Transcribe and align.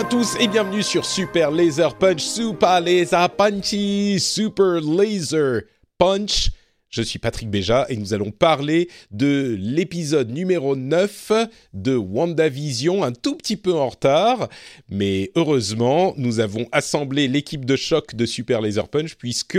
à 0.00 0.04
tous 0.04 0.34
et 0.40 0.48
bienvenue 0.48 0.82
sur 0.82 1.04
Super 1.04 1.50
Laser 1.50 1.94
Punch, 1.94 2.22
Super 2.22 2.80
Laser 2.80 3.28
Punchy, 3.36 4.18
Super 4.18 4.80
Laser 4.80 5.60
Punch. 5.98 6.48
Je 6.88 7.02
suis 7.02 7.18
Patrick 7.18 7.50
Béja 7.50 7.84
et 7.90 7.98
nous 7.98 8.14
allons 8.14 8.30
parler 8.30 8.88
de 9.10 9.54
l'épisode 9.60 10.30
numéro 10.30 10.74
9 10.74 11.32
de 11.74 11.96
WandaVision, 11.96 13.04
un 13.04 13.12
tout 13.12 13.36
petit 13.36 13.58
peu 13.58 13.74
en 13.74 13.90
retard, 13.90 14.48
mais 14.88 15.32
heureusement, 15.36 16.14
nous 16.16 16.40
avons 16.40 16.66
assemblé 16.72 17.28
l'équipe 17.28 17.66
de 17.66 17.76
choc 17.76 18.14
de 18.14 18.24
Super 18.24 18.62
Laser 18.62 18.88
Punch 18.88 19.16
puisque 19.16 19.58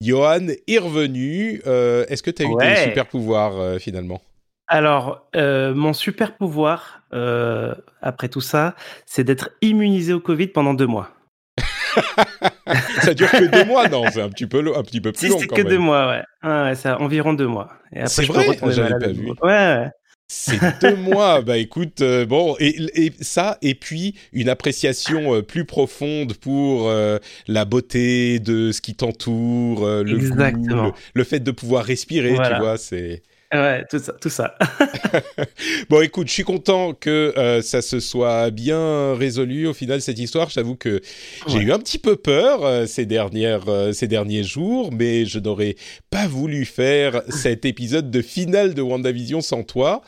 Johan 0.00 0.48
est 0.66 0.78
revenu. 0.78 1.62
Euh, 1.68 2.04
Est-ce 2.08 2.24
que 2.24 2.32
tu 2.32 2.42
as 2.42 2.46
eu 2.46 2.56
des 2.56 2.82
super 2.82 3.06
pouvoirs 3.06 3.60
euh, 3.60 3.78
finalement? 3.78 4.20
Alors, 4.68 5.28
euh, 5.36 5.74
mon 5.74 5.92
super 5.92 6.36
pouvoir, 6.36 7.02
euh, 7.12 7.74
après 8.00 8.28
tout 8.28 8.40
ça, 8.40 8.74
c'est 9.06 9.24
d'être 9.24 9.50
immunisé 9.60 10.12
au 10.12 10.20
Covid 10.20 10.48
pendant 10.48 10.72
deux 10.74 10.86
mois. 10.86 11.10
Ça 13.02 13.12
dure 13.12 13.30
que 13.30 13.44
deux 13.50 13.64
mois 13.66 13.88
Non, 13.88 14.04
c'est 14.10 14.22
un 14.22 14.30
petit 14.30 14.46
peu, 14.46 14.58
un 14.74 14.82
petit 14.82 15.00
peu 15.00 15.12
plus 15.12 15.26
Si 15.26 15.28
long 15.28 15.38
c'est 15.38 15.46
que 15.46 15.56
même. 15.60 15.68
deux 15.68 15.78
mois, 15.78 16.08
ouais. 16.08 16.22
Ah 16.40 16.64
ouais, 16.64 16.74
c'est 16.74 16.90
environ 16.90 17.34
deux 17.34 17.46
mois. 17.46 17.70
C'est 18.06 18.24
vrai 18.24 18.58
J'avais 18.70 18.98
pas 18.98 19.08
vu. 19.12 19.28
Ouais, 19.28 19.36
ouais. 19.42 19.88
C'est 20.28 20.58
deux 20.80 20.96
mois. 20.96 21.42
Bah 21.42 21.58
écoute, 21.58 22.00
euh, 22.00 22.24
bon, 22.24 22.56
et, 22.58 22.76
et 22.94 23.12
ça, 23.20 23.58
et 23.60 23.74
puis 23.74 24.14
une 24.32 24.48
appréciation 24.48 25.34
euh, 25.34 25.42
plus 25.42 25.66
profonde 25.66 26.34
pour 26.38 26.88
euh, 26.88 27.18
la 27.46 27.66
beauté 27.66 28.38
de 28.38 28.72
ce 28.72 28.80
qui 28.80 28.94
t'entoure, 28.94 29.84
le 29.86 30.02
le, 30.04 30.92
le 31.12 31.24
fait 31.24 31.40
de 31.40 31.50
pouvoir 31.50 31.84
respirer, 31.84 32.34
Voilà. 32.34 32.54
tu 32.56 32.60
vois, 32.62 32.78
c'est... 32.78 33.22
Ouais, 33.52 33.84
tout 33.90 33.98
ça, 33.98 34.12
tout 34.14 34.30
ça. 34.30 34.56
Bon, 35.90 36.00
écoute, 36.00 36.28
je 36.28 36.32
suis 36.32 36.44
content 36.44 36.94
que 36.94 37.34
euh, 37.36 37.60
ça 37.60 37.82
se 37.82 38.00
soit 38.00 38.50
bien 38.50 39.14
résolu 39.14 39.66
au 39.66 39.74
final 39.74 40.00
cette 40.00 40.18
histoire. 40.18 40.48
J'avoue 40.48 40.74
que 40.74 41.02
j'ai 41.46 41.58
eu 41.58 41.70
un 41.70 41.78
petit 41.78 41.98
peu 41.98 42.16
peur 42.16 42.64
euh, 42.64 42.86
ces 42.86 43.04
dernières 43.04 43.68
euh, 43.68 43.92
ces 43.92 44.08
derniers 44.08 44.42
jours, 44.42 44.90
mais 44.90 45.26
je 45.26 45.38
n'aurais 45.38 45.76
pas 46.08 46.26
voulu 46.26 46.64
faire 46.64 47.22
cet 47.28 47.66
épisode 47.66 48.10
de 48.10 48.22
finale 48.22 48.72
de 48.72 48.80
WandaVision 48.80 49.42
sans 49.42 49.64
toi. 49.64 50.00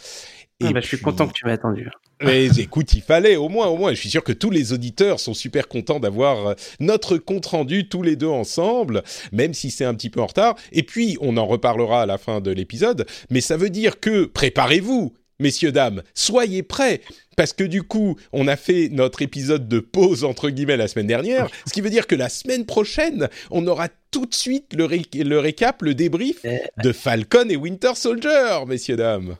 Ah 0.62 0.70
Et 0.70 0.72
bah, 0.72 0.80
je 0.80 0.86
suis 0.86 1.00
content 1.00 1.26
que 1.28 1.34
tu 1.34 1.44
m'aies 1.44 1.52
attendu. 1.52 1.90
Mais 2.24 2.46
écoute, 2.58 2.92
il 2.94 3.02
fallait 3.02 3.36
au 3.36 3.48
moins, 3.48 3.66
au 3.66 3.76
moins. 3.76 3.90
Je 3.92 4.00
suis 4.00 4.10
sûr 4.10 4.24
que 4.24 4.32
tous 4.32 4.50
les 4.50 4.72
auditeurs 4.72 5.20
sont 5.20 5.34
super 5.34 5.68
contents 5.68 6.00
d'avoir 6.00 6.46
euh, 6.48 6.54
notre 6.80 7.16
compte 7.18 7.46
rendu 7.46 7.88
tous 7.88 8.02
les 8.02 8.16
deux 8.16 8.26
ensemble, 8.28 9.02
même 9.32 9.54
si 9.54 9.70
c'est 9.70 9.84
un 9.84 9.94
petit 9.94 10.10
peu 10.10 10.20
en 10.20 10.26
retard. 10.26 10.56
Et 10.72 10.82
puis, 10.82 11.16
on 11.20 11.36
en 11.36 11.46
reparlera 11.46 12.02
à 12.02 12.06
la 12.06 12.18
fin 12.18 12.40
de 12.40 12.50
l'épisode. 12.50 13.06
Mais 13.30 13.40
ça 13.40 13.56
veut 13.56 13.70
dire 13.70 14.00
que 14.00 14.24
préparez-vous, 14.24 15.14
messieurs 15.40 15.72
dames, 15.72 16.02
soyez 16.14 16.62
prêts. 16.62 17.00
Parce 17.36 17.52
que 17.52 17.64
du 17.64 17.82
coup, 17.82 18.16
on 18.32 18.46
a 18.46 18.54
fait 18.56 18.88
notre 18.92 19.20
épisode 19.20 19.66
de 19.66 19.80
pause 19.80 20.22
entre 20.22 20.50
guillemets 20.50 20.76
la 20.76 20.86
semaine 20.86 21.08
dernière, 21.08 21.48
ce 21.66 21.72
qui 21.72 21.80
veut 21.80 21.90
dire 21.90 22.06
que 22.06 22.14
la 22.14 22.28
semaine 22.28 22.64
prochaine, 22.64 23.28
on 23.50 23.66
aura 23.66 23.88
tout 24.12 24.24
de 24.26 24.34
suite 24.34 24.72
le, 24.72 24.84
ré- 24.84 25.02
le 25.12 25.40
récap, 25.40 25.82
le 25.82 25.94
débrief 25.94 26.36
Eh, 26.44 26.60
de 26.80 26.92
Falcon 26.92 27.46
et 27.50 27.56
Winter 27.56 27.90
Soldier, 27.96 28.60
messieurs 28.68 28.94
dames. 28.94 29.36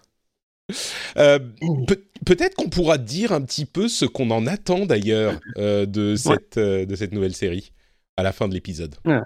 Euh, 1.16 1.38
peut- 1.86 2.04
Peut-être 2.24 2.54
qu'on 2.54 2.70
pourra 2.70 2.96
dire 2.96 3.32
un 3.32 3.42
petit 3.42 3.66
peu 3.66 3.86
ce 3.86 4.06
qu'on 4.06 4.30
en 4.30 4.46
attend 4.46 4.86
d'ailleurs 4.86 5.38
euh, 5.58 5.84
de, 5.84 6.16
cette, 6.16 6.56
euh, 6.56 6.86
de 6.86 6.96
cette 6.96 7.12
nouvelle 7.12 7.34
série 7.34 7.72
à 8.16 8.22
la 8.22 8.32
fin 8.32 8.48
de 8.48 8.54
l'épisode. 8.54 8.94
Ouais. 9.04 9.18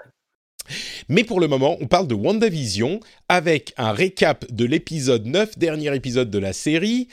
Mais 1.09 1.23
pour 1.23 1.39
le 1.39 1.47
moment, 1.47 1.77
on 1.81 1.87
parle 1.87 2.09
de 2.09 2.15
WandaVision 2.15 2.99
avec 3.29 3.73
un 3.77 3.93
récap 3.93 4.51
de 4.53 4.65
l'épisode 4.65 5.27
9, 5.27 5.59
dernier 5.59 5.95
épisode 5.95 6.29
de 6.31 6.39
la 6.39 6.53
série, 6.53 7.09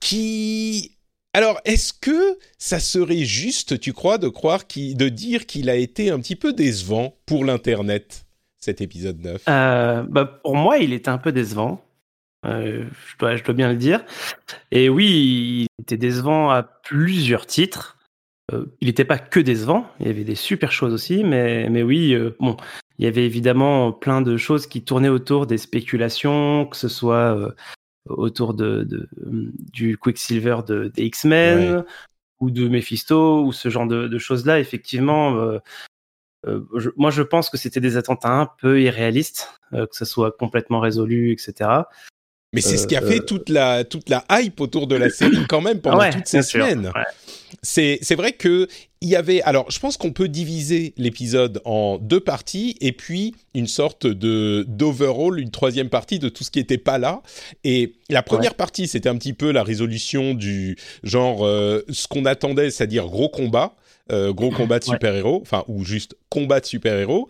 qui... 0.00 0.96
Alors, 1.32 1.60
est-ce 1.64 1.92
que 1.92 2.36
ça 2.58 2.80
serait 2.80 3.24
juste, 3.24 3.78
tu 3.78 3.92
crois, 3.92 4.18
de 4.18 4.28
croire 4.28 4.64
de 4.76 5.08
dire 5.08 5.46
qu'il 5.46 5.70
a 5.70 5.76
été 5.76 6.10
un 6.10 6.18
petit 6.18 6.34
peu 6.34 6.52
décevant 6.52 7.14
pour 7.24 7.44
l'internet 7.44 8.24
cet 8.58 8.80
épisode 8.80 9.20
9 9.22 9.42
Euh, 9.48 10.02
bah, 10.08 10.24
pour 10.42 10.56
moi, 10.56 10.78
il 10.78 10.92
était 10.92 11.08
un 11.08 11.18
peu 11.18 11.30
décevant. 11.30 11.84
Euh, 12.46 12.84
je, 13.06 13.16
dois, 13.18 13.36
je 13.36 13.44
dois 13.44 13.54
bien 13.54 13.70
le 13.70 13.76
dire. 13.76 14.04
Et 14.70 14.88
oui, 14.88 15.66
il 15.78 15.82
était 15.82 15.96
décevant 15.96 16.50
à 16.50 16.62
plusieurs 16.62 17.46
titres. 17.46 17.98
Euh, 18.52 18.64
il 18.80 18.86
n'était 18.88 19.04
pas 19.04 19.18
que 19.18 19.40
décevant, 19.40 19.86
il 20.00 20.06
y 20.06 20.10
avait 20.10 20.24
des 20.24 20.34
super 20.34 20.72
choses 20.72 20.92
aussi, 20.92 21.22
mais, 21.22 21.68
mais 21.70 21.82
oui, 21.82 22.14
euh, 22.14 22.34
bon, 22.40 22.56
il 22.98 23.04
y 23.04 23.08
avait 23.08 23.24
évidemment 23.24 23.92
plein 23.92 24.22
de 24.22 24.36
choses 24.36 24.66
qui 24.66 24.82
tournaient 24.82 25.08
autour 25.08 25.46
des 25.46 25.58
spéculations, 25.58 26.66
que 26.66 26.76
ce 26.76 26.88
soit 26.88 27.54
autour 28.06 28.54
de, 28.54 28.82
de- 28.82 29.08
du 29.72 29.96
Quicksilver 29.98 30.58
de, 30.66 30.88
des 30.88 31.04
X-Men 31.04 31.76
Ouais. 31.76 31.82
ou 32.40 32.50
de 32.50 32.66
Mephisto 32.68 33.44
ou 33.44 33.52
ce 33.52 33.68
genre 33.68 33.86
de, 33.86 34.08
de 34.08 34.18
choses-là. 34.18 34.58
Effectivement, 34.58 35.36
euh, 35.36 35.58
je- 36.76 36.90
moi 36.96 37.10
je 37.10 37.22
pense 37.22 37.50
que 37.50 37.56
c'était 37.58 37.80
des 37.80 37.96
attentes 37.96 38.24
un 38.24 38.48
peu 38.60 38.80
irréalistes, 38.80 39.60
euh, 39.74 39.86
que 39.86 39.94
ce 39.94 40.04
soit 40.04 40.32
complètement 40.32 40.80
résolu, 40.80 41.32
etc. 41.32 41.70
Mais 42.52 42.60
c'est 42.60 42.76
ce 42.76 42.86
qui 42.88 42.96
a 42.96 43.02
Euh, 43.02 43.08
fait 43.08 43.20
toute 43.20 43.48
la 43.48 43.84
toute 43.84 44.08
la 44.08 44.24
hype 44.30 44.60
autour 44.60 44.86
de 44.88 44.96
la 44.96 45.08
série 45.10 45.46
quand 45.48 45.60
même 45.60 45.80
pendant 45.80 45.98
Ouais, 45.98 46.10
toutes 46.10 46.26
ces 46.26 46.42
semaines. 46.42 46.86
Ouais. 46.94 47.02
C'est 47.62 47.98
c'est 48.02 48.14
vrai 48.14 48.32
que 48.32 48.66
il 49.00 49.08
y 49.08 49.16
avait 49.16 49.40
alors 49.42 49.70
je 49.70 49.78
pense 49.78 49.96
qu'on 49.96 50.12
peut 50.12 50.28
diviser 50.28 50.92
l'épisode 50.96 51.60
en 51.64 51.98
deux 51.98 52.20
parties 52.20 52.76
et 52.80 52.92
puis 52.92 53.34
une 53.54 53.66
sorte 53.66 54.06
de 54.06 54.64
d'overall 54.68 55.38
une 55.38 55.50
troisième 55.50 55.88
partie 55.88 56.18
de 56.18 56.28
tout 56.28 56.42
ce 56.44 56.50
qui 56.50 56.58
était 56.58 56.78
pas 56.78 56.98
là. 56.98 57.22
Et 57.64 57.92
la 58.08 58.22
première 58.22 58.54
partie 58.54 58.88
c'était 58.88 59.08
un 59.08 59.16
petit 59.16 59.32
peu 59.32 59.52
la 59.52 59.62
résolution 59.62 60.34
du 60.34 60.76
genre 61.04 61.44
euh, 61.46 61.84
ce 61.90 62.08
qu'on 62.08 62.24
attendait 62.24 62.70
c'est-à-dire 62.70 63.06
gros 63.06 63.28
combat 63.28 63.74
euh, 64.12 64.32
gros 64.32 64.50
combat 64.50 64.78
de 64.80 64.84
super-héros 64.84 65.38
enfin 65.42 65.64
ou 65.68 65.84
juste 65.84 66.16
combat 66.30 66.58
de 66.60 66.66
super-héros 66.66 67.28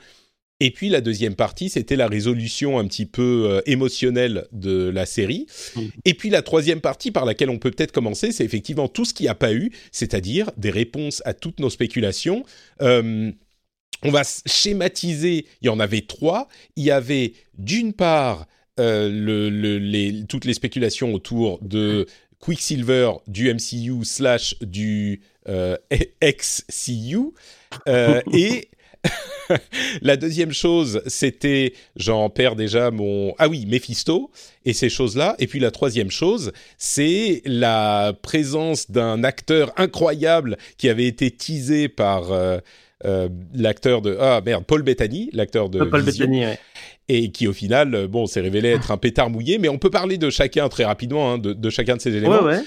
et 0.60 0.70
puis 0.70 0.88
la 0.90 1.00
deuxième 1.00 1.34
partie, 1.34 1.68
c'était 1.70 1.96
la 1.96 2.06
résolution 2.06 2.78
un 2.78 2.86
petit 2.86 3.06
peu 3.06 3.46
euh, 3.48 3.60
émotionnelle 3.66 4.46
de 4.52 4.88
la 4.90 5.06
série. 5.06 5.46
Et 6.04 6.14
puis 6.14 6.30
la 6.30 6.42
troisième 6.42 6.80
partie 6.80 7.10
par 7.10 7.24
laquelle 7.24 7.50
on 7.50 7.58
peut 7.58 7.70
peut-être 7.70 7.92
commencer, 7.92 8.30
c'est 8.32 8.44
effectivement 8.44 8.86
tout 8.88 9.04
ce 9.04 9.14
qu'il 9.14 9.24
n'y 9.24 9.30
a 9.30 9.34
pas 9.34 9.52
eu, 9.54 9.72
c'est-à-dire 9.92 10.50
des 10.56 10.70
réponses 10.70 11.22
à 11.24 11.34
toutes 11.34 11.60
nos 11.60 11.70
spéculations. 11.70 12.44
Euh, 12.82 13.32
on 14.02 14.10
va 14.10 14.22
schématiser, 14.46 15.46
il 15.62 15.66
y 15.66 15.68
en 15.68 15.80
avait 15.80 16.02
trois. 16.02 16.48
Il 16.76 16.84
y 16.84 16.90
avait 16.90 17.34
d'une 17.58 17.92
part 17.92 18.46
euh, 18.78 19.10
le, 19.10 19.50
le- 19.50 19.78
les, 19.78 20.24
toutes 20.26 20.44
les 20.46 20.54
spéculations 20.54 21.12
autour 21.12 21.58
de 21.62 22.06
Quicksilver 22.38 23.10
du 23.26 23.52
MCU 23.52 24.04
slash 24.04 24.56
du 24.62 25.20
ex-CU. 26.20 27.18
Et 28.32 28.69
la 30.02 30.16
deuxième 30.16 30.52
chose, 30.52 31.02
c'était, 31.06 31.74
j'en 31.96 32.28
perds 32.30 32.56
déjà 32.56 32.90
mon... 32.90 33.34
Ah 33.38 33.48
oui, 33.48 33.66
Mephisto 33.66 34.30
et 34.64 34.72
ces 34.72 34.88
choses-là. 34.88 35.34
Et 35.38 35.46
puis 35.46 35.58
la 35.58 35.70
troisième 35.70 36.10
chose, 36.10 36.52
c'est 36.78 37.42
la 37.44 38.12
présence 38.22 38.90
d'un 38.90 39.24
acteur 39.24 39.72
incroyable 39.76 40.56
qui 40.76 40.88
avait 40.88 41.06
été 41.06 41.30
teasé 41.30 41.88
par 41.88 42.32
euh, 42.32 42.58
euh, 43.04 43.28
l'acteur 43.54 44.02
de... 44.02 44.16
Ah 44.20 44.40
merde, 44.44 44.64
Paul 44.66 44.82
Bettany, 44.82 45.30
l'acteur 45.32 45.68
de... 45.68 45.82
Paul 45.84 46.02
Vision, 46.02 46.26
Bettany, 46.26 46.46
ouais. 46.46 46.58
Et 47.08 47.30
qui 47.32 47.48
au 47.48 47.52
final, 47.52 47.94
euh, 47.94 48.06
bon, 48.06 48.26
s'est 48.26 48.40
révélé 48.40 48.68
être 48.70 48.90
un 48.92 48.96
pétard 48.96 49.30
mouillé. 49.30 49.58
Mais 49.58 49.68
on 49.68 49.78
peut 49.78 49.90
parler 49.90 50.18
de 50.18 50.30
chacun 50.30 50.68
très 50.68 50.84
rapidement, 50.84 51.32
hein, 51.32 51.38
de, 51.38 51.52
de 51.52 51.70
chacun 51.70 51.96
de 51.96 52.00
ces 52.00 52.14
éléments. 52.14 52.42
Ouais, 52.42 52.56
ouais. 52.56 52.62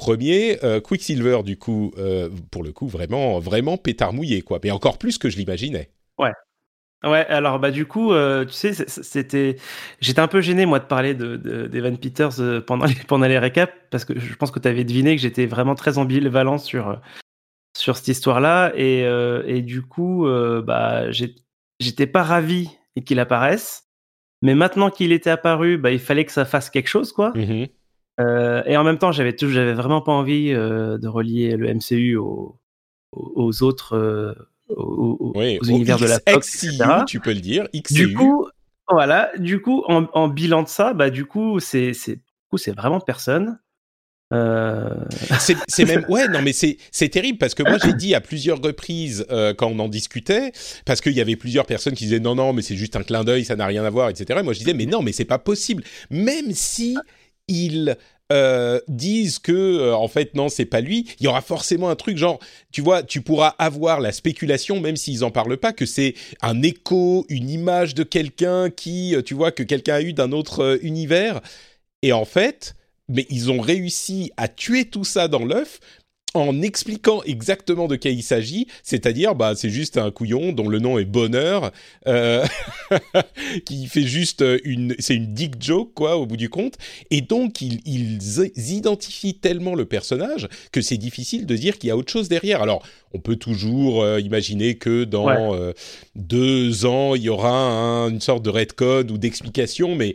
Premier, 0.00 0.64
euh, 0.64 0.80
Quicksilver, 0.80 1.42
du 1.44 1.58
coup, 1.58 1.92
euh, 1.98 2.30
pour 2.50 2.62
le 2.62 2.72
coup, 2.72 2.88
vraiment, 2.88 3.38
vraiment 3.38 3.76
pétard 3.76 4.14
mouillé, 4.14 4.40
quoi. 4.40 4.58
Mais 4.64 4.70
encore 4.70 4.96
plus 4.96 5.18
que 5.18 5.28
je 5.28 5.36
l'imaginais. 5.36 5.90
Ouais, 7.04 7.26
alors 7.26 7.58
bah 7.58 7.70
du 7.70 7.84
coup, 7.86 8.12
euh, 8.12 8.46
tu 8.46 8.52
sais, 8.52 8.72
c'était, 8.72 9.56
j'étais 10.00 10.20
un 10.20 10.26
peu 10.26 10.40
gêné 10.40 10.66
moi 10.66 10.78
de 10.78 10.84
parler 10.84 11.14
de, 11.14 11.36
d'Evan 11.66 11.96
Peters 11.98 12.62
pendant 12.66 12.86
les 12.86 12.94
pendant 13.08 13.26
les 13.26 13.38
récaps 13.38 13.72
parce 13.90 14.04
que 14.04 14.18
je 14.18 14.34
pense 14.36 14.50
que 14.50 14.58
tu 14.58 14.68
avais 14.68 14.84
deviné 14.84 15.16
que 15.16 15.22
j'étais 15.22 15.46
vraiment 15.46 15.74
très 15.74 15.96
ambivalent 15.96 16.58
sur 16.58 17.00
sur 17.74 17.96
cette 17.96 18.08
histoire-là 18.08 18.72
et 18.74 19.00
et 19.46 19.62
du 19.62 19.80
coup, 19.80 20.26
bah 20.62 21.10
j'étais 21.10 22.06
pas 22.06 22.22
ravi 22.22 22.68
qu'il 23.06 23.18
apparaisse, 23.18 23.84
mais 24.42 24.54
maintenant 24.54 24.90
qu'il 24.90 25.12
était 25.12 25.30
apparu, 25.30 25.78
bah 25.78 25.92
il 25.92 26.00
fallait 26.00 26.26
que 26.26 26.32
ça 26.32 26.44
fasse 26.44 26.68
quelque 26.68 26.88
chose 26.88 27.12
quoi. 27.12 27.32
Mmh 28.20 28.62
et 28.66 28.76
en 28.76 28.84
même 28.84 28.98
temps, 28.98 29.12
j'avais 29.12 29.34
j'avais 29.38 29.72
vraiment 29.72 30.00
pas 30.00 30.12
envie 30.12 30.52
de 30.52 31.08
relier 31.08 31.56
le 31.56 31.74
MCU 31.74 32.16
aux, 32.16 32.58
aux 33.12 33.62
autres 33.62 34.36
aux, 34.76 35.32
univers 35.68 35.98
de 35.98 36.06
la 36.06 36.20
Fox, 36.28 36.66
tu 37.06 37.20
peux 37.20 37.32
le 37.32 37.40
dire. 37.40 37.66
Du 37.90 38.14
coup, 38.14 38.46
voilà. 38.90 39.30
Du 39.38 39.60
coup, 39.60 39.82
en, 39.86 40.28
bilan 40.28 40.62
de 40.62 40.68
ça, 40.68 40.92
bah 40.94 41.10
du 41.10 41.24
coup, 41.24 41.60
c'est 41.60 41.94
c'est 41.94 42.20
c'est 42.56 42.74
vraiment 42.74 43.00
personne. 43.00 43.58
Euh... 44.32 44.94
C'est 45.38 45.84
même 45.86 46.04
ouais 46.08 46.28
non 46.28 46.40
mais 46.40 46.52
c'est 46.52 46.76
c'est 46.92 47.08
terrible 47.08 47.36
parce 47.38 47.52
que 47.54 47.64
moi 47.64 47.78
j'ai 47.82 47.92
dit 47.92 48.14
à 48.14 48.20
plusieurs 48.20 48.62
reprises 48.62 49.26
euh, 49.32 49.54
quand 49.54 49.66
on 49.66 49.80
en 49.80 49.88
discutait 49.88 50.52
parce 50.84 51.00
qu'il 51.00 51.14
y 51.14 51.20
avait 51.20 51.34
plusieurs 51.34 51.66
personnes 51.66 51.94
qui 51.94 52.04
disaient 52.04 52.20
non 52.20 52.36
non 52.36 52.52
mais 52.52 52.62
c'est 52.62 52.76
juste 52.76 52.94
un 52.94 53.02
clin 53.02 53.24
d'œil 53.24 53.44
ça 53.44 53.56
n'a 53.56 53.66
rien 53.66 53.84
à 53.84 53.90
voir 53.90 54.08
etc. 54.08 54.38
Et 54.38 54.42
moi 54.44 54.52
je 54.52 54.60
disais 54.60 54.72
mais 54.72 54.86
non 54.86 55.02
mais 55.02 55.10
c'est 55.10 55.24
pas 55.24 55.40
possible 55.40 55.82
même 56.10 56.52
si 56.52 56.96
il 57.50 57.96
euh, 58.32 58.80
disent 58.86 59.40
que 59.40 59.50
euh, 59.50 59.94
en 59.96 60.06
fait 60.06 60.36
non 60.36 60.48
c'est 60.48 60.64
pas 60.64 60.80
lui, 60.80 61.04
il 61.18 61.24
y 61.24 61.26
aura 61.26 61.40
forcément 61.40 61.90
un 61.90 61.96
truc 61.96 62.16
genre 62.16 62.38
tu 62.70 62.80
vois 62.80 63.02
tu 63.02 63.22
pourras 63.22 63.56
avoir 63.58 64.00
la 64.00 64.12
spéculation 64.12 64.78
même 64.78 64.94
s'ils 64.94 65.24
en 65.24 65.32
parlent 65.32 65.56
pas 65.56 65.72
que 65.72 65.84
c'est 65.84 66.14
un 66.40 66.62
écho, 66.62 67.26
une 67.28 67.50
image 67.50 67.96
de 67.96 68.04
quelqu'un 68.04 68.70
qui 68.70 69.16
euh, 69.16 69.22
tu 69.22 69.34
vois 69.34 69.50
que 69.50 69.64
quelqu'un 69.64 69.94
a 69.94 70.02
eu 70.02 70.12
d'un 70.12 70.30
autre 70.30 70.78
univers. 70.82 71.40
Et 72.02 72.12
en 72.12 72.24
fait 72.24 72.76
mais 73.08 73.26
ils 73.28 73.50
ont 73.50 73.60
réussi 73.60 74.30
à 74.36 74.46
tuer 74.46 74.84
tout 74.84 75.04
ça 75.04 75.26
dans 75.26 75.44
l'œuf 75.44 75.80
en 76.34 76.62
expliquant 76.62 77.22
exactement 77.24 77.88
de 77.88 77.96
qui 77.96 78.10
il 78.10 78.22
s'agit, 78.22 78.66
c'est-à-dire 78.82 79.34
bah 79.34 79.54
c'est 79.56 79.70
juste 79.70 79.96
un 79.96 80.10
couillon 80.10 80.52
dont 80.52 80.68
le 80.68 80.78
nom 80.78 80.98
est 80.98 81.04
Bonheur, 81.04 81.72
euh, 82.06 82.44
qui 83.66 83.86
fait 83.86 84.02
juste 84.02 84.44
une 84.64 84.94
c'est 84.98 85.14
une 85.14 85.34
dick 85.34 85.60
joke 85.60 85.92
quoi 85.94 86.16
au 86.16 86.26
bout 86.26 86.36
du 86.36 86.48
compte, 86.48 86.74
et 87.10 87.20
donc 87.20 87.60
ils, 87.60 87.80
ils 87.84 88.72
identifient 88.72 89.38
tellement 89.38 89.74
le 89.74 89.84
personnage 89.84 90.48
que 90.72 90.80
c'est 90.80 90.96
difficile 90.96 91.46
de 91.46 91.56
dire 91.56 91.78
qu'il 91.78 91.88
y 91.88 91.90
a 91.90 91.96
autre 91.96 92.12
chose 92.12 92.28
derrière. 92.28 92.62
Alors 92.62 92.82
on 93.12 93.18
peut 93.18 93.36
toujours 93.36 94.02
euh, 94.02 94.20
imaginer 94.20 94.76
que 94.76 95.04
dans 95.04 95.54
euh, 95.54 95.72
deux 96.14 96.86
ans 96.86 97.14
il 97.14 97.22
y 97.22 97.28
aura 97.28 98.08
une 98.08 98.20
sorte 98.20 98.44
de 98.44 98.50
redcon 98.50 99.06
ou 99.10 99.18
d'explication, 99.18 99.94
mais 99.96 100.14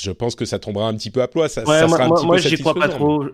je 0.00 0.10
pense 0.10 0.34
que 0.34 0.44
ça 0.44 0.58
tombera 0.58 0.88
un 0.88 0.94
petit 0.94 1.10
peu 1.10 1.22
à 1.22 1.28
ploie. 1.28 1.48
Ça, 1.48 1.64
ça 1.64 1.88
sera 1.88 2.04
un 2.04 2.10
petit 2.10 2.26
moi, 2.26 2.36
peu 2.36 2.42
j'y 2.42 2.56
crois 2.56 2.74
pas 2.74 2.88
trop. 2.88 3.24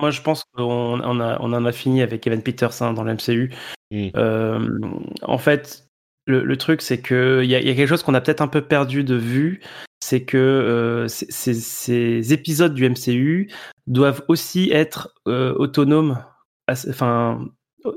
Moi, 0.00 0.10
je 0.10 0.20
pense 0.22 0.44
qu'on 0.54 1.00
on 1.00 1.20
a, 1.20 1.38
on 1.40 1.52
en 1.52 1.64
a 1.64 1.72
fini 1.72 2.02
avec 2.02 2.26
Evan 2.26 2.42
Peters 2.42 2.82
hein, 2.82 2.92
dans 2.92 3.04
l'MCU. 3.04 3.52
Mm. 3.90 4.08
Euh, 4.16 4.80
en 5.22 5.38
fait, 5.38 5.88
le, 6.26 6.56
truc, 6.56 6.82
c'est 6.82 7.00
qu'il 7.00 7.44
y, 7.44 7.48
y, 7.48 7.54
a 7.54 7.74
quelque 7.74 7.86
chose 7.86 8.02
qu'on 8.02 8.14
a 8.14 8.20
peut-être 8.20 8.40
un 8.40 8.48
peu 8.48 8.62
perdu 8.62 9.04
de 9.04 9.14
vue. 9.14 9.60
C'est 10.00 10.24
que 10.24 10.36
euh, 10.36 11.08
ces, 11.08 12.32
épisodes 12.32 12.74
du 12.74 12.88
MCU 12.88 13.50
doivent 13.86 14.22
aussi 14.28 14.70
être 14.72 15.14
euh, 15.26 15.54
autonomes. 15.54 16.22
Enfin, 16.68 17.46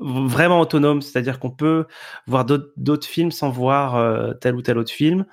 vraiment 0.02 0.60
autonomes. 0.60 1.02
C'est-à-dire 1.02 1.40
qu'on 1.40 1.52
peut 1.52 1.86
voir 2.28 2.46
d'autres 2.46 3.08
films 3.08 3.32
sans 3.32 3.50
voir 3.50 4.38
tel 4.40 4.56
ou 4.56 4.62
tel 4.62 4.78
autre 4.78 4.92
film. 4.92 5.26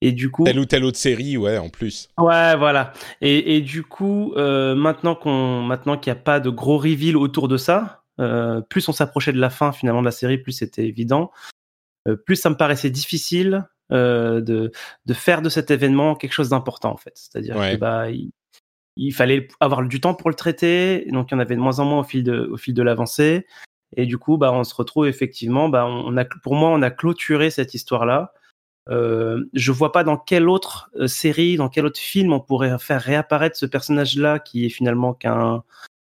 Et 0.00 0.12
du 0.12 0.30
coup, 0.30 0.44
telle 0.44 0.60
ou 0.60 0.64
telle 0.64 0.84
autre 0.84 0.98
série, 0.98 1.36
ouais, 1.36 1.58
en 1.58 1.68
plus. 1.68 2.08
Ouais, 2.18 2.56
voilà. 2.56 2.92
Et, 3.20 3.56
et 3.56 3.60
du 3.60 3.82
coup, 3.82 4.32
euh, 4.36 4.76
maintenant 4.76 5.16
qu'on, 5.16 5.62
maintenant 5.62 5.98
qu'il 5.98 6.12
n'y 6.12 6.18
a 6.18 6.22
pas 6.22 6.38
de 6.38 6.50
gros 6.50 6.78
reveal 6.78 7.16
autour 7.16 7.48
de 7.48 7.56
ça, 7.56 8.04
euh, 8.20 8.60
plus 8.60 8.88
on 8.88 8.92
s'approchait 8.92 9.32
de 9.32 9.40
la 9.40 9.50
fin 9.50 9.72
finalement 9.72 10.00
de 10.00 10.06
la 10.06 10.12
série, 10.12 10.38
plus 10.38 10.52
c'était 10.52 10.86
évident. 10.86 11.32
Euh, 12.06 12.16
plus 12.16 12.36
ça 12.36 12.48
me 12.50 12.56
paraissait 12.56 12.90
difficile 12.90 13.66
de 13.90 14.70
de 15.06 15.14
faire 15.14 15.40
de 15.40 15.48
cet 15.48 15.70
événement 15.70 16.14
quelque 16.14 16.34
chose 16.34 16.50
d'important 16.50 16.92
en 16.92 16.98
fait. 16.98 17.14
C'est-à-dire 17.14 17.54
que 17.54 17.76
bah 17.76 18.08
il, 18.96 19.12
fallait 19.12 19.48
avoir 19.60 19.82
du 19.82 19.98
temps 19.98 20.14
pour 20.14 20.28
le 20.28 20.36
traiter, 20.36 21.06
donc 21.10 21.30
il 21.30 21.34
y 21.34 21.36
en 21.36 21.40
avait 21.40 21.56
de 21.56 21.60
moins 21.60 21.78
en 21.78 21.86
moins 21.86 22.00
au 22.00 22.04
fil 22.04 22.22
de 22.22 22.48
au 22.52 22.58
fil 22.58 22.74
de 22.74 22.82
l'avancée. 22.82 23.46
Et 23.96 24.04
du 24.04 24.18
coup, 24.18 24.36
bah 24.36 24.52
on 24.52 24.62
se 24.62 24.74
retrouve 24.74 25.06
effectivement, 25.06 25.70
bah 25.70 25.86
on 25.86 26.16
a 26.18 26.26
pour 26.26 26.54
moi 26.54 26.68
on 26.68 26.82
a 26.82 26.90
clôturé 26.90 27.48
cette 27.48 27.72
histoire 27.72 28.04
là 28.04 28.34
euh, 28.90 29.44
je 29.52 29.72
vois 29.72 29.92
pas 29.92 30.04
dans 30.04 30.16
quelle 30.16 30.48
autre 30.48 30.90
euh, 30.96 31.06
série, 31.06 31.56
dans 31.56 31.68
quel 31.68 31.84
autre 31.84 32.00
film 32.00 32.32
on 32.32 32.40
pourrait 32.40 32.78
faire 32.78 33.02
réapparaître 33.02 33.56
ce 33.56 33.66
personnage-là 33.66 34.38
qui 34.38 34.64
est 34.64 34.70
finalement 34.70 35.14
qu'un 35.14 35.62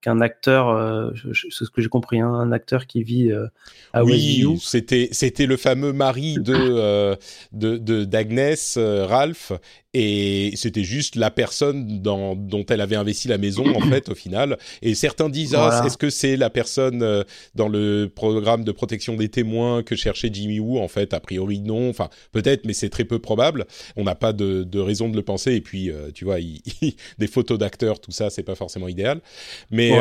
qu'un 0.01 0.19
acteur, 0.19 0.67
euh, 0.67 1.11
c'est 1.33 1.63
ce 1.63 1.69
que 1.69 1.81
j'ai 1.81 1.87
compris, 1.87 2.19
hein, 2.19 2.27
un 2.27 2.51
acteur 2.51 2.87
qui 2.87 3.03
vit 3.03 3.31
euh, 3.31 3.47
à 3.93 4.03
Oui, 4.03 4.45
c'était 4.61 5.07
c'était 5.13 5.45
le 5.45 5.55
fameux 5.55 5.93
mari 5.93 6.35
de 6.39 7.17
de 7.53 8.03
d'Agnès 8.03 8.77
Ralph 8.77 9.53
et 9.93 10.53
c'était 10.55 10.83
juste 10.83 11.15
la 11.15 11.29
personne 11.29 12.01
dans, 12.01 12.35
dont 12.35 12.65
elle 12.69 12.81
avait 12.81 12.95
investi 12.95 13.27
la 13.27 13.37
maison 13.37 13.75
en 13.75 13.81
fait 13.81 14.09
au 14.09 14.15
final. 14.15 14.57
Et 14.81 14.95
certains 14.95 15.29
disent 15.29 15.55
ah, 15.55 15.83
est-ce 15.85 15.97
que 15.97 16.09
c'est 16.09 16.35
la 16.35 16.49
personne 16.49 17.03
euh, 17.03 17.23
dans 17.53 17.67
le 17.67 18.11
programme 18.13 18.63
de 18.63 18.71
protection 18.71 19.15
des 19.15 19.29
témoins 19.29 19.83
que 19.83 19.95
cherchait 19.95 20.29
Jimmy 20.33 20.59
Woo? 20.59 20.79
En 20.79 20.87
fait, 20.87 21.13
a 21.13 21.19
priori 21.19 21.59
non. 21.59 21.89
Enfin, 21.89 22.09
peut-être, 22.31 22.65
mais 22.65 22.73
c'est 22.73 22.89
très 22.89 23.05
peu 23.05 23.19
probable. 23.19 23.65
On 23.95 24.03
n'a 24.03 24.15
pas 24.15 24.33
de, 24.33 24.63
de, 24.63 24.79
raison 24.79 25.09
de 25.09 25.15
le 25.15 25.21
penser. 25.21 25.53
Et 25.53 25.61
puis, 25.61 25.91
euh, 25.91 26.09
tu 26.13 26.25
vois, 26.25 26.37
des 27.19 27.27
photos 27.27 27.59
d'acteurs, 27.59 27.99
tout 27.99 28.11
ça, 28.11 28.29
c'est 28.29 28.43
pas 28.43 28.55
forcément 28.55 28.87
idéal. 28.87 29.21
Mais 29.69 29.91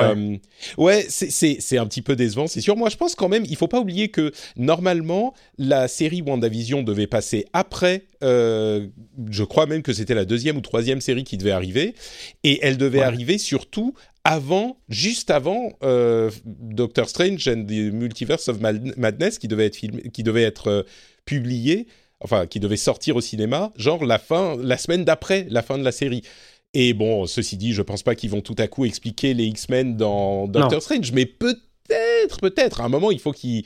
ouais, 0.78 1.04
euh, 1.04 1.08
c'est 1.08 1.78
un 1.78 1.86
petit 1.86 2.02
peu 2.02 2.16
décevant, 2.16 2.46
c'est 2.46 2.60
sûr. 2.60 2.76
Moi, 2.76 2.88
je 2.88 2.96
pense 2.96 3.14
quand 3.14 3.28
même, 3.28 3.44
il 3.48 3.56
faut 3.56 3.68
pas 3.68 3.80
oublier 3.80 4.08
que 4.08 4.32
normalement, 4.56 5.34
la 5.58 5.88
série 5.88 6.22
WandaVision 6.22 6.82
devait 6.82 7.06
passer 7.06 7.46
après. 7.52 8.06
Euh, 8.22 8.86
je 9.30 9.42
crois 9.42 9.66
même 9.66 9.81
que 9.82 9.92
c'était 9.92 10.14
la 10.14 10.24
deuxième 10.24 10.56
ou 10.56 10.60
troisième 10.60 11.00
série 11.00 11.24
qui 11.24 11.36
devait 11.36 11.50
arriver, 11.50 11.94
et 12.44 12.60
elle 12.62 12.76
devait 12.76 13.02
arriver 13.02 13.38
surtout 13.38 13.94
avant, 14.24 14.78
juste 14.88 15.30
avant 15.30 15.72
euh, 15.82 16.30
Doctor 16.44 17.08
Strange 17.08 17.46
and 17.48 17.64
the 17.64 17.92
Multiverse 17.92 18.48
of 18.48 18.60
Madness 18.60 19.38
qui 19.38 19.48
devait 19.48 19.66
être 19.66 19.76
filmé, 19.76 20.10
qui 20.12 20.22
devait 20.22 20.44
être 20.44 20.68
euh, 20.68 20.82
publié, 21.24 21.86
enfin 22.20 22.46
qui 22.46 22.60
devait 22.60 22.76
sortir 22.76 23.16
au 23.16 23.20
cinéma, 23.20 23.72
genre 23.76 24.04
la 24.04 24.18
fin, 24.18 24.56
la 24.56 24.78
semaine 24.78 25.04
d'après 25.04 25.46
la 25.50 25.62
fin 25.62 25.78
de 25.78 25.84
la 25.84 25.92
série. 25.92 26.22
Et 26.74 26.94
bon, 26.94 27.26
ceci 27.26 27.56
dit, 27.56 27.74
je 27.74 27.82
pense 27.82 28.02
pas 28.02 28.14
qu'ils 28.14 28.30
vont 28.30 28.40
tout 28.40 28.54
à 28.58 28.66
coup 28.66 28.84
expliquer 28.84 29.34
les 29.34 29.44
X-Men 29.44 29.96
dans 29.96 30.46
Doctor 30.46 30.80
Strange, 30.80 31.12
mais 31.12 31.26
peut-être, 31.26 31.60
peut-être, 32.40 32.80
à 32.80 32.84
un 32.84 32.88
moment, 32.88 33.10
il 33.10 33.20
faut 33.20 33.32
qu'ils. 33.32 33.64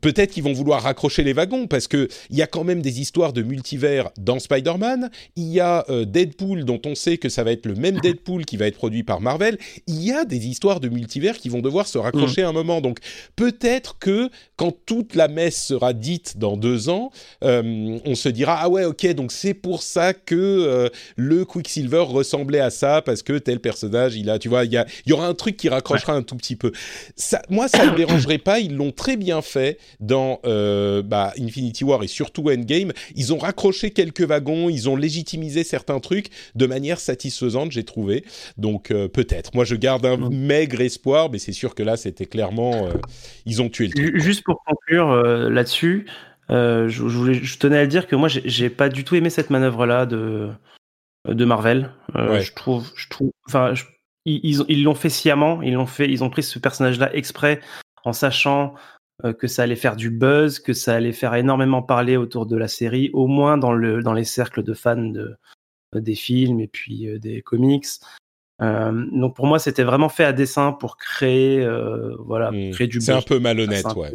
peut-être 0.00 0.32
qu'ils 0.32 0.42
vont 0.42 0.52
vouloir 0.52 0.82
raccrocher 0.82 1.22
les 1.22 1.32
wagons 1.32 1.66
parce 1.66 1.86
que 1.86 2.08
il 2.30 2.36
y 2.36 2.42
a 2.42 2.46
quand 2.46 2.64
même 2.64 2.82
des 2.82 3.00
histoires 3.00 3.32
de 3.32 3.42
multivers 3.42 4.10
dans 4.18 4.38
Spider-Man. 4.38 5.10
Il 5.36 5.48
y 5.48 5.60
a 5.60 5.84
euh, 5.90 6.04
Deadpool 6.04 6.64
dont 6.64 6.80
on 6.86 6.94
sait 6.94 7.18
que 7.18 7.28
ça 7.28 7.44
va 7.44 7.52
être 7.52 7.66
le 7.66 7.74
même 7.74 7.98
Deadpool 8.00 8.44
qui 8.44 8.56
va 8.56 8.66
être 8.66 8.76
produit 8.76 9.02
par 9.02 9.20
Marvel. 9.20 9.58
Il 9.86 10.02
y 10.02 10.12
a 10.12 10.24
des 10.24 10.46
histoires 10.46 10.80
de 10.80 10.88
multivers 10.88 11.38
qui 11.38 11.48
vont 11.48 11.60
devoir 11.60 11.86
se 11.86 11.98
raccrocher 11.98 12.42
à 12.42 12.48
un 12.48 12.52
moment. 12.52 12.80
Donc 12.80 12.98
peut-être 13.36 13.98
que 13.98 14.30
quand 14.56 14.72
toute 14.86 15.14
la 15.14 15.28
messe 15.28 15.62
sera 15.62 15.92
dite 15.92 16.38
dans 16.38 16.56
deux 16.56 16.88
ans, 16.88 17.10
euh, 17.44 17.98
on 18.04 18.14
se 18.14 18.28
dira 18.28 18.58
ah 18.60 18.68
ouais 18.68 18.84
ok 18.84 19.06
donc 19.14 19.32
c'est 19.32 19.54
pour 19.54 19.82
ça 19.82 20.14
que 20.14 20.34
euh, 20.34 20.88
le 21.16 21.44
Quicksilver 21.44 22.04
ressemblait 22.08 22.60
à 22.60 22.70
ça 22.70 23.02
parce 23.02 23.22
que 23.22 23.38
tel 23.38 23.60
personnage 23.60 24.16
il 24.16 24.30
a 24.30 24.38
tu 24.38 24.48
vois 24.48 24.64
il 24.64 24.72
y, 24.72 24.76
a, 24.76 24.86
il 25.06 25.10
y 25.10 25.12
aura 25.12 25.26
un 25.26 25.34
truc 25.34 25.56
qui 25.56 25.68
raccrochera 25.68 26.14
un 26.14 26.22
tout 26.22 26.36
petit 26.36 26.56
peu. 26.56 26.72
Ça, 27.16 27.42
moi 27.50 27.68
ça 27.68 27.86
ne 27.86 27.90
me 27.90 27.96
dérangerait 27.96 28.38
pas. 28.38 28.60
Ils 28.60 28.76
l'ont 28.76 28.92
très 28.92 29.16
bien 29.16 29.42
fait 29.42 29.78
dans 30.00 30.40
euh, 30.44 31.02
bah, 31.02 31.32
Infinity 31.38 31.84
War 31.84 32.02
et 32.02 32.06
surtout 32.06 32.50
Endgame, 32.50 32.92
ils 33.14 33.32
ont 33.32 33.38
raccroché 33.38 33.90
quelques 33.90 34.22
wagons, 34.22 34.68
ils 34.68 34.88
ont 34.88 34.96
légitimisé 34.96 35.64
certains 35.64 36.00
trucs 36.00 36.28
de 36.54 36.66
manière 36.66 37.00
satisfaisante, 37.00 37.72
j'ai 37.72 37.84
trouvé. 37.84 38.24
Donc 38.56 38.90
euh, 38.90 39.08
peut-être. 39.08 39.54
Moi, 39.54 39.64
je 39.64 39.74
garde 39.74 40.06
un 40.06 40.30
maigre 40.30 40.80
espoir, 40.80 41.30
mais 41.30 41.38
c'est 41.38 41.52
sûr 41.52 41.74
que 41.74 41.82
là, 41.82 41.96
c'était 41.96 42.26
clairement, 42.26 42.86
euh, 42.86 42.92
ils 43.46 43.62
ont 43.62 43.68
tué 43.68 43.88
le 43.88 43.92
truc. 43.92 44.20
Juste 44.20 44.44
pour 44.44 44.62
conclure 44.64 45.14
là-dessus, 45.22 46.06
je, 46.48 47.02
voulais, 47.02 47.34
je 47.34 47.58
tenais 47.58 47.78
à 47.78 47.82
le 47.82 47.88
dire 47.88 48.06
que 48.06 48.16
moi, 48.16 48.28
j'ai 48.28 48.70
pas 48.70 48.88
du 48.88 49.04
tout 49.04 49.14
aimé 49.14 49.30
cette 49.30 49.50
manœuvre-là 49.50 50.06
de 50.06 50.50
de 51.28 51.44
Marvel. 51.44 51.90
Je 52.14 52.52
trouve, 52.52 52.90
je 52.96 53.08
trouve, 53.08 53.30
enfin, 53.46 53.74
ils 54.24 54.82
l'ont 54.82 54.94
fait 54.94 55.08
sciemment, 55.08 55.62
ils 55.62 55.74
l'ont 55.74 55.86
fait, 55.86 56.10
ils 56.10 56.22
ont 56.22 56.30
pris 56.30 56.42
ce 56.42 56.58
personnage-là 56.58 57.14
exprès 57.14 57.60
en 58.04 58.12
sachant 58.12 58.74
euh, 59.24 59.32
que 59.32 59.46
ça 59.46 59.62
allait 59.62 59.76
faire 59.76 59.94
du 59.94 60.10
buzz, 60.10 60.58
que 60.58 60.72
ça 60.72 60.94
allait 60.94 61.12
faire 61.12 61.34
énormément 61.34 61.82
parler 61.82 62.16
autour 62.16 62.46
de 62.46 62.56
la 62.56 62.66
série, 62.66 63.10
au 63.12 63.28
moins 63.28 63.56
dans, 63.56 63.72
le, 63.72 64.02
dans 64.02 64.14
les 64.14 64.24
cercles 64.24 64.64
de 64.64 64.74
fans 64.74 64.96
de, 64.96 65.36
des 65.94 66.14
films 66.16 66.60
et 66.60 66.66
puis 66.66 67.06
euh, 67.06 67.18
des 67.18 67.40
comics. 67.40 67.86
Euh, 68.60 69.06
donc 69.12 69.36
pour 69.36 69.46
moi, 69.46 69.58
c'était 69.58 69.84
vraiment 69.84 70.08
fait 70.08 70.24
à 70.24 70.32
dessein 70.32 70.72
pour 70.72 70.96
créer, 70.96 71.64
voilà, 72.18 72.50
mmh. 72.50 72.70
créer 72.72 72.86
du. 72.88 73.00
C'est 73.00 73.12
un 73.12 73.22
peu 73.22 73.38
malhonnête, 73.38 73.86
ouais. 73.96 74.12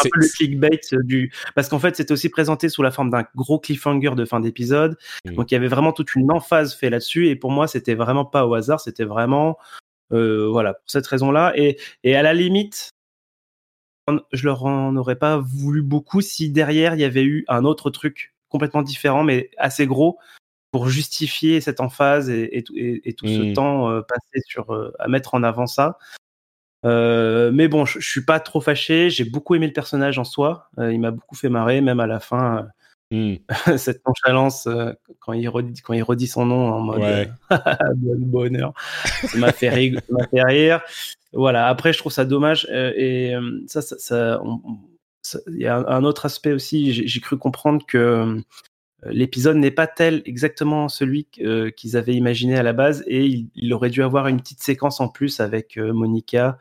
Un 0.00 0.08
peu 0.12 0.20
le 0.20 0.28
clickbait 0.36 0.80
du 1.04 1.32
parce 1.54 1.68
qu'en 1.68 1.78
fait 1.78 1.96
c'était 1.96 2.12
aussi 2.12 2.28
présenté 2.28 2.68
sous 2.68 2.82
la 2.82 2.90
forme 2.90 3.10
d'un 3.10 3.24
gros 3.34 3.58
cliffhanger 3.58 4.14
de 4.14 4.24
fin 4.24 4.40
d'épisode. 4.40 4.96
Mm. 5.24 5.34
Donc 5.34 5.50
il 5.50 5.54
y 5.54 5.56
avait 5.56 5.68
vraiment 5.68 5.92
toute 5.92 6.14
une 6.14 6.30
emphase 6.32 6.74
faite 6.74 6.90
là-dessus 6.90 7.28
et 7.28 7.36
pour 7.36 7.50
moi 7.50 7.66
c'était 7.68 7.94
vraiment 7.94 8.24
pas 8.24 8.46
au 8.46 8.54
hasard, 8.54 8.80
c'était 8.80 9.04
vraiment 9.04 9.58
euh, 10.12 10.48
voilà 10.50 10.74
pour 10.74 10.88
cette 10.90 11.06
raison-là 11.06 11.52
et 11.56 11.78
et 12.04 12.16
à 12.16 12.22
la 12.22 12.32
limite 12.34 12.90
je 14.32 14.44
leur 14.46 14.64
en 14.64 14.96
aurais 14.96 15.16
pas 15.16 15.36
voulu 15.36 15.82
beaucoup 15.82 16.22
si 16.22 16.48
derrière 16.50 16.94
il 16.94 17.00
y 17.00 17.04
avait 17.04 17.24
eu 17.24 17.44
un 17.48 17.64
autre 17.66 17.90
truc 17.90 18.32
complètement 18.48 18.80
différent 18.82 19.22
mais 19.22 19.50
assez 19.58 19.86
gros 19.86 20.18
pour 20.70 20.88
justifier 20.88 21.60
cette 21.60 21.80
emphase 21.80 22.30
et, 22.30 22.56
et, 22.56 22.62
tout- 22.62 22.74
et- 22.76 23.02
et 23.04 23.12
tout 23.14 23.26
ce 23.26 23.54
temps 23.54 23.90
euh, 23.90 24.00
passé 24.00 24.42
sur 24.46 24.72
euh, 24.74 24.92
à 24.98 25.08
mettre 25.08 25.34
en 25.34 25.42
avant 25.42 25.66
ça. 25.66 25.98
Euh, 26.84 27.50
mais 27.52 27.68
bon, 27.68 27.84
je, 27.84 27.98
je 28.00 28.08
suis 28.08 28.24
pas 28.24 28.40
trop 28.40 28.60
fâché. 28.60 29.10
J'ai 29.10 29.24
beaucoup 29.24 29.54
aimé 29.54 29.66
le 29.66 29.72
personnage 29.72 30.18
en 30.18 30.24
soi. 30.24 30.68
Euh, 30.78 30.92
il 30.92 31.00
m'a 31.00 31.10
beaucoup 31.10 31.34
fait 31.34 31.48
marrer, 31.48 31.80
même 31.80 32.00
à 32.00 32.06
la 32.06 32.20
fin. 32.20 32.68
Hmm. 33.10 33.36
euh, 33.68 33.76
cette 33.78 34.02
nonchalance 34.06 34.68
quand 35.20 35.32
il 35.32 35.48
redit 35.48 35.80
quand 35.80 35.94
il 35.94 36.02
redit 36.02 36.26
son 36.26 36.44
nom 36.44 36.68
en 36.74 36.80
mode 36.80 37.00
Ouais. 37.00 37.30
bon 37.96 38.16
bonheur. 38.18 38.72
Ça 39.26 39.38
m'a 39.38 39.52
fait 39.52 39.70
rire. 39.70 40.00
fait 40.30 40.42
rire. 40.42 40.80
Voilà. 41.32 41.68
Après, 41.68 41.92
je 41.92 41.98
trouve 41.98 42.12
ça 42.12 42.24
dommage. 42.24 42.66
et 42.70 43.34
ça, 43.66 43.82
ça, 43.82 44.40
on- 44.44 44.60
il 45.48 45.58
y 45.58 45.66
a 45.66 45.76
un, 45.76 46.04
autre 46.04 46.26
aspect 46.26 46.52
aussi. 46.52 46.92
J'ai 46.92 47.20
cru 47.20 47.36
comprendre 47.36 47.84
que 47.86 48.40
l'épisode 49.06 49.56
n'est 49.56 49.70
pas 49.70 49.86
tel 49.86 50.22
exactement 50.26 50.88
celui 50.88 51.26
euh, 51.40 51.70
qu'ils 51.70 51.96
avaient 51.96 52.14
imaginé 52.14 52.56
à 52.56 52.62
la 52.62 52.72
base 52.72 53.04
et 53.06 53.24
il, 53.26 53.46
il 53.54 53.72
aurait 53.72 53.90
dû 53.90 54.02
avoir 54.02 54.26
une 54.28 54.40
petite 54.40 54.62
séquence 54.62 55.00
en 55.00 55.08
plus 55.08 55.40
avec 55.40 55.76
euh, 55.78 55.92
Monica 55.92 56.58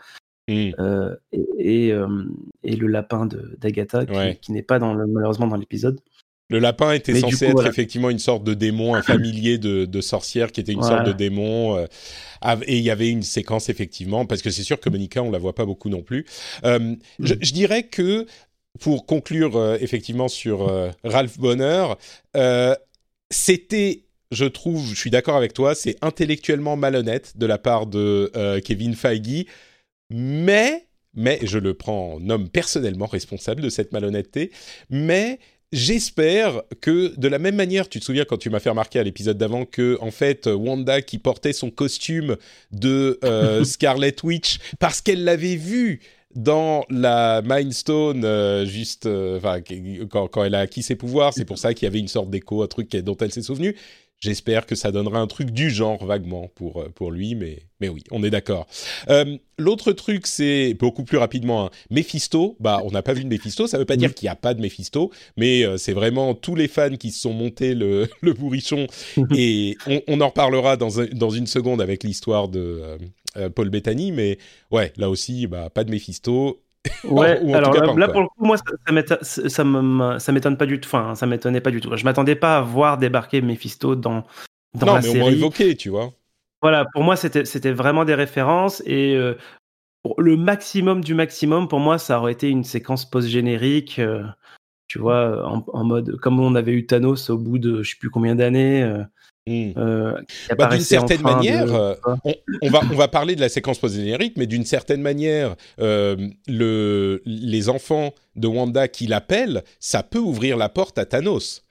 euh, 0.49 1.15
et, 1.33 1.45
et, 1.87 1.91
euh, 1.93 2.07
et 2.63 2.75
le 2.75 2.87
lapin 2.87 3.25
de- 3.25 3.57
d'Agatha 3.59 4.05
qui, 4.05 4.11
Ouais. 4.15 4.37
qui 4.41 4.51
n'est 4.53 4.61
pas 4.63 4.79
dans 4.79 4.93
le, 4.93 5.05
malheureusement 5.07 5.47
dans 5.47 5.57
l'épisode. 5.57 5.99
Le 6.49 6.59
lapin 6.59 6.93
était 6.93 7.11
Mais 7.11 7.19
censé 7.19 7.39
coup, 7.39 7.43
être 7.51 7.51
voilà. 7.55 7.69
effectivement 7.69 8.09
une 8.09 8.19
sorte 8.19 8.45
de 8.45 8.53
démon, 8.53 8.95
un 8.95 9.01
familier 9.01 9.57
de, 9.57 9.83
de 9.83 9.99
sorcière 10.01 10.53
qui 10.53 10.61
était 10.61 10.71
une 10.71 10.79
Voilà. 10.79 10.97
sorte 11.03 11.07
de 11.07 11.11
démon. 11.11 11.75
euh, 11.75 11.85
et 12.67 12.77
il 12.77 12.83
y 12.83 12.89
avait 12.91 13.09
une 13.09 13.23
séquence 13.23 13.67
effectivement, 13.67 14.25
parce 14.25 14.41
que 14.41 14.49
c'est 14.49 14.63
sûr 14.63 14.79
que 14.79 14.89
Monica, 14.89 15.21
on 15.23 15.31
la 15.31 15.39
voit 15.39 15.55
pas 15.55 15.65
beaucoup 15.65 15.89
non 15.89 16.03
plus. 16.03 16.25
Euh, 16.63 16.95
je, 17.19 17.33
Mm. 17.33 17.37
je 17.41 17.53
dirais 17.53 17.83
que 17.83 18.25
pour 18.79 19.05
conclure 19.05 19.55
euh, 19.55 19.77
effectivement 19.79 20.27
sur 20.27 20.67
euh, 20.67 20.89
Ralph 21.03 21.37
Bonner, 21.37 21.87
euh, 22.35 22.75
c'était, 23.29 24.03
je 24.31 24.45
trouve, 24.45 24.89
je 24.89 24.95
suis 24.95 25.09
d'accord 25.09 25.35
avec 25.35 25.53
toi, 25.53 25.75
c'est 25.75 25.97
intellectuellement 26.01 26.75
malhonnête 26.75 27.37
de 27.37 27.45
la 27.45 27.57
part 27.57 27.87
de 27.87 28.31
Kevin 28.63 28.95
Feige, 28.95 29.45
mais 30.09 30.83
mais 31.13 31.39
je 31.41 31.57
le 31.57 31.73
prends 31.73 32.13
en 32.13 32.29
homme 32.29 32.47
personnellement 32.47 33.07
responsable 33.07 33.61
de 33.61 33.69
cette 33.69 33.91
malhonnêteté, 33.91 34.51
mais 34.89 35.39
J'espère 35.73 36.63
que 36.79 37.13
de 37.19 37.27
la 37.27 37.39
même 37.39 37.55
manière, 37.55 37.89
tu 37.89 37.99
te 37.99 38.05
souviens 38.05 38.23
quand 38.23 38.37
tu 38.37 38.49
m'as 38.49 38.61
fait 38.61 38.69
remarquer 38.69 38.99
à 38.99 39.03
l'épisode 39.03 39.37
d'avant 39.37 39.65
que 39.65 39.97
en 39.99 40.11
fait 40.11 40.47
Wanda 40.47 41.01
qui 41.01 41.17
portait 41.17 41.51
son 41.51 41.71
costume 41.71 42.37
de 42.71 43.19
euh, 43.25 43.63
Scarlet 43.65 44.15
Witch 44.23 44.59
parce 44.79 45.01
qu'elle 45.01 45.25
l'avait 45.25 45.57
vu 45.57 45.99
dans 46.37 46.85
la 46.89 47.41
Mind 47.43 47.73
Stone 47.73 48.23
euh, 48.23 48.65
juste 48.65 49.07
euh, 49.07 49.39
quand, 50.09 50.27
quand 50.27 50.43
elle 50.43 50.55
a 50.55 50.59
acquis 50.59 50.83
ses 50.83 50.95
pouvoirs, 50.95 51.33
c'est 51.33 51.45
pour 51.45 51.57
ça 51.57 51.73
qu'il 51.73 51.85
y 51.85 51.87
avait 51.87 51.99
une 51.99 52.07
sorte 52.07 52.29
d'écho, 52.29 52.61
un 52.61 52.67
truc 52.67 52.95
dont 52.95 53.17
elle 53.17 53.31
s'est 53.33 53.41
souvenue. 53.41 53.75
J'espère 54.19 54.65
que 54.65 54.73
ça 54.73 54.91
donnera 54.91 55.19
un 55.19 55.27
truc 55.27 55.51
du 55.51 55.69
genre 55.69 56.03
vaguement 56.03 56.49
pour 56.55 56.81
euh, 56.81 56.89
pour 56.95 57.11
lui, 57.11 57.35
mais 57.35 57.59
mais 57.79 57.87
oui, 57.89 58.03
on 58.09 58.23
est 58.23 58.31
d'accord. 58.31 58.65
Euh, 59.09 59.37
L'autre 59.59 59.91
truc, 59.91 60.25
c'est 60.27 60.75
beaucoup 60.75 61.03
plus 61.03 61.17
rapidement. 61.17 61.65
hein. 61.65 61.69
Mephisto, 61.91 62.55
bah 62.59 62.81
on 62.83 62.91
n'a 62.91 63.01
pas 63.03 63.13
vu 63.13 63.23
de 63.23 63.29
Mephisto, 63.29 63.65
ça 63.67 63.77
veut 63.79 63.85
pas 63.85 63.95
dire 63.95 64.13
qu'il 64.15 64.25
n'y 64.25 64.31
a 64.31 64.35
pas 64.35 64.53
de 64.55 64.61
Mephisto, 64.61 65.11
mais 65.35 65.63
euh, 65.65 65.77
c'est 65.77 65.93
vraiment 65.93 66.33
tous 66.35 66.55
les 66.55 66.67
fans 66.67 66.95
qui 66.95 67.11
se 67.11 67.21
sont 67.21 67.33
montés 67.33 67.73
le, 67.75 68.07
le 68.21 68.33
bourrichon 68.33 68.87
et 69.35 69.75
on, 69.87 70.01
on 70.07 70.21
en 70.21 70.27
reparlera 70.29 70.77
dans, 70.77 70.99
un- 71.01 71.07
dans 71.11 71.29
une 71.31 71.47
seconde 71.47 71.81
avec 71.81 72.03
l'histoire 72.03 72.47
de 72.49 72.59
euh, 72.83 72.97
Paul 73.49 73.69
Bettany, 73.69 74.11
mais 74.11 74.37
ouais, 74.71 74.93
là 74.97 75.09
aussi, 75.09 75.47
bah 75.47 75.69
pas 75.69 75.83
de 75.83 75.91
Mephisto. 75.91 76.61
Ouais, 77.03 77.39
Ou 77.43 77.53
alors 77.53 77.71
cas, 77.71 77.81
là, 77.95 78.09
pour 78.09 78.21
le 78.21 78.27
coup, 78.27 78.45
moi, 78.45 78.57
ça, 78.57 78.63
ça 78.85 78.91
m'étonne- 78.91 80.57
pas 80.57 80.65
du 80.65 80.79
tout. 80.79 80.87
Enfin, 80.89 81.15
ça 81.15 81.25
m'étonnait 81.25 81.61
pas 81.61 81.71
du 81.71 81.79
tout. 81.79 81.95
Je 81.95 82.03
m'attendais 82.03 82.35
pas 82.35 82.57
à 82.57 82.61
voir 82.61 82.97
débarquer 82.97 83.41
Mephisto 83.41 83.95
dans, 83.95 84.25
dans 84.73 84.85
non, 84.85 84.93
la 84.93 85.01
mais 85.01 85.07
au 85.09 85.13
moins 85.15 85.31
série. 85.31 85.39
évoqué, 85.39 85.75
tu 85.75 85.89
vois. 85.89 86.13
Voilà, 86.61 86.85
pour 86.93 87.03
moi, 87.03 87.15
c'était 87.15 87.45
c'était 87.45 87.71
vraiment 87.71 88.03
des 88.05 88.15
références 88.15 88.81
et 88.85 89.15
euh, 89.15 89.35
pour 90.03 90.21
le 90.21 90.37
maximum 90.37 91.03
du 91.03 91.13
maximum, 91.15 91.67
pour 91.67 91.79
moi, 91.79 91.97
ça 91.99 92.19
aurait 92.19 92.33
été 92.33 92.49
une 92.49 92.63
séquence 92.65 93.09
post-générique, 93.09 93.99
euh, 93.99 94.23
tu 94.87 94.99
vois, 94.99 95.47
en, 95.49 95.65
en 95.73 95.85
mode 95.85 96.17
comme 96.17 96.39
on 96.39 96.55
avait 96.55 96.73
eu 96.73 96.85
Thanos 96.87 97.29
au 97.31 97.37
bout 97.39 97.59
de 97.59 97.83
je 97.83 97.91
sais 97.91 97.97
plus 97.99 98.09
combien 98.11 98.35
d'années. 98.35 98.83
euh, 98.83 99.03
Hmm. 99.47 99.71
euh, 99.77 100.11
Bah, 100.57 100.67
d'une 100.67 100.81
certaine 100.81 101.19
de- 101.19 101.23
manière, 101.23 101.73
euh, 101.73 101.95
on, 102.25 102.33
on 102.61 102.69
va 102.69 102.81
on 102.91 102.95
va 102.95 103.07
parler 103.07 103.35
de 103.35 103.41
la 103.41 103.49
séquence 103.49 103.79
post-générique, 103.79 104.33
mais 104.37 104.45
d'une 104.45 104.65
certaine 104.65 105.01
manière, 105.01 105.55
euh, 105.79 106.15
le 106.47 107.21
les 107.25 107.69
enfants 107.69 108.13
de 108.35 108.47
Wanda 108.47 108.87
qui 108.89 109.07
l'appellent, 109.07 109.63
ça 109.79 110.03
peut 110.03 110.19
ouvrir 110.19 110.57
la 110.57 110.67
porte 110.69 110.97
à 110.97 111.05
Thanos. 111.05 111.63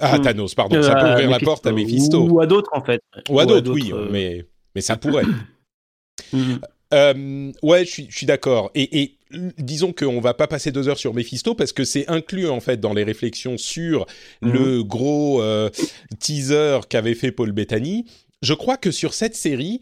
À 0.00 0.18
Hmm. 0.18 0.22
Thanos, 0.22 0.54
pardon, 0.54 0.76
Euh, 0.76 0.82
ça 0.82 0.94
peut 0.96 1.06
ouvrir 1.10 1.30
la 1.30 1.36
Mephisto. 1.36 1.44
porte 1.46 1.66
à 1.66 1.72
Mephisto. 1.72 2.28
Ou 2.28 2.40
à 2.40 2.46
d'autres, 2.46 2.70
en 2.72 2.82
fait. 2.84 3.00
Ou 3.28 3.38
à 3.40 3.46
d'autres, 3.46 3.72
oui, 3.72 3.92
mais 4.10 4.44
mais 4.74 4.80
ça 4.80 4.96
pourrait. 4.96 5.24
Euh, 6.92 7.52
ouais, 7.62 7.84
je 7.84 8.02
suis, 8.10 8.26
d'accord. 8.26 8.70
Et, 8.74 9.12
disons 9.58 9.92
qu'on 9.92 10.20
va 10.20 10.34
pas 10.34 10.46
passer 10.46 10.72
deux 10.72 10.88
heures 10.88 10.98
sur 10.98 11.14
Mephisto 11.14 11.54
parce 11.54 11.72
que 11.72 11.84
c'est 11.84 12.08
inclus 12.08 12.48
en 12.48 12.60
fait 12.60 12.78
dans 12.80 12.92
les 12.94 13.04
réflexions 13.04 13.58
sur 13.58 14.06
Mhm. 14.42 14.52
le 14.52 14.82
gros 14.84 15.40
euh, 15.42 15.70
teaser 16.18 16.80
qu'avait 16.88 17.14
fait 17.14 17.32
Paul 17.32 17.52
Bettany. 17.52 18.06
Je 18.42 18.54
crois 18.54 18.76
que 18.76 18.90
sur 18.90 19.14
cette 19.14 19.36
série, 19.36 19.80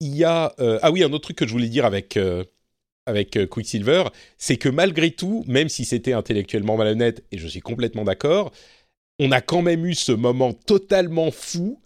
il 0.00 0.14
y 0.14 0.24
a 0.24 0.52
euh, 0.60 0.78
ah 0.82 0.90
oui 0.90 1.02
un 1.02 1.12
autre 1.12 1.24
truc 1.24 1.38
que 1.38 1.46
je 1.46 1.52
voulais 1.52 1.68
dire 1.68 1.84
avec 1.84 2.16
euh, 2.16 2.44
avec 3.06 3.38
Quicksilver, 3.50 4.04
c'est 4.38 4.56
que 4.56 4.70
malgré 4.70 5.10
tout, 5.10 5.44
même 5.46 5.68
si 5.68 5.84
c'était 5.84 6.14
intellectuellement 6.14 6.78
malhonnête, 6.78 7.22
et 7.32 7.38
je 7.38 7.46
suis 7.46 7.60
complètement 7.60 8.04
d'accord, 8.04 8.50
on 9.18 9.30
a 9.30 9.42
quand 9.42 9.60
même 9.60 9.84
eu 9.84 9.94
ce 9.94 10.12
moment 10.12 10.54
totalement 10.54 11.30
fou 11.30 11.80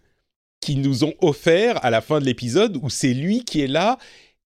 qu'ils 0.60 0.80
nous 0.80 1.02
ont 1.04 1.14
offert 1.20 1.84
à 1.84 1.90
la 1.90 2.00
fin 2.02 2.20
de 2.20 2.24
l'épisode 2.24 2.78
où 2.82 2.88
c'est 2.88 3.14
lui 3.14 3.44
qui 3.44 3.60
est 3.60 3.66
là. 3.68 3.98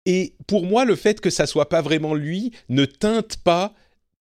Et 0.06 0.34
pour 0.46 0.64
moi, 0.66 0.84
le 0.84 0.96
fait 0.96 1.20
que 1.20 1.30
ça 1.30 1.46
soit 1.46 1.68
pas 1.68 1.82
vraiment 1.82 2.14
lui 2.14 2.52
ne 2.68 2.84
teinte 2.84 3.36
pas 3.38 3.74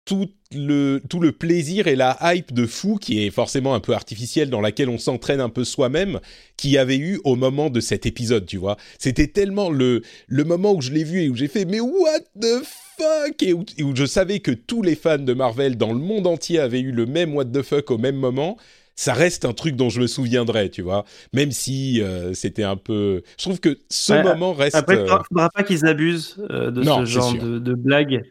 tout 0.07 0.31
le, 0.55 1.03
tout 1.11 1.19
le 1.19 1.33
plaisir 1.33 1.89
et 1.89 1.97
la 1.97 2.17
hype 2.23 2.55
de 2.55 2.65
fou 2.65 2.97
qui 2.97 3.27
est 3.27 3.31
forcément 3.31 3.75
un 3.75 3.81
peu 3.81 3.93
artificielle 3.93 4.49
dans 4.49 4.61
laquelle 4.61 4.89
on 4.89 4.99
s'entraîne 4.99 5.41
un 5.41 5.49
peu 5.49 5.65
soi-même 5.65 6.21
qu'il 6.57 6.71
y 6.71 6.79
avait 6.79 6.97
eu 6.97 7.21
au 7.25 7.35
moment 7.35 7.71
de 7.71 7.81
cet 7.81 8.07
épisode, 8.07 8.47
tu 8.47 8.57
vois. 8.57 8.77
C'était 8.99 9.27
tellement 9.27 9.69
le, 9.69 10.03
le 10.29 10.45
moment 10.45 10.73
où 10.73 10.81
je 10.81 10.93
l'ai 10.93 11.03
vu 11.03 11.23
et 11.23 11.29
où 11.29 11.35
j'ai 11.35 11.49
fait 11.49 11.65
mais 11.65 11.81
what 11.81 12.21
the 12.41 12.63
fuck? 12.97 13.43
Et 13.43 13.55
et 13.79 13.83
où 13.83 13.95
je 13.95 14.07
savais 14.07 14.39
que 14.39 14.53
tous 14.53 14.83
les 14.83 14.95
fans 14.95 15.19
de 15.19 15.35
Marvel 15.35 15.77
dans 15.77 15.93
le 15.93 15.99
monde 15.99 16.29
entier 16.29 16.61
avaient 16.61 16.81
eu 16.81 16.93
le 16.93 17.07
même 17.07 17.35
what 17.35 17.47
the 17.47 17.63
fuck 17.63 17.91
au 17.91 17.99
même 17.99 18.17
moment. 18.17 18.57
Ça 18.97 19.13
reste 19.13 19.45
un 19.45 19.53
truc 19.53 19.77
dont 19.77 19.91
je 19.91 20.01
me 20.01 20.07
souviendrai, 20.07 20.71
tu 20.71 20.83
vois. 20.83 21.05
Même 21.35 21.51
si 21.51 22.01
euh, 22.01 22.33
c'était 22.35 22.63
un 22.65 22.77
peu. 22.77 23.23
Je 23.39 23.45
trouve 23.45 23.61
que 23.61 23.79
ce 23.91 24.13
Ouais, 24.13 24.23
moment 24.23 24.55
reste. 24.55 24.77
Après, 24.77 24.95
il 24.95 24.99
euh, 25.01 25.07
faudra, 25.07 25.23
faudra 25.29 25.51
pas 25.51 25.63
qu'ils 25.65 25.87
abusent 25.87 26.43
euh, 26.51 26.71
de 26.71 26.83
Non, 26.83 27.01
ce 27.01 27.05
genre 27.05 27.35
de, 27.35 27.59
de 27.59 27.75
blagues. 27.75 28.23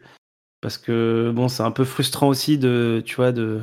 Parce 0.60 0.78
que, 0.78 1.30
bon, 1.34 1.48
c'est 1.48 1.62
un 1.62 1.70
peu 1.70 1.84
frustrant 1.84 2.28
aussi 2.28 2.58
de, 2.58 3.02
tu 3.04 3.14
vois, 3.16 3.30
de, 3.30 3.60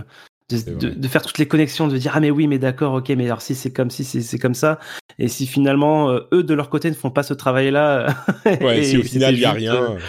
de, 0.50 1.08
faire 1.08 1.22
toutes 1.22 1.38
les 1.40 1.48
connexions, 1.48 1.88
de 1.88 1.98
dire, 1.98 2.14
ah, 2.16 2.20
mais 2.20 2.32
oui, 2.32 2.48
mais 2.48 2.60
d'accord, 2.60 2.94
ok, 2.94 3.10
mais 3.10 3.26
alors 3.26 3.42
si 3.42 3.56
c'est 3.56 3.74
comme 3.74 3.90
si, 3.90 4.04
c'est 4.06 4.40
comme 4.40 4.54
ça. 4.54 4.80
Et 5.20 5.28
si 5.28 5.46
finalement, 5.48 6.10
euh, 6.12 6.22
eux, 6.34 6.44
de 6.44 6.54
leur 6.54 6.70
côté, 6.70 6.90
ne 6.90 6.96
font 6.96 7.12
pas 7.12 7.24
ce 7.24 7.34
travail-là. 7.34 8.16
Ouais, 8.62 8.80
et 8.80 8.84
si 8.84 8.98
au 8.98 9.04
final 9.04 9.34
il 9.34 9.40
y 9.42 9.46
a 9.46 9.52
rien. 9.52 9.98
euh, 9.98 10.00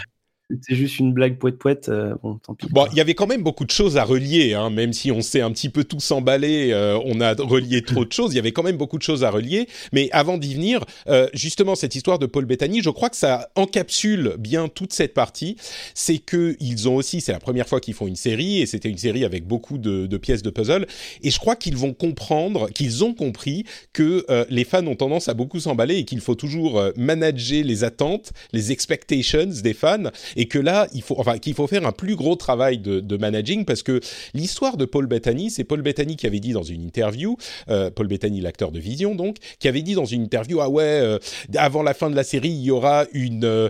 C'est 0.69 0.75
juste 0.75 0.99
une 0.99 1.15
blague 1.15 1.39
poète-poète, 1.39 1.89
euh, 1.89 2.15
bon, 2.23 2.37
tant 2.37 2.55
pis. 2.55 2.67
Bon, 2.71 2.87
il 2.93 2.99
y 2.99 3.01
avait 3.01 3.15
quand 3.15 3.27
même 3.27 3.43
beaucoup 3.43 3.65
de 3.65 3.71
choses 3.71 3.97
à 3.97 4.05
relier, 4.05 4.53
hein, 4.53 4.69
même 4.69 4.93
si 4.93 5.11
on 5.11 5.23
s'est 5.23 5.41
un 5.41 5.51
petit 5.51 5.71
peu 5.71 5.85
tous 5.85 6.11
emballés, 6.11 6.71
euh, 6.73 6.99
on 7.07 7.23
a 7.23 7.33
relié 7.33 7.81
trop 7.81 8.05
de 8.05 8.13
choses, 8.13 8.35
il 8.35 8.37
y 8.37 8.39
avait 8.39 8.53
quand 8.53 8.63
même 8.63 8.77
beaucoup 8.77 8.99
de 8.99 9.03
choses 9.03 9.25
à 9.25 9.31
relier. 9.31 9.67
Mais 9.93 10.11
avant 10.13 10.37
d'y 10.37 10.55
venir, 10.55 10.85
euh, 11.09 11.29
justement, 11.33 11.75
cette 11.75 11.95
histoire 11.95 12.19
de 12.19 12.27
Paul 12.27 12.45
Bettany, 12.45 12.83
je 12.83 12.91
crois 12.91 13.09
que 13.09 13.17
ça 13.17 13.49
encapsule 13.55 14.35
bien 14.39 14.69
toute 14.69 14.93
cette 14.93 15.15
partie. 15.15 15.57
C'est 15.95 16.19
que 16.19 16.57
ils 16.61 16.91
ont 16.91 16.97
aussi, 16.97 17.23
c'est 17.23 17.33
la 17.33 17.41
première 17.41 17.67
fois 17.67 17.81
qu'ils 17.81 17.95
font 17.95 18.07
une 18.07 18.15
série, 18.15 18.61
et 18.61 18.67
c'était 18.67 18.91
une 18.91 18.99
série 18.99 19.25
avec 19.25 19.47
beaucoup 19.47 19.79
de, 19.79 20.07
de 20.07 20.17
pièces 20.19 20.43
de 20.43 20.51
puzzle. 20.51 20.87
Et 21.23 21.31
je 21.31 21.39
crois 21.39 21.57
qu'ils 21.57 21.77
vont 21.77 21.95
comprendre, 21.95 22.69
qu'ils 22.69 23.03
ont 23.03 23.15
compris 23.15 23.65
que 23.95 24.27
euh, 24.29 24.45
les 24.51 24.65
fans 24.65 24.87
ont 24.87 24.97
tendance 24.97 25.29
à 25.29 25.35
beaucoup 25.35 25.59
s'emballer 25.59 25.97
et 25.97 26.05
qu'il 26.05 26.21
faut 26.21 26.35
toujours 26.35 26.79
euh, 26.79 26.91
manager 26.99 27.65
les 27.65 27.83
attentes, 27.83 28.33
les 28.53 28.73
expectations 28.73 29.49
des 29.63 29.75
fans 29.75 30.11
et 30.37 30.47
que 30.47 30.59
là, 30.59 30.89
il 30.93 31.03
faut, 31.03 31.17
enfin, 31.19 31.39
qu'il 31.39 31.55
faut 31.55 31.67
faire 31.67 31.87
un 31.87 31.93
plus 31.93 32.17
gros 32.17 32.37
travail 32.37 32.79
de, 32.79 33.17
managing 33.17 33.65
parce 33.65 33.83
que 33.83 34.01
l'histoire 34.35 34.77
de 34.77 34.85
Paul 34.85 35.07
Bettany, 35.07 35.51
c'est 35.51 35.63
Paul 35.63 35.83
Bettany 35.83 36.17
qui 36.17 36.27
avait 36.27 36.41
dit 36.41 36.53
dans 36.53 36.65
une 36.65 36.83
interview, 36.83 37.37
euh, 37.69 37.91
Paul 37.91 38.09
Bettany, 38.09 38.41
l'acteur 38.41 38.73
de 38.73 38.81
Vision, 38.81 39.15
donc, 39.15 39.37
qui 39.61 39.69
avait 39.69 39.83
dit 39.83 39.95
dans 39.95 40.05
une 40.05 40.23
interview, 40.23 40.61
ah 40.61 40.69
ouais, 40.69 40.83
euh, 40.83 41.19
avant 41.57 41.83
la 41.83 41.95
fin 41.95 42.11
de 42.11 42.17
la 42.17 42.25
série, 42.25 42.51
il 42.51 42.63
y 42.63 42.71
aura 42.71 43.05
une 43.13 43.45
euh, 43.45 43.69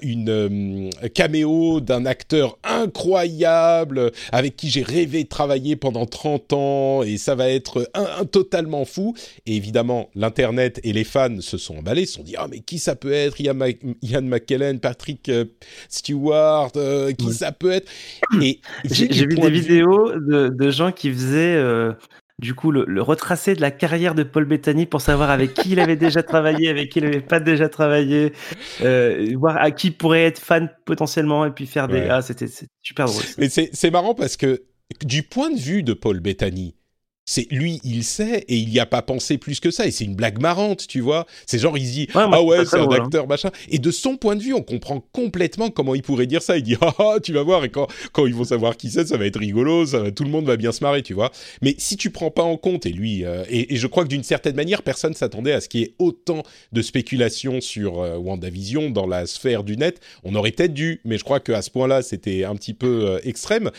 une 0.00 0.90
caméo 1.12 1.80
d'un 1.80 2.06
acteur 2.06 2.58
incroyable 2.62 4.12
avec 4.32 4.56
qui 4.56 4.70
j'ai 4.70 4.82
rêvé 4.82 5.24
de 5.24 5.28
travailler 5.28 5.76
pendant 5.76 6.06
30 6.06 6.52
ans 6.52 7.02
et 7.02 7.16
ça 7.16 7.34
va 7.34 7.50
être 7.50 7.90
un, 7.94 8.24
totalement 8.24 8.84
fou. 8.84 9.14
Et 9.46 9.56
évidemment, 9.56 10.08
l'internet 10.14 10.80
et 10.84 10.92
les 10.92 11.04
fans 11.04 11.40
se 11.40 11.58
sont 11.58 11.78
emballés, 11.78 12.06
se 12.06 12.14
sont 12.14 12.22
dit 12.22 12.36
ah 12.38 12.46
mais 12.50 12.60
qui 12.60 12.78
ça 12.78 12.94
peut 12.94 13.12
être? 13.12 13.40
Ian 13.40 14.22
McKellen, 14.22 14.78
Patrick 14.78 15.30
Stewart, 16.04 16.72
qui 17.18 17.32
ça 17.32 17.52
peut 17.52 17.70
être 17.70 17.90
Et 18.42 18.60
j'ai 18.84 19.26
vu 19.26 19.36
des 19.36 19.50
vidéos 19.50 20.12
de, 20.12 20.48
de, 20.48 20.70
gens 20.70 20.92
qui 20.92 21.10
faisaient 21.10 21.56
du 22.40 22.54
coup, 22.54 22.72
le, 22.72 23.00
retracé 23.00 23.54
de 23.54 23.60
la 23.60 23.70
carrière 23.70 24.14
de 24.14 24.22
Paul 24.22 24.44
Bettany 24.44 24.86
pour 24.86 25.00
savoir 25.00 25.30
avec 25.30 25.54
qui 25.54 25.70
il 25.70 25.80
avait 25.80 25.96
déjà 25.96 26.22
travaillé, 26.22 26.68
avec 26.68 26.90
qui 26.90 26.98
il 26.98 27.04
n'avait 27.04 27.20
pas 27.20 27.38
déjà 27.38 27.68
travaillé, 27.68 28.32
euh, 28.82 29.32
voir 29.36 29.56
à 29.56 29.70
qui 29.70 29.90
pourrait 29.90 30.24
être 30.24 30.40
fan 30.40 30.68
potentiellement, 30.84 31.46
et 31.46 31.52
puis 31.52 31.66
faire 31.66 31.86
des. 31.86 32.08
Ah, 32.10 32.22
c'était 32.22 32.48
super 32.82 33.06
drôle. 33.06 33.22
Mais 33.38 33.48
c'est 33.48 33.90
marrant 33.90 34.14
parce 34.14 34.36
que 34.36 34.62
du 35.04 35.22
point 35.22 35.50
de 35.50 35.58
vue 35.58 35.82
de 35.82 35.92
Paul 35.92 36.20
Bettany, 36.20 36.74
c'est 37.24 37.50
lui, 37.50 37.80
il 37.84 38.04
sait 38.04 38.44
et 38.48 38.56
il 38.56 38.68
n'y 38.68 38.78
a 38.78 38.86
pas 38.86 39.02
pensé 39.02 39.38
plus 39.38 39.60
que 39.60 39.70
ça. 39.70 39.86
Et 39.86 39.90
c'est 39.90 40.04
une 40.04 40.14
blague 40.14 40.40
marrante, 40.40 40.86
tu 40.86 41.00
vois. 41.00 41.26
C'est 41.46 41.58
genre, 41.58 41.78
il 41.78 41.90
dit 41.90 42.08
ah 42.14 42.42
ouais, 42.42 42.64
c'est 42.64 42.78
un 42.78 42.90
hein. 42.90 43.04
acteur 43.04 43.26
machin. 43.26 43.50
Et 43.68 43.78
de 43.78 43.90
son 43.90 44.16
point 44.16 44.36
de 44.36 44.42
vue, 44.42 44.54
on 44.54 44.62
comprend 44.62 45.00
complètement 45.12 45.70
comment 45.70 45.94
il 45.94 46.02
pourrait 46.02 46.26
dire 46.26 46.42
ça. 46.42 46.56
Il 46.56 46.62
dit 46.62 46.76
ah, 46.80 46.92
ah 46.98 47.16
tu 47.22 47.32
vas 47.32 47.42
voir 47.42 47.64
et 47.64 47.70
quand 47.70 47.88
quand 48.12 48.26
ils 48.26 48.34
vont 48.34 48.44
savoir 48.44 48.76
qui 48.76 48.90
c'est, 48.90 49.06
ça 49.06 49.16
va 49.16 49.26
être 49.26 49.38
rigolo, 49.38 49.86
ça 49.86 50.10
tout 50.10 50.24
le 50.24 50.30
monde 50.30 50.46
va 50.46 50.56
bien 50.56 50.72
se 50.72 50.82
marrer, 50.82 51.02
tu 51.02 51.14
vois. 51.14 51.30
Mais 51.62 51.74
si 51.78 51.96
tu 51.96 52.10
prends 52.10 52.30
pas 52.30 52.42
en 52.42 52.56
compte 52.56 52.86
et 52.86 52.92
lui 52.92 53.24
euh, 53.24 53.44
et, 53.48 53.76
je 53.76 53.86
crois 53.86 54.04
que 54.04 54.08
d'une 54.08 54.22
certaine 54.22 54.56
manière, 54.56 54.82
personne 54.82 55.14
s'attendait 55.14 55.52
à 55.52 55.60
ce 55.60 55.68
qu'il 55.68 55.80
y 55.80 55.84
ait 55.84 55.94
autant 55.98 56.42
de 56.72 56.82
spéculation 56.82 57.60
sur 57.60 58.00
euh, 58.00 58.16
WandaVision 58.16 58.90
dans 58.90 59.06
la 59.06 59.26
sphère 59.26 59.64
du 59.64 59.76
net. 59.76 60.00
On 60.24 60.34
aurait 60.34 60.52
peut-être 60.52 60.74
dû, 60.74 61.00
mais 61.04 61.18
je 61.18 61.24
crois 61.24 61.40
qu'à 61.40 61.62
ce 61.62 61.70
point-là, 61.70 62.02
c'était 62.02 62.44
un 62.44 62.54
petit 62.54 62.74
peu 62.74 63.06
euh, 63.06 63.20
extrême. 63.24 63.70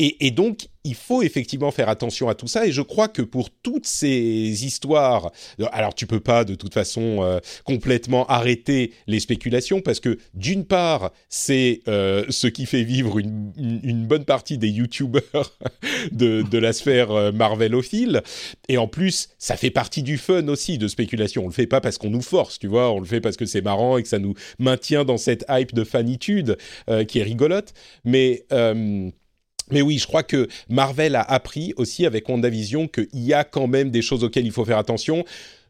Et, 0.00 0.30
donc, 0.30 0.68
il 0.84 0.94
faut 0.94 1.22
effectivement 1.22 1.72
faire 1.72 1.88
attention 1.88 2.28
à 2.28 2.36
tout 2.36 2.46
ça. 2.46 2.68
Et 2.68 2.72
je 2.72 2.82
crois 2.82 3.08
que 3.08 3.20
pour 3.20 3.50
toutes 3.50 3.86
ces 3.86 4.64
histoires, 4.64 5.32
alors 5.72 5.92
tu 5.92 6.06
peux 6.06 6.20
pas 6.20 6.44
de 6.44 6.54
toute 6.54 6.72
façon 6.72 7.24
euh, 7.24 7.40
complètement 7.64 8.24
arrêter 8.26 8.92
les 9.08 9.18
spéculations 9.18 9.80
parce 9.80 9.98
que 9.98 10.18
d'une 10.34 10.64
part, 10.64 11.10
c'est 11.28 11.80
euh, 11.88 12.24
ce 12.28 12.46
qui 12.46 12.64
fait 12.64 12.84
vivre 12.84 13.18
une, 13.18 14.06
bonne 14.06 14.24
partie 14.24 14.56
des 14.56 14.68
YouTubers 14.68 15.58
de, 16.12 16.58
la 16.58 16.72
sphère 16.72 17.10
euh, 17.10 17.32
Marvelophile. 17.32 18.22
Et 18.68 18.78
en 18.78 18.86
plus, 18.86 19.30
ça 19.36 19.56
fait 19.56 19.70
partie 19.70 20.04
du 20.04 20.16
fun 20.16 20.46
aussi 20.46 20.78
de 20.78 20.86
spéculation. 20.86 21.42
On 21.42 21.48
le 21.48 21.52
fait 21.52 21.66
pas 21.66 21.80
parce 21.80 21.98
qu'on 21.98 22.10
nous 22.10 22.22
force, 22.22 22.60
tu 22.60 22.68
vois. 22.68 22.92
On 22.92 23.00
le 23.00 23.06
fait 23.06 23.20
parce 23.20 23.36
que 23.36 23.46
c'est 23.46 23.62
marrant 23.62 23.98
et 23.98 24.04
que 24.04 24.08
ça 24.08 24.20
nous 24.20 24.34
maintient 24.60 25.04
dans 25.04 25.18
cette 25.18 25.44
hype 25.48 25.74
de 25.74 25.82
fanitude 25.82 26.56
qui 27.08 27.18
est 27.18 27.24
rigolote. 27.24 27.74
Mais 28.04 28.44
mais 29.70 29.82
oui, 29.82 29.98
je 29.98 30.06
crois 30.06 30.22
que 30.22 30.48
Marvel 30.68 31.16
a 31.16 31.22
appris 31.22 31.74
aussi 31.76 32.06
avec 32.06 32.28
WandaVision 32.28 32.88
qu'il 32.88 33.08
y 33.14 33.32
a 33.32 33.44
quand 33.44 33.66
même 33.66 33.90
des 33.90 34.02
choses 34.02 34.24
auxquelles 34.24 34.46
il 34.46 34.52
faut 34.52 34.64
faire 34.64 34.78
attention. 34.78 35.24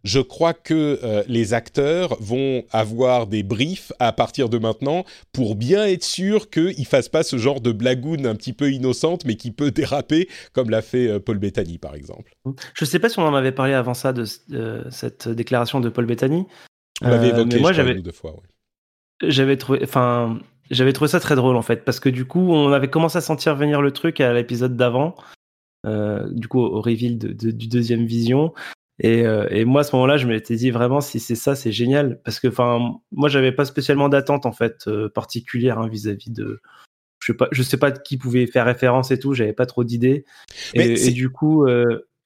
Je 0.04 0.20
crois 0.20 0.54
que 0.54 1.00
euh, 1.02 1.22
les 1.26 1.54
acteurs 1.54 2.16
vont 2.20 2.64
avoir 2.70 3.26
des 3.26 3.42
briefs 3.42 3.92
à 3.98 4.12
partir 4.12 4.48
de 4.48 4.58
maintenant 4.58 5.04
pour 5.32 5.56
bien 5.56 5.86
être 5.86 6.04
sûr 6.04 6.50
qu'ils 6.50 6.86
fassent 6.86 7.08
pas 7.08 7.22
ce 7.22 7.36
genre 7.36 7.60
de 7.60 7.72
blagoune 7.72 8.26
un 8.26 8.34
petit 8.34 8.52
peu 8.52 8.70
innocente 8.70 9.24
mais 9.24 9.34
qui 9.34 9.50
peut 9.50 9.70
déraper 9.70 10.28
comme 10.52 10.70
l'a 10.70 10.82
fait 10.82 11.08
euh, 11.08 11.18
Paul 11.18 11.38
Bettany 11.38 11.78
par 11.78 11.94
exemple. 11.94 12.32
Je 12.74 12.84
ne 12.84 12.86
sais 12.86 12.98
pas 12.98 13.08
si 13.08 13.18
on 13.18 13.24
en 13.24 13.34
avait 13.34 13.52
parlé 13.52 13.74
avant 13.74 13.94
ça 13.94 14.12
de 14.12 14.24
euh, 14.52 14.84
cette 14.90 15.28
déclaration 15.28 15.80
de 15.80 15.88
Paul 15.88 16.06
Bettany. 16.06 16.46
On 17.02 17.08
l'avait 17.08 17.28
évoqué 17.28 17.60
moi, 17.60 17.72
j'avais 17.72 17.94
deux 17.94 18.12
fois. 18.12 18.34
J'avais 19.22 19.56
trouvé, 19.56 19.80
enfin, 19.82 20.38
j'avais 20.70 20.92
trouvé 20.92 21.08
ça 21.08 21.20
très 21.20 21.36
drôle 21.36 21.56
en 21.56 21.62
fait, 21.62 21.84
parce 21.84 22.00
que 22.00 22.08
du 22.08 22.24
coup, 22.24 22.52
on 22.52 22.72
avait 22.72 22.90
commencé 22.90 23.18
à 23.18 23.20
sentir 23.20 23.54
venir 23.56 23.82
le 23.82 23.92
truc 23.92 24.20
à 24.20 24.32
l'épisode 24.32 24.76
d'avant, 24.76 25.14
euh, 25.86 26.26
du 26.30 26.48
coup 26.48 26.60
au 26.60 26.80
reveal 26.80 27.18
du 27.18 27.68
deuxième 27.68 28.06
vision. 28.06 28.52
Et, 29.00 29.24
euh, 29.26 29.46
et 29.50 29.64
moi 29.64 29.82
à 29.82 29.84
ce 29.84 29.94
moment-là, 29.94 30.16
je 30.16 30.26
m'étais 30.26 30.56
dit 30.56 30.70
vraiment 30.70 31.00
si 31.00 31.20
c'est 31.20 31.36
ça, 31.36 31.54
c'est 31.54 31.72
génial, 31.72 32.20
parce 32.24 32.40
que 32.40 32.48
enfin, 32.48 32.96
moi 33.12 33.28
j'avais 33.28 33.52
pas 33.52 33.64
spécialement 33.64 34.08
d'attente 34.08 34.44
en 34.44 34.52
fait 34.52 34.88
euh, 34.88 35.08
particulière 35.08 35.78
hein, 35.78 35.88
vis-à-vis 35.88 36.30
de, 36.32 36.60
je 37.20 37.32
sais 37.32 37.36
pas, 37.36 37.48
je 37.52 37.62
sais 37.62 37.76
pas 37.76 37.92
de 37.92 37.98
qui 38.00 38.16
pouvait 38.16 38.46
faire 38.46 38.64
référence 38.64 39.10
et 39.12 39.18
tout, 39.18 39.34
j'avais 39.34 39.52
pas 39.52 39.66
trop 39.66 39.84
d'idées. 39.84 40.24
Et, 40.74 41.08
et, 41.08 41.10
du 41.12 41.30
coup, 41.30 41.64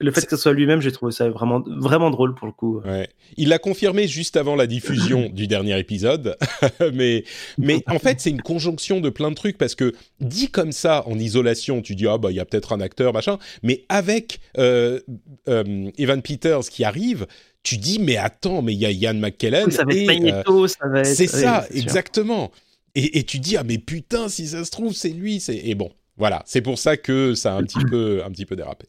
le 0.02 0.10
fait 0.10 0.22
que 0.26 0.36
ce 0.36 0.36
soit 0.36 0.52
lui-même, 0.52 0.80
j'ai 0.80 0.92
trouvé 0.92 1.12
ça 1.12 1.28
vraiment, 1.30 1.62
vraiment 1.66 2.10
drôle 2.10 2.34
pour 2.34 2.46
le 2.46 2.52
coup. 2.52 2.80
Ouais. 2.84 3.08
Il 3.36 3.48
l'a 3.48 3.58
confirmé 3.58 4.08
juste 4.08 4.36
avant 4.36 4.56
la 4.56 4.66
diffusion 4.66 5.28
du 5.32 5.46
dernier 5.46 5.78
épisode, 5.78 6.36
mais, 6.92 7.24
mais 7.56 7.82
en 7.86 7.98
fait, 7.98 8.20
c'est 8.20 8.30
une 8.30 8.42
conjonction 8.42 9.00
de 9.00 9.10
plein 9.10 9.30
de 9.30 9.36
trucs 9.36 9.56
parce 9.56 9.74
que 9.74 9.94
dit 10.20 10.50
comme 10.50 10.72
ça 10.72 11.06
en 11.06 11.18
isolation, 11.18 11.82
tu 11.82 11.94
dis 11.94 12.06
ah 12.06 12.18
bah 12.18 12.30
il 12.30 12.36
y 12.36 12.40
a 12.40 12.44
peut-être 12.44 12.72
un 12.72 12.80
acteur 12.80 13.12
machin, 13.12 13.38
mais 13.62 13.84
avec 13.88 14.40
euh, 14.58 15.00
euh, 15.48 15.90
Evan 15.96 16.20
Peters 16.20 16.68
qui 16.68 16.84
arrive, 16.84 17.26
tu 17.62 17.78
dis 17.78 17.98
mais 18.00 18.16
attends 18.16 18.60
mais 18.60 18.74
il 18.74 18.80
y 18.80 18.86
a 18.86 18.90
Ian 18.90 19.14
McKellen 19.14 19.70
ça 19.70 19.84
va 19.84 19.94
être 19.94 20.50
euh, 20.50 20.66
ça 20.66 20.88
va 20.88 21.00
être... 21.00 21.06
c'est 21.06 21.28
ça 21.28 21.66
exactement. 21.70 22.50
Et, 22.94 23.18
et, 23.18 23.22
tu 23.22 23.38
dis 23.38 23.56
ah 23.56 23.62
mais 23.64 23.78
putain 23.78 24.28
si 24.28 24.48
ça 24.48 24.64
se 24.64 24.70
trouve 24.70 24.92
c'est 24.92 25.08
lui 25.08 25.40
c'est 25.40 25.56
et 25.56 25.74
bon 25.74 25.90
voilà, 26.16 26.42
c'est 26.46 26.62
pour 26.62 26.78
ça 26.78 26.96
que 26.96 27.34
ça 27.34 27.54
a 27.54 27.58
un 27.58 27.62
petit 27.62 27.84
peu, 27.90 28.22
un 28.24 28.30
petit 28.30 28.44
dérapé. 28.56 28.86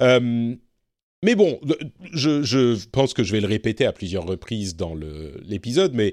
Euh, 0.00 0.54
mais 1.24 1.34
bon, 1.34 1.58
je, 2.12 2.86
pense 2.86 3.14
que 3.14 3.22
je 3.22 3.32
vais 3.32 3.40
le 3.40 3.46
répéter 3.46 3.86
à 3.86 3.92
plusieurs 3.92 4.26
reprises 4.26 4.76
dans 4.76 4.94
l'épisode, 4.94 5.94
mais 5.94 6.12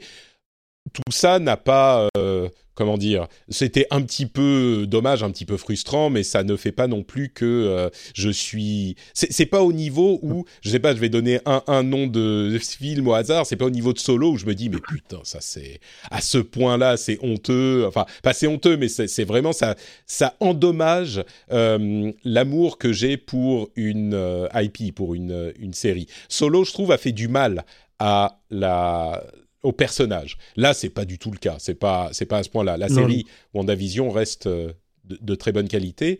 tout 0.93 1.11
ça 1.11 1.39
n'a 1.39 1.57
pas, 1.57 2.09
euh, 2.17 2.49
comment 2.73 2.97
dire, 2.97 3.27
c'était 3.49 3.87
un 3.91 4.01
petit 4.01 4.25
peu 4.25 4.85
dommage, 4.87 5.23
un 5.23 5.31
petit 5.31 5.45
peu 5.45 5.57
frustrant, 5.57 6.09
mais 6.09 6.23
ça 6.23 6.43
ne 6.43 6.55
fait 6.55 6.71
pas 6.71 6.87
non 6.87 7.03
plus 7.03 7.29
que 7.29 7.45
euh, 7.45 7.89
je 8.13 8.29
suis. 8.29 8.95
C'est 9.13 9.45
pas 9.45 9.61
au 9.61 9.71
niveau 9.71 10.19
où, 10.21 10.45
je 10.61 10.69
sais 10.69 10.79
pas, 10.79 10.93
je 10.93 10.99
vais 10.99 11.09
donner 11.09 11.39
un, 11.45 11.83
nom 11.83 12.07
de 12.07 12.57
film 12.59 13.07
au 13.07 13.13
hasard. 13.13 13.45
C'est 13.45 13.55
pas 13.55 13.65
au 13.65 13.71
niveau 13.71 13.93
de 13.93 13.99
Solo 13.99 14.31
où 14.31 14.37
je 14.37 14.45
me 14.45 14.55
dis, 14.55 14.69
mais 14.69 14.79
putain, 14.79 15.19
ça 15.23 15.39
c'est 15.39 15.79
à 16.09 16.21
ce 16.21 16.37
point-là, 16.37 16.97
c'est 16.97 17.19
honteux. 17.23 17.85
Enfin, 17.87 18.05
pas 18.23 18.33
c'est 18.33 18.47
honteux, 18.47 18.75
mais 18.75 18.89
c'est 18.89 19.23
vraiment 19.23 19.53
ça, 19.53 19.75
ça 20.05 20.35
endommage 20.39 21.23
euh, 21.51 22.11
l'amour 22.23 22.77
que 22.77 22.91
j'ai 22.91 23.17
pour 23.17 23.69
une 23.75 24.47
IP, 24.53 24.93
pour 24.93 25.15
une 25.15 25.73
série. 25.73 26.07
Solo, 26.27 26.63
je 26.65 26.73
trouve, 26.73 26.91
a 26.91 26.97
fait 26.97 27.11
du 27.11 27.27
mal 27.27 27.65
à 27.99 28.39
la 28.49 29.23
au 29.63 29.71
personnage. 29.71 30.37
Là, 30.55 30.73
c'est 30.73 30.89
pas 30.89 31.05
du 31.05 31.19
tout 31.19 31.31
le 31.31 31.37
cas. 31.37 31.55
C'est 31.59 31.75
pas, 31.75 32.09
c'est 32.11 32.25
pas 32.25 32.37
à 32.37 32.43
ce 32.43 32.49
point-là. 32.49 32.77
La 32.77 32.89
série 32.89 33.25
WandaVision 33.53 34.09
reste 34.09 34.47
euh, 34.47 34.73
de, 35.05 35.35
très 35.35 35.51
bonne 35.51 35.67
qualité. 35.67 36.19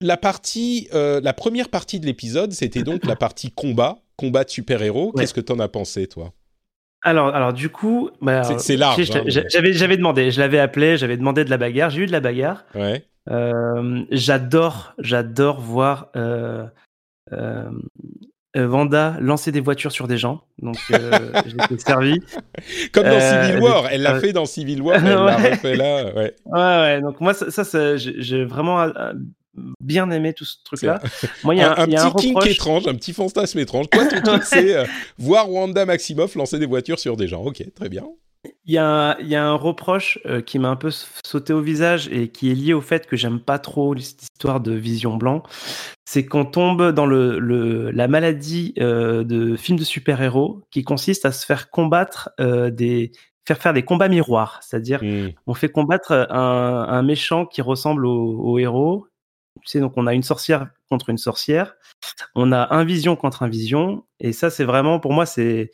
la 0.00 0.16
partie, 0.16 0.88
euh, 0.94 1.20
la 1.22 1.32
première 1.32 1.68
partie 1.68 2.00
de 2.00 2.06
l'épisode, 2.06 2.52
c'était 2.52 2.82
donc 2.82 3.04
la 3.06 3.16
partie 3.16 3.50
combat, 3.52 3.98
combat 4.16 4.44
de 4.44 4.50
super-héros. 4.50 5.12
Qu'est-ce 5.12 5.34
que 5.34 5.40
t'en 5.40 5.58
as 5.60 5.68
pensé, 5.68 6.06
toi? 6.08 6.32
Alors, 7.04 7.34
alors 7.34 7.52
du 7.52 7.68
coup, 7.68 8.10
bah, 8.20 8.44
c'est 8.58 8.76
large. 8.76 9.10
Hein, 9.10 9.24
j'avais, 9.26 9.72
j'avais 9.72 9.96
demandé, 9.96 10.30
je 10.30 10.40
l'avais 10.40 10.60
appelé, 10.60 10.96
j'avais 10.96 11.16
demandé 11.16 11.44
de 11.44 11.50
la 11.50 11.58
bagarre. 11.58 11.90
J'ai 11.90 12.02
eu 12.02 12.06
de 12.06 12.12
la 12.12 12.20
bagarre. 12.20 12.64
Ouais. 12.76 13.04
Euh, 13.30 14.04
j'adore, 14.10 14.94
j'adore 14.98 15.60
voir 15.60 16.10
euh, 16.16 16.66
Vanda 18.54 19.16
lancer 19.20 19.50
des 19.50 19.60
voitures 19.60 19.92
sur 19.92 20.06
des 20.08 20.18
gens. 20.18 20.42
Donc 20.60 20.76
euh, 20.90 21.32
été 21.64 21.78
servi. 21.78 22.20
Comme 22.92 23.04
dans 23.04 23.20
Civil 23.20 23.56
euh, 23.56 23.60
War, 23.60 23.88
elle 23.90 24.02
l'a 24.02 24.20
fait 24.20 24.32
dans 24.32 24.44
Civil 24.44 24.82
War, 24.82 24.96
elle 25.06 25.14
l'a 25.14 25.36
refait 25.36 25.76
là. 25.76 26.14
Ouais. 26.14 26.34
ouais, 26.46 26.52
ouais. 26.52 27.00
Donc 27.00 27.20
moi, 27.20 27.32
ça, 27.34 27.64
ça 27.64 27.96
j'ai 27.96 28.44
vraiment 28.44 28.92
bien 29.80 30.10
aimé 30.10 30.34
tout 30.34 30.44
ce 30.44 30.56
truc-là. 30.64 31.00
Moi, 31.44 31.54
il 31.54 31.58
y 31.58 31.62
a 31.62 31.80
un, 31.80 31.86
petit 31.86 32.28
kink 32.28 32.46
étrange, 32.46 32.86
un 32.86 32.94
petit 32.94 33.12
fantasme 33.12 33.58
étrange. 33.58 33.88
Toi, 33.90 34.04
ton 34.06 34.20
truc, 34.24 34.42
c'est 34.44 34.84
voir 35.18 35.50
Wanda 35.50 35.86
Maximoff 35.86 36.34
lancer 36.34 36.58
des 36.58 36.66
voitures 36.66 36.98
sur 36.98 37.16
des 37.16 37.28
gens. 37.28 37.42
Ok, 37.42 37.62
très 37.74 37.88
bien. 37.88 38.04
Il 38.64 38.72
y, 38.72 38.78
a, 38.78 39.16
il 39.20 39.28
y 39.28 39.36
a 39.36 39.44
un 39.44 39.54
reproche 39.54 40.18
qui 40.46 40.58
m'a 40.58 40.68
un 40.68 40.76
peu 40.76 40.90
sauté 41.24 41.52
au 41.52 41.60
visage 41.60 42.08
et 42.08 42.28
qui 42.28 42.50
est 42.50 42.54
lié 42.54 42.72
au 42.72 42.80
fait 42.80 43.06
que 43.06 43.16
j'aime 43.16 43.38
pas 43.38 43.60
trop 43.60 43.96
cette 43.96 44.22
histoire 44.22 44.60
de 44.60 44.72
vision 44.72 45.16
blanc 45.16 45.44
c'est 46.12 46.26
qu'on 46.26 46.44
tombe 46.44 46.90
dans 46.90 47.06
le, 47.06 47.90
la 47.90 48.06
maladie 48.06 48.74
euh, 48.78 49.24
de 49.24 49.56
films 49.56 49.78
de 49.78 49.84
super-héros 49.84 50.60
qui 50.70 50.84
consiste 50.84 51.24
à 51.24 51.32
se 51.32 51.46
faire 51.46 51.70
combattre 51.70 52.28
euh, 52.38 52.70
des 52.70 53.12
faire 53.46 53.56
faire 53.56 53.72
des 53.72 53.82
combats 53.82 54.08
miroirs, 54.08 54.60
c'est-à-dire 54.62 55.02
mmh. 55.02 55.30
on 55.46 55.54
fait 55.54 55.70
combattre 55.70 56.12
un, 56.12 56.86
un, 56.86 57.02
méchant 57.02 57.46
qui 57.46 57.62
ressemble 57.62 58.04
au, 58.06 58.58
héros. 58.58 59.06
Tu 59.62 59.68
sais, 59.68 59.80
donc 59.80 59.94
on 59.96 60.06
a 60.06 60.12
une 60.12 60.22
sorcière 60.22 60.68
contre 60.90 61.08
une 61.08 61.18
sorcière, 61.18 61.74
on 62.34 62.52
a 62.52 62.74
un 62.74 62.84
vision 62.84 63.16
contre 63.16 63.42
un 63.42 63.48
vision, 63.48 64.04
et 64.20 64.32
ça 64.32 64.50
c'est 64.50 64.64
vraiment 64.64 65.00
pour 65.00 65.14
moi 65.14 65.24
c'est 65.24 65.70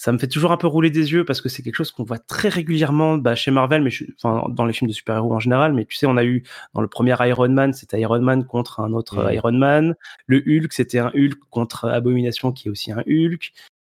ça 0.00 0.12
me 0.12 0.18
fait 0.18 0.28
toujours 0.28 0.52
un 0.52 0.56
peu 0.56 0.68
rouler 0.68 0.90
des 0.90 1.10
yeux 1.12 1.24
parce 1.24 1.40
que 1.40 1.48
c'est 1.48 1.60
quelque 1.64 1.74
chose 1.74 1.90
qu'on 1.90 2.04
voit 2.04 2.20
très 2.20 2.48
régulièrement 2.48 3.18
bah, 3.18 3.34
chez 3.34 3.50
Marvel, 3.50 3.82
mais 3.82 3.90
enfin, 4.22 4.48
dans 4.48 4.64
les 4.64 4.72
films 4.72 4.88
de 4.88 4.94
super-héros 4.94 5.34
en 5.34 5.40
général. 5.40 5.72
Mais 5.74 5.84
tu 5.86 5.96
sais, 5.96 6.06
on 6.06 6.16
a 6.16 6.24
eu 6.24 6.44
dans 6.72 6.80
le 6.82 6.86
premier 6.86 7.16
Iron 7.28 7.48
Man, 7.48 7.72
c'était 7.72 8.00
Iron 8.00 8.20
Man 8.20 8.46
contre 8.46 8.78
un 8.78 8.92
autre 8.92 9.24
Mhm. 9.24 9.32
Iron 9.34 9.52
Man. 9.52 9.96
Le 10.26 10.38
Hulk, 10.46 10.72
c'était 10.72 11.00
un 11.00 11.08
Hulk 11.14 11.40
contre 11.50 11.86
Abomination 11.86 12.52
qui 12.52 12.68
est 12.68 12.70
aussi 12.70 12.92
un 12.92 13.02
Hulk. 13.08 13.52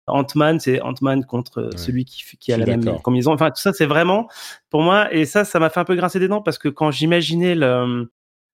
Ant-Man, 0.08 0.58
c'est 0.58 0.80
Ant-Man 0.80 1.24
contre 1.24 1.58
euh, 1.58 1.70
Ouais. 1.70 1.76
celui 1.76 2.04
qui, 2.04 2.24
qui 2.36 2.50
Je 2.50 2.56
a 2.56 2.58
la 2.58 2.66
même 2.76 3.00
combinaison. 3.02 3.32
Enfin, 3.32 3.50
tout 3.50 3.60
ça, 3.62 3.72
c'est 3.72 3.86
vraiment 3.86 4.28
pour 4.70 4.82
moi. 4.82 5.14
Et 5.14 5.24
ça, 5.24 5.44
ça 5.44 5.60
m'a 5.60 5.70
fait 5.70 5.78
un 5.78 5.84
peu 5.84 5.94
grincer 5.94 6.18
des 6.18 6.26
dents 6.26 6.42
parce 6.42 6.58
que 6.58 6.68
quand 6.68 6.90
j'imaginais 6.90 7.54
le, 7.54 8.10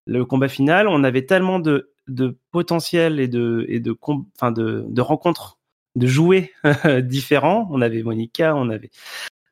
le 0.07 0.25
combat 0.27 0.49
final, 0.49 0.87
on 0.87 1.03
avait 1.03 1.25
tellement 1.25 1.59
de, 1.61 1.91
de 2.09 2.37
potentiel 2.51 3.19
et 3.21 3.29
de, 3.29 3.65
et 3.69 3.81
de, 3.81 3.97
enfin 4.37 4.53
de, 4.53 4.85
de 4.87 5.01
rencontres, 5.01 5.58
de 5.97 6.07
jouets 6.07 6.53
différents. 7.03 7.69
On 7.71 7.81
avait 7.81 8.03
Monica, 8.03 8.55
on 8.55 8.69
avait, 8.71 8.91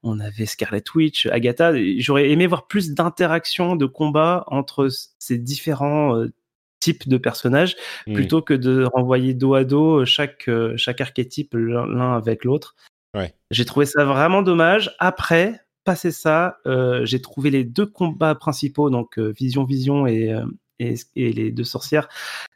on 0.02 0.20
avait 0.20 0.46
Scarlet 0.46 0.84
Witch, 0.94 1.26
Agatha. 1.26 1.72
J'aurais 1.98 2.30
aimé 2.30 2.46
voir 2.46 2.66
plus 2.66 2.92
d'interactions, 2.92 3.76
de 3.76 3.86
combats 3.86 4.44
entre 4.48 4.88
ces 5.18 5.38
différents 5.38 6.16
euh, 6.16 6.32
types 6.80 7.08
de 7.08 7.16
personnages 7.16 7.76
Mm. 8.06 8.14
plutôt 8.14 8.42
que 8.42 8.54
de 8.54 8.84
renvoyer 8.84 9.34
dos 9.34 9.54
à 9.54 9.64
dos 9.64 10.04
chaque, 10.04 10.48
euh, 10.48 10.76
chaque 10.76 11.00
archétype 11.00 11.54
l'un 11.54 12.16
avec 12.16 12.44
l'autre. 12.44 12.76
Ouais. 13.14 13.34
J'ai 13.50 13.64
trouvé 13.64 13.86
ça 13.86 14.04
vraiment 14.04 14.42
dommage. 14.42 14.94
Après, 14.98 15.60
passé 15.84 16.10
ça, 16.10 16.58
euh, 16.66 17.04
j'ai 17.06 17.20
trouvé 17.22 17.50
les 17.50 17.64
deux 17.64 17.86
combats 17.86 18.34
principaux, 18.34 18.90
donc 18.90 19.18
euh, 19.18 19.32
Vision 19.36 19.64
Vision 19.64 20.06
et, 20.06 20.32
euh, 20.32 20.44
et, 20.78 20.94
et 21.14 21.32
les 21.32 21.50
deux 21.50 21.64
sorcières. 21.64 22.08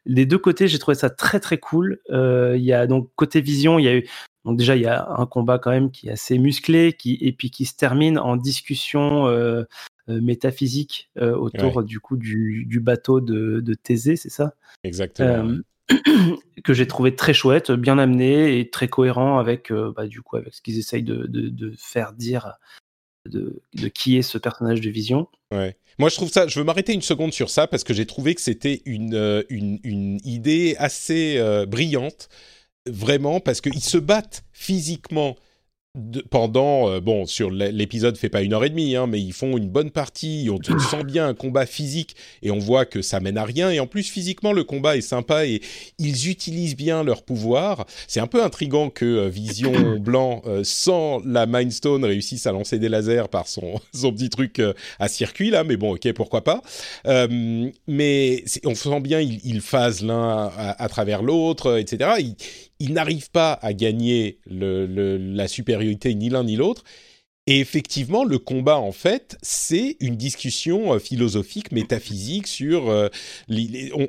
Les 0.06 0.26
deux 0.26 0.38
côtés, 0.38 0.68
j'ai 0.68 0.78
trouvé 0.78 0.94
ça 0.94 1.10
très 1.10 1.40
très 1.40 1.58
cool. 1.58 2.00
Euh, 2.10 2.56
Il 2.56 2.64
y 2.64 2.72
a 2.72 2.86
donc 2.86 3.10
côté 3.16 3.40
Vision, 3.40 3.78
il 3.78 3.84
y 3.84 3.88
a 3.88 3.94
eu 3.94 4.08
donc 4.44 4.56
déjà 4.56 4.74
il 4.76 4.82
y 4.82 4.86
a 4.86 5.06
un 5.10 5.26
combat 5.26 5.58
quand 5.58 5.70
même 5.70 5.90
qui 5.90 6.08
est 6.08 6.12
assez 6.12 6.38
musclé, 6.38 6.94
qui 6.94 7.18
et 7.20 7.32
puis 7.32 7.50
qui 7.50 7.66
se 7.66 7.76
termine 7.76 8.18
en 8.18 8.36
discussion 8.36 9.26
euh, 9.26 9.64
euh, 10.08 10.20
métaphysique 10.20 11.10
euh, 11.18 11.36
autour 11.36 11.82
du 11.82 12.00
coup 12.00 12.16
du, 12.16 12.64
du 12.66 12.80
bateau 12.80 13.20
de, 13.20 13.60
de 13.60 13.74
Thésée, 13.74 14.16
c'est 14.16 14.30
ça? 14.30 14.54
Exactement. 14.82 15.58
que 16.64 16.72
j'ai 16.72 16.86
trouvé 16.86 17.16
très 17.16 17.34
chouette, 17.34 17.72
bien 17.72 17.98
amené 17.98 18.60
et 18.60 18.70
très 18.70 18.86
cohérent 18.88 19.38
avec, 19.40 19.72
bah, 19.72 20.06
du 20.06 20.22
coup, 20.22 20.36
avec 20.36 20.54
ce 20.54 20.62
qu'ils 20.62 20.78
essayent 20.78 21.02
de, 21.02 21.26
de, 21.26 21.48
de 21.48 21.74
faire 21.76 22.12
dire 22.12 22.52
de, 23.26 23.62
qui 23.88 24.16
est 24.16 24.22
ce 24.22 24.38
personnage 24.38 24.80
de 24.80 24.90
Vision. 24.90 25.28
Ouais. 25.52 25.76
Moi, 25.98 26.08
je 26.08 26.16
trouve 26.16 26.30
ça. 26.30 26.46
Je 26.46 26.58
veux 26.58 26.64
m'arrêter 26.64 26.92
une 26.92 27.02
seconde 27.02 27.32
sur 27.32 27.50
ça 27.50 27.66
parce 27.66 27.84
que 27.84 27.92
j'ai 27.92 28.06
trouvé 28.06 28.34
que 28.34 28.40
c'était 28.40 28.82
une, 28.84 29.14
euh, 29.14 29.42
une 29.50 30.18
idée 30.24 30.76
assez 30.78 31.36
euh, 31.38 31.66
brillante, 31.66 32.28
vraiment, 32.86 33.40
parce 33.40 33.60
qu'ils 33.60 33.82
se 33.82 33.98
battent 33.98 34.44
physiquement 34.52 35.36
de- 35.96 36.20
pendant. 36.20 36.88
euh, 36.90 37.00
bon, 37.00 37.26
sur 37.26 37.50
l'épisode 37.50 38.16
fait 38.16 38.28
pas 38.28 38.42
une 38.42 38.52
heure 38.52 38.64
et 38.64 38.70
demie, 38.70 38.94
hein, 38.96 39.06
mais 39.06 39.20
ils 39.20 39.32
font 39.32 39.56
une 39.56 39.68
bonne 39.68 39.90
partie. 39.90 40.48
On, 40.50 40.58
on 40.72 40.78
sent 40.90 41.04
bien 41.04 41.26
un 41.26 41.34
combat 41.34 41.66
physique 41.66 42.14
et 42.42 42.50
on 42.50 42.58
voit 42.58 42.84
que 42.86 43.02
ça 43.02 43.18
mène 43.20 43.36
à 43.38 43.44
rien. 43.44 43.70
Et 43.70 43.80
en 43.80 43.86
plus, 43.86 44.08
physiquement, 44.08 44.52
le 44.52 44.62
combat 44.64 44.96
est 44.96 45.00
sympa 45.00 45.46
et 45.46 45.60
ils 45.98 46.28
utilisent 46.28 46.76
bien 46.76 47.02
leur 47.02 47.22
pouvoir. 47.22 47.86
C'est 48.06 48.20
un 48.20 48.26
peu 48.28 48.42
intrigant 48.42 48.88
que 48.90 49.04
euh, 49.04 49.28
Vision 49.28 49.72
Blanc, 49.98 50.42
euh, 50.46 50.60
sans 50.64 51.20
la 51.24 51.46
Mind 51.46 51.72
Stone, 51.72 52.04
réussisse 52.04 52.46
à 52.46 52.52
lancer 52.52 52.78
des 52.78 52.88
lasers 52.88 53.28
par 53.30 53.48
son, 53.48 53.80
son 53.94 54.12
petit 54.12 54.30
truc 54.30 54.60
à 54.98 55.08
circuit 55.08 55.50
là, 55.50 55.64
mais 55.64 55.76
bon, 55.76 55.94
ok, 55.94 56.12
pourquoi 56.12 56.44
pas. 56.44 56.62
Mais 57.86 58.44
on 58.64 58.74
sent 58.74 59.00
bien, 59.00 59.20
ils, 59.20 59.40
ils 59.44 59.60
phasent 59.60 60.02
l'un 60.02 60.50
à, 60.56 60.76
à 60.82 60.88
travers 60.88 61.22
l'autre, 61.22 61.78
etc. 61.78 62.10
Ils, 62.20 62.36
ils 62.78 62.92
n'arrivent 62.94 63.30
pas 63.30 63.52
à 63.60 63.72
gagner 63.74 64.38
le, 64.50 64.86
le- 64.86 65.18
la 65.18 65.48
ni 65.80 66.28
l'un 66.28 66.44
ni 66.44 66.56
l'autre. 66.56 66.84
Et 67.46 67.58
effectivement, 67.58 68.22
le 68.22 68.38
combat, 68.38 68.78
en 68.78 68.92
fait, 68.92 69.36
c'est 69.42 69.96
une 69.98 70.14
discussion 70.14 70.94
euh, 70.94 70.98
philosophique, 70.98 71.72
métaphysique 71.72 72.46
sur... 72.46 72.88
euh, 72.88 73.08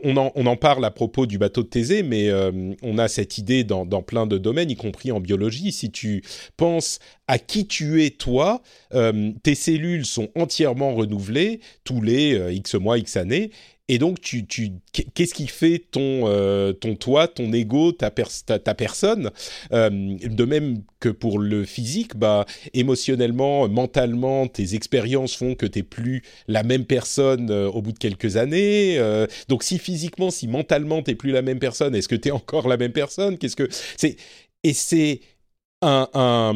on, 0.03 0.15
en, 0.17 0.55
parle 0.57 0.83
à 0.85 0.91
propos 0.91 1.25
du 1.25 1.37
bateau 1.37 1.63
de 1.63 1.67
Thésée, 1.67 2.03
mais 2.03 2.29
euh, 2.29 2.51
on 2.83 2.97
a 2.97 3.07
cette 3.07 3.37
idée 3.37 3.63
dans, 3.63 3.85
plein 4.03 4.27
de 4.27 4.37
domaines, 4.37 4.69
y 4.69 4.75
compris 4.75 5.11
en 5.11 5.19
biologie. 5.19 5.71
Si 5.71 5.91
tu 5.91 6.23
penses 6.55 6.99
à 7.27 7.39
qui 7.39 7.65
tu 7.65 8.03
es 8.03 8.11
toi, 8.11 8.61
euh, 8.93 9.31
tes 9.41 9.55
cellules 9.55 10.05
sont 10.05 10.29
entièrement 10.35 10.93
renouvelées 10.93 11.61
tous 11.83 12.01
les 12.01 12.53
X 12.53 12.75
mois, 12.75 12.99
X 12.99 13.15
années. 13.17 13.49
Et 13.93 13.97
donc, 13.97 14.21
tu, 14.21 14.45
tu, 14.47 14.71
qu'est-ce 14.93 15.33
qui 15.33 15.47
fait 15.47 15.79
ton, 15.91 16.21
euh, 16.27 16.71
ton 16.71 16.95
toi, 16.95 17.27
ton 17.27 17.51
ego, 17.51 17.91
ta, 17.91 18.09
pers- 18.09 18.45
ta, 18.45 18.57
ta 18.57 18.73
personne 18.73 19.31
Euh, 19.73 19.89
De 19.89 20.45
même 20.45 20.83
que 21.01 21.09
pour 21.09 21.39
le 21.39 21.65
physique, 21.65 22.15
bah, 22.15 22.45
émotionnellement, 22.73 23.67
mentalement, 23.67 24.47
tes 24.47 24.75
expériences 24.75 25.35
font 25.35 25.55
que 25.55 25.65
t'es 25.65 25.83
plus 25.83 26.23
la 26.47 26.63
même 26.63 26.85
personne 26.85 27.49
euh, 27.51 27.67
au 27.69 27.81
bout 27.81 27.91
de 27.91 27.99
quelques 27.99 28.37
années. 28.37 28.97
Donc, 29.49 29.63
si 29.63 29.77
physiquement, 29.77 30.31
si 30.31 30.47
mentalement, 30.47 31.01
t'es 31.03 31.15
plus 31.15 31.31
la 31.31 31.41
même 31.41 31.59
personne, 31.59 31.93
est-ce 31.93 32.07
que 32.07 32.15
t'es 32.15 32.31
encore 32.31 32.67
la 32.69 32.77
même 32.77 32.93
personne? 32.93 33.37
Qu'est-ce 33.37 33.57
que 33.57 33.67
c'est 33.97 34.15
Et 34.63 34.73
c'est 34.73 35.19
un 35.81 36.53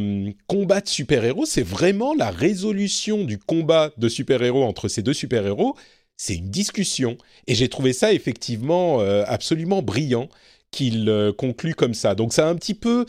combat 0.48 0.82
de 0.82 0.88
super-héros, 0.88 1.46
c'est 1.46 1.64
vraiment 1.64 2.14
la 2.14 2.30
résolution 2.30 3.24
du 3.24 3.40
combat 3.40 3.92
de 3.98 4.08
super-héros 4.08 4.64
entre 4.64 4.88
ces 4.88 5.02
deux 5.02 5.14
super-héros. 5.14 5.76
C'est 6.18 6.36
une 6.36 6.50
discussion. 6.50 7.18
Et 7.48 7.56
j'ai 7.56 7.70
trouvé 7.70 7.94
ça 7.94 8.14
effectivement 8.14 9.02
euh, 9.02 9.24
absolument 9.28 9.82
brillant 9.82 10.30
qu'il 10.76 11.10
euh, 11.10 11.32
conclut 11.34 11.74
comme 11.74 11.94
ça. 11.94 12.16
Donc 12.16 12.34
ça 12.34 12.48
a 12.48 12.50
un 12.50 12.56
petit 12.56 12.74
peu, 12.74 13.06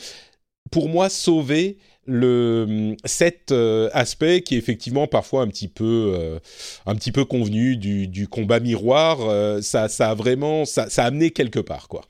pour 0.71 0.89
moi, 0.89 1.09
sauvé 1.09 1.79
le 2.09 2.95
cet 3.05 3.51
euh, 3.51 3.91
aspect 3.93 4.43
qui 4.43 4.55
est 4.55 4.59
effectivement 4.59 5.09
parfois 5.09 5.43
un 5.43 5.49
petit 5.49 5.67
peu 5.67 6.15
euh, 6.17 6.39
un 6.87 6.95
petit 6.95 7.11
peu 7.11 7.25
convenu 7.25 7.77
du, 7.77 8.29
combat 8.29 8.61
miroir 8.61 9.19
ça 9.61 9.89
a 9.99 10.15
vraiment 10.15 10.65
ça 10.65 10.87
a 10.97 11.03
amené 11.03 11.33
quelque 11.33 11.59
part 11.59 11.89
quoi 11.89 12.05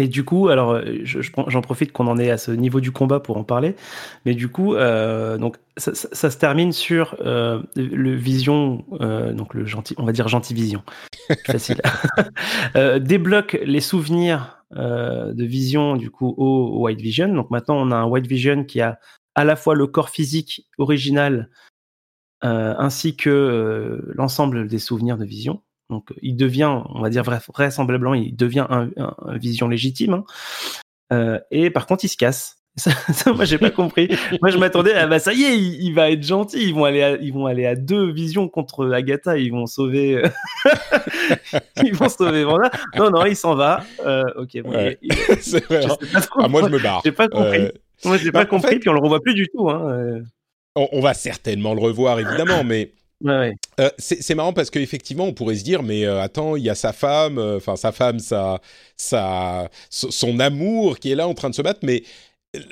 Et 0.00 0.06
du 0.06 0.24
coup, 0.24 0.46
alors, 0.48 0.70
euh, 0.74 0.82
je- 1.02 1.18
j'en 1.48 1.60
profite 1.60 1.90
qu'on 1.90 2.06
en 2.06 2.18
est 2.18 2.30
à 2.30 2.38
ce 2.38 2.52
niveau 2.52 2.80
du 2.80 2.92
combat 2.92 3.18
pour 3.18 3.36
en 3.36 3.42
parler. 3.42 3.74
Mais 4.24 4.34
du 4.34 4.48
coup, 4.48 4.74
euh, 4.76 5.38
donc, 5.38 5.56
ça, 5.76 5.92
ça- 5.92 6.08
ça 6.12 6.30
se 6.30 6.38
termine 6.38 6.70
sur 6.70 7.16
euh, 7.20 7.60
le 7.74 8.14
Vision, 8.14 8.84
euh, 9.00 9.32
donc 9.32 9.54
le 9.54 9.66
gentil, 9.66 9.94
on 9.98 10.04
va 10.04 10.12
dire 10.12 10.28
gentil 10.28 10.54
Vision, 10.54 10.84
facile, 11.46 11.80
débloque 13.00 13.58
les 13.64 13.80
souvenirs 13.80 14.62
de 14.70 15.44
Vision 15.44 15.96
du 15.96 16.10
coup 16.10 16.32
au, 16.36 16.44
au 16.76 16.84
White 16.84 17.00
Vision. 17.00 17.28
Donc 17.34 17.50
maintenant, 17.50 17.76
on 17.76 17.90
a 17.90 17.96
un 17.96 18.06
White 18.06 18.26
Vision 18.28 18.62
qui 18.64 18.80
a 18.80 18.98
à 19.34 19.44
la 19.44 19.56
fois 19.56 19.74
le 19.74 19.86
corps 19.88 20.10
physique 20.10 20.68
original 20.78 21.50
ainsi 22.42 23.16
que 23.16 24.04
l'ensemble 24.14 24.68
des 24.68 24.78
souvenirs 24.78 25.16
de 25.18 25.24
Vision. 25.24 25.60
Donc, 25.90 26.10
il 26.22 26.36
devient, 26.36 26.82
on 26.94 27.00
va 27.00 27.08
dire 27.10 27.22
vra- 27.22 27.40
vraisemblablement, 27.52 28.14
il 28.14 28.36
devient 28.36 28.66
un, 28.68 28.90
un- 28.96 29.14
un 29.26 29.38
vision 29.38 29.68
légitime. 29.68 30.12
hein. 30.14 30.24
Euh, 31.12 31.38
et 31.50 31.70
par 31.70 31.86
contre, 31.86 32.04
il 32.04 32.08
se 32.08 32.16
casse. 32.16 32.56
Ça, 32.78 32.92
ça, 33.12 33.32
moi, 33.32 33.44
j'ai 33.44 33.58
pas 33.58 33.70
compris. 33.70 34.08
Moi, 34.40 34.50
je 34.50 34.58
m'attendais 34.58 34.92
à, 34.94 35.08
bah, 35.08 35.18
ça 35.18 35.32
y 35.32 35.42
est, 35.42 35.58
il, 35.58 35.82
il 35.82 35.94
va 35.94 36.12
être 36.12 36.22
gentil. 36.22 36.68
Ils 36.68 36.74
vont 36.74 36.84
aller, 36.84 37.02
à, 37.02 37.16
ils 37.16 37.32
vont 37.32 37.46
aller 37.46 37.66
à 37.66 37.74
deux 37.74 38.12
visions 38.12 38.48
contre 38.48 38.92
Agatha. 38.92 39.36
Ils 39.36 39.50
vont 39.50 39.66
sauver, 39.66 40.14
euh, 40.24 40.28
ils 41.84 41.94
vont 41.94 42.08
sauver. 42.08 42.44
Non, 42.96 43.10
non, 43.10 43.24
il 43.24 43.34
s'en 43.34 43.56
va. 43.56 43.82
Euh, 44.06 44.22
ok, 44.36 44.62
bon, 44.62 44.70
Ouais. 44.70 44.98
il- 45.02 45.12
il- 45.12 45.36
c'est 45.40 45.64
vrai 45.64 45.82
je 45.82 45.88
hein. 45.88 45.96
sais 46.00 46.06
pas 46.12 46.20
trop. 46.20 46.40
ah, 46.44 46.48
moi 46.48 46.62
je 46.62 46.68
me 46.68 46.78
barre 46.78 47.00
j'ai 47.04 47.10
pas 47.10 47.26
compris. 47.26 47.58
Euh, 47.62 47.70
Moi, 48.04 48.16
j'ai 48.16 48.30
bah, 48.30 48.40
pas 48.40 48.46
en 48.46 48.58
compris. 48.58 48.74
fait- 48.74 48.78
Puis 48.78 48.88
on 48.90 48.92
le 48.94 49.00
revoit 49.00 49.20
plus 49.22 49.34
du 49.34 49.48
tout. 49.48 49.68
Hein. 49.70 50.20
on, 50.76 50.88
on 50.92 51.00
va 51.00 51.14
certainement 51.14 51.74
le 51.74 51.80
revoir 51.80 52.20
évidemment 52.20 52.62
mais 52.62 52.92
Euh, 53.80 53.90
c'est 53.98 54.34
marrant 54.34 54.52
parce 54.52 54.70
qu'effectivement, 54.70 55.24
on 55.24 55.32
pourrait 55.32 55.56
se 55.56 55.64
dire, 55.64 55.82
mais 55.82 56.04
euh, 56.04 56.20
attends, 56.20 56.56
il 56.56 56.64
y 56.64 56.70
a 56.70 56.74
sa 56.74 56.92
femme, 56.92 57.38
euh, 57.38 57.56
enfin 57.56 57.76
sa 57.76 57.92
femme, 57.92 58.18
sa, 58.18 58.60
sa, 58.96 59.68
so- 59.88 60.10
son 60.10 60.40
amour 60.40 60.98
qui 60.98 61.10
est 61.10 61.14
là 61.14 61.28
en 61.28 61.34
train 61.34 61.50
de 61.50 61.54
se 61.54 61.62
battre, 61.62 61.80
mais 61.82 62.02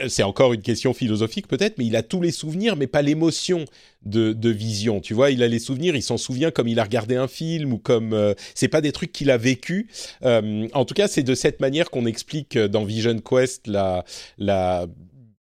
c'est 0.08 0.22
encore 0.22 0.54
une 0.54 0.62
question 0.62 0.94
philosophique 0.94 1.48
peut-être, 1.48 1.78
mais 1.78 1.86
il 1.86 1.96
a 1.96 2.02
tous 2.02 2.20
les 2.22 2.32
souvenirs, 2.32 2.76
mais 2.76 2.86
pas 2.86 3.02
l'émotion 3.02 3.66
de, 4.04 4.32
de 4.32 4.50
vision. 4.50 5.00
Tu 5.00 5.14
vois, 5.14 5.30
il 5.30 5.42
a 5.42 5.48
les 5.48 5.58
souvenirs, 5.58 5.94
il 5.96 6.02
s'en 6.02 6.16
souvient 6.16 6.50
comme 6.50 6.68
il 6.68 6.80
a 6.80 6.84
regardé 6.84 7.16
un 7.16 7.28
film 7.28 7.72
ou 7.72 7.78
comme 7.78 8.12
euh, 8.14 8.34
c'est 8.54 8.68
pas 8.68 8.80
des 8.80 8.92
trucs 8.92 9.12
qu'il 9.12 9.30
a 9.30 9.36
vécu. 9.38 9.88
En 10.22 10.84
tout 10.84 10.94
cas, 10.94 11.08
c'est 11.08 11.22
de 11.22 11.34
cette 11.34 11.60
manière 11.60 11.90
qu'on 11.90 12.06
explique 12.06 12.56
dans 12.58 12.84
Vision 12.84 13.18
Quest 13.20 13.66
la 13.66 14.86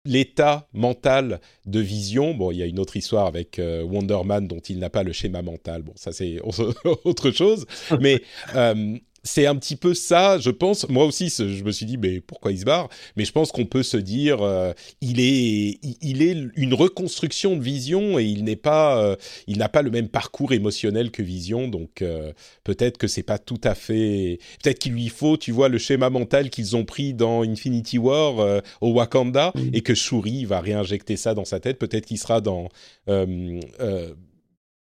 l'état 0.05 0.67
mental 0.73 1.39
de 1.65 1.79
vision. 1.79 2.33
Bon, 2.33 2.51
il 2.51 2.57
y 2.57 2.63
a 2.63 2.65
une 2.65 2.79
autre 2.79 2.97
histoire 2.97 3.25
avec 3.27 3.59
euh, 3.59 3.83
Wonder 3.83 4.19
Man 4.25 4.47
dont 4.47 4.59
il 4.59 4.79
n'a 4.79 4.89
pas 4.89 5.03
le 5.03 5.13
schéma 5.13 5.41
mental. 5.41 5.81
Bon, 5.81 5.93
ça 5.95 6.11
c'est 6.11 6.39
autre 7.03 7.31
chose. 7.31 7.65
Mais 7.99 8.21
euh, 8.55 8.97
c'est 9.23 9.45
un 9.45 9.55
petit 9.55 9.77
peu 9.77 9.93
ça, 9.93 10.37
je 10.37 10.49
pense. 10.49 10.87
Moi 10.89 11.05
aussi, 11.05 11.29
je 11.29 11.63
me 11.63 11.71
suis 11.71 11.85
dit, 11.85 11.97
mais 11.97 12.19
pourquoi 12.19 12.51
il 12.51 12.59
se 12.59 12.65
barre? 12.65 12.89
Mais 13.15 13.23
je 13.23 13.31
pense 13.31 13.51
qu'on 13.51 13.65
peut 13.65 13.83
se 13.83 13.95
dire, 13.95 14.41
euh, 14.41 14.73
il 14.99 15.21
est, 15.21 15.79
il 16.01 16.21
est 16.21 16.35
une 16.55 16.73
reconstruction 16.73 17.55
de 17.55 17.61
Vision 17.61 18.19
et 18.19 18.25
il 18.25 18.43
n'est 18.43 18.57
pas, 18.57 19.01
euh, 19.01 19.15
il 19.47 19.57
n'a 19.57 19.69
pas 19.69 19.81
le 19.81 19.91
même 19.91 20.09
parcours 20.09 20.51
émotionnel 20.51 21.09
que 21.09 21.23
Vision, 21.23 21.69
donc 21.69 22.01
euh, 22.01 22.33
peut-être 22.65 22.97
que 22.97 23.07
c'est 23.07 23.23
pas 23.23 23.37
tout 23.37 23.61
à 23.63 23.75
fait. 23.75 24.39
Peut-être 24.61 24.79
qu'il 24.79 24.91
lui 24.91 25.07
faut, 25.07 25.37
tu 25.37 25.53
vois, 25.53 25.69
le 25.69 25.77
schéma 25.77 26.09
mental 26.09 26.49
qu'ils 26.49 26.75
ont 26.75 26.83
pris 26.83 27.13
dans 27.13 27.43
Infinity 27.43 27.97
War 27.97 28.61
au 28.81 28.91
Wakanda 28.91 29.53
et 29.71 29.81
que 29.81 29.93
Shuri 29.93 30.45
va 30.45 30.59
réinjecter 30.59 31.15
ça 31.15 31.33
dans 31.33 31.45
sa 31.45 31.59
tête. 31.59 31.79
Peut-être 31.79 32.05
qu'il 32.05 32.17
sera 32.17 32.41
dans 32.41 32.67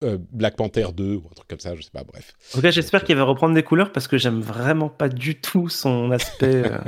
euh, 0.04 0.18
Black 0.32 0.56
Panther 0.56 0.88
2 0.94 1.16
ou 1.16 1.28
un 1.30 1.34
truc 1.34 1.48
comme 1.48 1.60
ça, 1.60 1.76
je 1.76 1.82
sais 1.82 1.92
pas, 1.92 2.04
bref. 2.04 2.34
En 2.52 2.58
tout 2.58 2.62
cas, 2.62 2.72
j'espère 2.72 3.04
qu'il 3.04 3.16
va 3.16 3.24
reprendre 3.24 3.56
des 3.56 3.64
couleurs 3.64 3.92
parce 3.92 4.08
que 4.08 4.18
j'aime 4.18 4.42
vraiment 4.42 4.90
pas 4.90 5.10
du 5.10 5.40
tout 5.40 5.70
son 5.70 6.12
aspect 6.12 6.64
euh, 6.66 6.80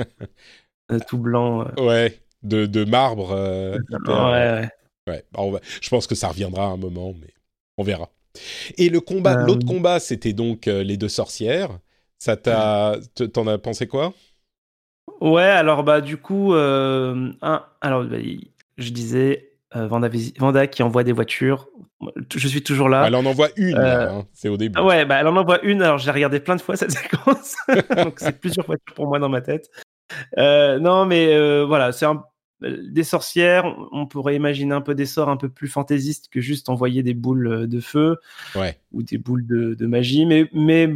euh, 0.91 0.99
tout 1.07 1.17
blanc. 1.17 1.67
Ouais, 1.77 2.19
de, 2.43 2.65
de 2.65 2.83
marbre. 2.83 3.31
ouais, 3.31 4.69
ouais. 5.07 5.23
ouais. 5.37 5.59
je 5.81 5.89
pense 5.89 6.07
que 6.07 6.15
ça 6.15 6.29
reviendra 6.29 6.65
à 6.65 6.69
un 6.69 6.77
moment, 6.77 7.13
mais 7.19 7.33
on 7.77 7.83
verra. 7.83 8.09
Et 8.77 8.89
le 8.89 8.99
combat, 8.99 9.45
l'autre 9.45 9.65
combat, 9.65 9.99
c'était 9.99 10.33
donc 10.33 10.65
les 10.65 10.97
deux 10.97 11.09
sorcières. 11.09 11.79
Ça 12.19 12.35
t'a, 12.35 12.97
t'en 13.33 13.47
as 13.47 13.57
pensé 13.57 13.87
quoi? 13.87 14.13
Ouais, 15.21 15.43
alors 15.43 15.83
bah 15.83 16.01
du 16.01 16.17
coup, 16.17 16.53
un, 16.53 17.31
alors 17.81 18.03
bah, 18.03 18.17
je 18.77 18.89
disais 18.89 19.51
Vanda, 19.73 20.09
Vanda, 20.37 20.67
qui 20.67 20.83
envoie 20.83 21.03
des 21.05 21.13
voitures 21.13 21.69
je 22.35 22.47
suis 22.47 22.63
toujours 22.63 22.89
là. 22.89 23.05
Elle 23.07 23.15
en 23.15 23.25
envoie 23.25 23.49
une, 23.55 23.77
euh, 23.77 24.09
hein, 24.09 24.27
c'est 24.33 24.49
au 24.49 24.57
début. 24.57 24.79
Ouais, 24.79 25.05
bah, 25.05 25.17
elle 25.19 25.27
en 25.27 25.35
envoie 25.35 25.61
une. 25.63 25.81
Alors 25.81 25.97
j'ai 25.97 26.11
regardé 26.11 26.39
plein 26.39 26.55
de 26.55 26.61
fois 26.61 26.75
cette 26.77 26.91
séquence, 26.91 27.55
donc 27.95 28.15
c'est 28.17 28.39
plusieurs 28.39 28.65
voitures 28.65 28.93
pour 28.95 29.07
moi 29.07 29.19
dans 29.19 29.29
ma 29.29 29.41
tête. 29.41 29.69
Euh, 30.37 30.79
non, 30.79 31.05
mais 31.05 31.33
euh, 31.33 31.65
voilà, 31.65 31.91
c'est 31.91 32.05
des 32.61 33.03
sorcières. 33.03 33.65
On 33.91 34.05
pourrait 34.05 34.35
imaginer 34.35 34.73
un 34.73 34.81
peu 34.81 34.95
des 34.95 35.05
sorts 35.05 35.29
un 35.29 35.37
peu 35.37 35.49
plus 35.49 35.67
fantaisistes 35.67 36.29
que 36.29 36.41
juste 36.41 36.69
envoyer 36.69 37.03
des 37.03 37.13
boules 37.13 37.67
de 37.67 37.79
feu 37.79 38.17
ouais. 38.55 38.79
ou 38.91 39.03
des 39.03 39.17
boules 39.17 39.45
de, 39.45 39.85
magie. 39.85 40.25
Mais, 40.25 40.49
mais 40.53 40.89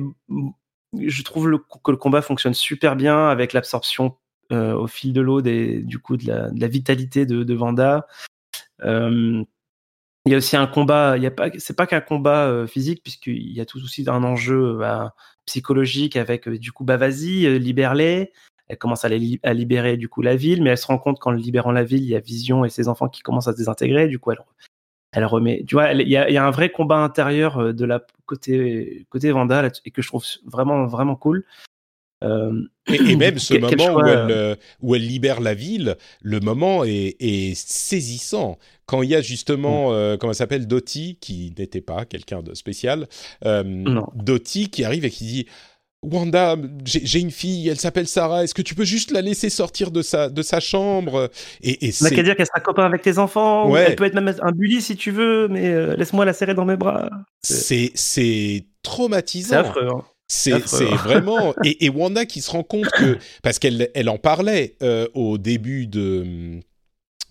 je 0.93 1.23
trouve 1.23 1.59
que 1.83 1.91
le 1.91 1.97
combat 1.97 2.21
fonctionne 2.21 2.53
super 2.53 2.95
bien 2.95 3.27
avec 3.27 3.53
l'absorption 3.53 4.15
au 4.51 4.87
fil 4.87 5.13
de 5.13 5.21
l'eau 5.21 5.41
du 5.41 5.99
coup 5.99 6.17
de 6.17 6.27
la, 6.27 6.67
vitalité 6.67 7.25
de, 7.25 7.43
de 7.43 7.53
Vanda. 7.53 8.07
Il 10.25 10.31
y 10.31 10.35
a 10.35 10.37
aussi 10.37 10.57
un 10.57 10.67
combat, 10.67 11.17
il 11.17 11.23
y 11.23 11.27
a 11.27 11.31
pas, 11.31 11.49
c'est 11.57 11.75
pas 11.75 11.87
qu'un 11.87 12.01
combat 12.01 12.47
euh, 12.47 12.67
physique 12.67 13.01
puisqu'il 13.03 13.51
y 13.51 13.61
a 13.61 13.65
tout 13.65 13.81
aussi 13.83 14.03
un 14.07 14.23
enjeu 14.23 14.77
bah, 14.77 15.15
psychologique 15.45 16.15
avec 16.17 16.47
euh, 16.47 16.57
du 16.57 16.71
coup 16.71 16.85
vas-y 16.85 17.45
euh, 17.45 17.57
libère-les. 17.57 18.31
Elle 18.67 18.77
commence 18.77 19.05
à, 19.05 19.07
à, 19.07 19.53
libérer 19.53 19.97
du 19.97 20.09
coup 20.09 20.21
la 20.21 20.35
ville, 20.35 20.61
mais 20.61 20.71
elle 20.71 20.77
se 20.77 20.85
rend 20.85 20.99
compte 20.99 21.19
qu'en 21.19 21.31
libérant 21.31 21.71
la 21.71 21.83
ville, 21.83 22.03
il 22.03 22.09
y 22.09 22.15
a 22.15 22.19
Vision 22.19 22.65
et 22.65 22.69
ses 22.69 22.87
enfants 22.87 23.09
qui 23.09 23.21
commencent 23.21 23.47
à 23.47 23.53
se 23.53 23.57
désintégrer. 23.57 24.07
Du 24.07 24.19
coup, 24.19 24.31
elle, 24.31 24.39
elle 25.11 25.25
remet. 25.25 25.63
Tu 25.67 25.73
vois, 25.73 25.93
il 25.93 26.07
y, 26.07 26.17
a, 26.17 26.45
un 26.45 26.51
vrai 26.51 26.69
combat 26.69 26.97
intérieur 26.97 27.73
de 27.73 27.85
la 27.85 28.05
côté 28.27 29.07
côté 29.09 29.31
Vanda 29.31 29.67
et 29.85 29.89
que 29.89 30.03
je 30.03 30.07
trouve 30.07 30.23
vraiment 30.45 30.85
vraiment 30.85 31.15
cool. 31.15 31.45
Et, 32.21 33.15
même 33.17 33.39
ce 33.39 33.55
moment 33.55 33.95
où, 33.95 34.05
elle, 34.05 34.57
où 34.81 34.95
elle 34.95 35.07
libère 35.07 35.39
la 35.41 35.53
ville, 35.53 35.95
le 36.21 36.39
moment 36.39 36.83
est, 36.83 37.15
est 37.19 37.55
saisissant 37.55 38.57
quand 38.89 39.03
il 39.03 39.09
y 39.09 39.15
a 39.15 39.21
justement, 39.21 39.91
mm. 39.91 39.93
euh, 39.93 40.17
comment 40.17 40.33
s'appelle, 40.33 40.67
Doty, 40.67 41.19
qui 41.21 41.53
n'était 41.57 41.81
pas 41.81 42.05
quelqu'un 42.05 42.41
de 42.41 42.55
spécial, 42.55 43.07
euh, 43.45 43.63
Doty 44.15 44.69
qui 44.69 44.83
arrive 44.83 45.05
et 45.05 45.11
qui 45.11 45.25
dit 45.25 45.45
Wanda, 46.01 46.55
j'ai 46.85 47.19
une 47.19 47.29
fille, 47.29 47.67
elle 47.67 47.77
s'appelle 47.77 48.07
Sarah. 48.07 48.43
Est-ce 48.45 48.53
que 48.53 48.61
tu 48.61 48.73
peux 48.73 48.85
juste 48.85 49.11
la 49.11 49.21
laisser 49.21 49.49
sortir 49.49 49.91
de 49.91 50.01
sa 50.01 50.29
de 50.29 50.41
sa 50.41 50.61
chambre? 50.61 51.29
Et, 51.61 51.87
et 51.87 51.91
c'est. 51.91 52.15
qu'à 52.15 52.23
dire 52.23 52.37
qu'elle 52.37 52.47
sera 52.47 52.61
copain 52.61 52.85
avec 52.85 53.01
tes 53.01 53.17
enfants. 53.17 53.75
elle 53.75 53.97
peut 53.97 54.05
être 54.05 54.15
même 54.15 54.33
un 54.41 54.51
bully 54.53 54.81
si 54.81 54.95
tu 54.95 55.11
veux, 55.11 55.49
mais 55.49 55.67
euh, 55.67 55.97
laisse-moi 55.97 56.23
la 56.23 56.31
serrer 56.31 56.53
dans 56.53 56.65
mes 56.65 56.77
bras. 56.77 57.09
C'est 57.41 57.91
c'est 57.95 58.65
traumatisant. 58.81 59.49
C'est 59.49 59.55
affreux. 59.55 59.89
Hein. 59.89 60.03
C'est 60.29 60.51
vraiment 60.51 61.55
et, 61.65 61.85
et, 61.85 61.89
Wanda 61.89 62.25
qui 62.25 62.41
se 62.41 62.51
rend 62.51 62.63
compte 62.63 62.89
que 62.91 63.17
parce 63.41 63.57
qu'elle 63.57 63.89
elle 63.95 64.09
en 64.09 64.19
parlait 64.19 64.75
euh, 64.83 65.07
au 65.15 65.39
début 65.39 65.87
de 65.87 66.61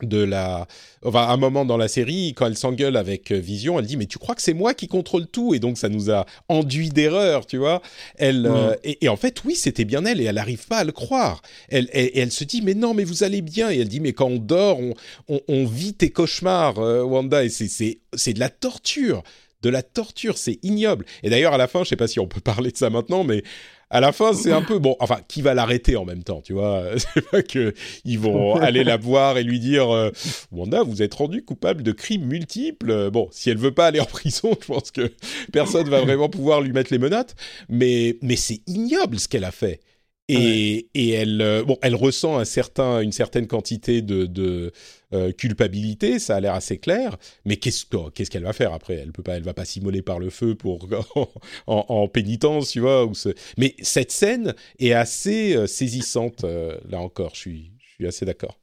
de 0.02 0.18
la 0.18 0.66
enfin 1.04 1.28
un 1.28 1.36
moment 1.36 1.64
dans 1.64 1.76
la 1.76 1.88
série 1.88 2.34
quand 2.36 2.46
elle 2.46 2.56
s'engueule 2.56 2.96
avec 2.96 3.32
euh, 3.32 3.38
Vision 3.38 3.78
elle 3.78 3.86
dit 3.86 3.96
mais 3.96 4.06
tu 4.06 4.18
crois 4.18 4.34
que 4.34 4.42
c'est 4.42 4.54
moi 4.54 4.74
qui 4.74 4.88
contrôle 4.88 5.26
tout? 5.26 5.54
Et 5.54 5.60
donc 5.60 5.78
ça 5.78 5.88
nous 5.88 6.10
a 6.10 6.26
enduit 6.48 6.88
d'erreur 6.88 7.46
tu 7.46 7.56
vois. 7.56 7.82
Elle 8.16 8.46
euh, 8.46 8.74
et, 8.82 9.08
en 9.08 9.16
fait 9.16 9.44
oui 9.44 9.54
c'était 9.54 9.84
bien 9.84 10.04
elle 10.04 10.20
et 10.20 10.24
elle 10.24 10.34
n'arrive 10.34 10.66
pas 10.66 10.78
à 10.78 10.84
le 10.84 10.92
croire. 10.92 11.40
Elle 11.68 11.88
et, 11.92 12.18
elle 12.18 12.32
se 12.32 12.44
dit 12.44 12.62
mais 12.62 12.74
non 12.74 12.94
mais 12.94 13.04
vous 13.04 13.22
allez 13.22 13.42
bien. 13.42 13.70
Et 13.70 13.78
elle 13.78 13.88
dit 13.88 14.00
mais 14.00 14.12
quand 14.12 14.26
on 14.26 14.38
dort 14.38 14.80
on, 15.28 15.40
on, 15.46 15.66
vit 15.66 15.94
tes 15.94 16.10
cauchemars 16.10 16.78
euh, 16.78 17.02
Wanda. 17.02 17.44
Et 17.44 17.48
c'est 17.48 17.68
c'est 17.68 18.00
c'est 18.14 18.32
de 18.32 18.40
la 18.40 18.50
torture 18.50 19.22
de 19.62 19.70
la 19.70 19.82
torture 19.82 20.38
c'est 20.38 20.58
ignoble 20.62 21.04
et 21.22 21.30
d'ailleurs 21.30 21.52
à 21.52 21.58
la 21.58 21.68
fin 21.68 21.84
je 21.84 21.88
sais 21.88 21.96
pas 21.96 22.08
si 22.08 22.20
on 22.20 22.26
peut 22.26 22.40
parler 22.44 22.70
de 22.70 22.76
ça 22.76 22.90
maintenant 22.90 23.24
mais 23.24 23.42
à 23.90 24.00
la 24.00 24.12
fin, 24.12 24.34
c'est 24.34 24.52
un 24.52 24.60
peu 24.60 24.78
bon. 24.78 24.96
Enfin, 25.00 25.18
qui 25.28 25.40
va 25.40 25.54
l'arrêter 25.54 25.96
en 25.96 26.04
même 26.04 26.22
temps, 26.22 26.42
tu 26.42 26.52
vois? 26.52 26.84
C'est 26.98 27.24
pas 27.30 27.42
que 27.42 27.72
ils 28.04 28.18
vont 28.18 28.56
aller 28.56 28.84
la 28.84 28.98
voir 28.98 29.38
et 29.38 29.42
lui 29.42 29.60
dire 29.60 29.94
euh, 29.94 30.10
Wanda, 30.52 30.82
vous 30.82 31.02
êtes 31.02 31.14
rendu 31.14 31.42
coupable 31.42 31.82
de 31.82 31.92
crimes 31.92 32.26
multiples. 32.26 33.10
Bon, 33.10 33.28
si 33.30 33.48
elle 33.48 33.56
veut 33.56 33.72
pas 33.72 33.86
aller 33.86 34.00
en 34.00 34.04
prison, 34.06 34.50
je 34.60 34.66
pense 34.66 34.90
que 34.90 35.10
personne 35.52 35.88
va 35.88 36.02
vraiment 36.02 36.28
pouvoir 36.28 36.60
lui 36.60 36.72
mettre 36.72 36.92
les 36.92 36.98
menottes. 36.98 37.34
Mais 37.68 38.18
mais 38.20 38.36
c'est 38.36 38.60
ignoble 38.66 39.18
ce 39.18 39.28
qu'elle 39.28 39.44
a 39.44 39.50
fait. 39.50 39.80
Et, 40.30 40.88
et 40.94 41.10
elle, 41.12 41.40
euh, 41.40 41.64
bon, 41.64 41.78
elle 41.80 41.94
ressent 41.94 42.38
un 42.38 42.44
certain, 42.44 43.00
une 43.00 43.12
certaine 43.12 43.46
quantité 43.46 44.02
de, 44.02 44.26
de 44.26 44.72
euh, 45.14 45.32
culpabilité, 45.32 46.18
ça 46.18 46.36
a 46.36 46.40
l'air 46.40 46.52
assez 46.52 46.76
clair. 46.78 47.16
Mais 47.46 47.56
qu'est-ce 47.56 47.86
qu'est-ce 48.14 48.30
qu'elle 48.30 48.44
va 48.44 48.52
faire 48.52 48.74
après? 48.74 48.96
Elle 48.96 49.12
peut 49.12 49.22
pas, 49.22 49.36
elle 49.36 49.42
va 49.42 49.54
pas 49.54 49.64
s'immoler 49.64 50.02
par 50.02 50.18
le 50.18 50.28
feu 50.28 50.54
pour 50.54 50.86
en, 51.66 51.86
en, 51.88 52.08
pénitence, 52.08 52.70
tu 52.70 52.80
vois. 52.80 53.06
Ou 53.06 53.14
ce... 53.14 53.30
Mais 53.56 53.74
cette 53.80 54.10
scène 54.10 54.54
est 54.78 54.92
assez 54.92 55.56
euh, 55.56 55.66
saisissante. 55.66 56.44
là 56.44 57.00
encore, 57.00 57.34
je 57.34 57.40
suis, 57.40 57.72
je 57.78 57.94
suis 57.94 58.06
assez 58.06 58.26
d'accord. 58.26 58.58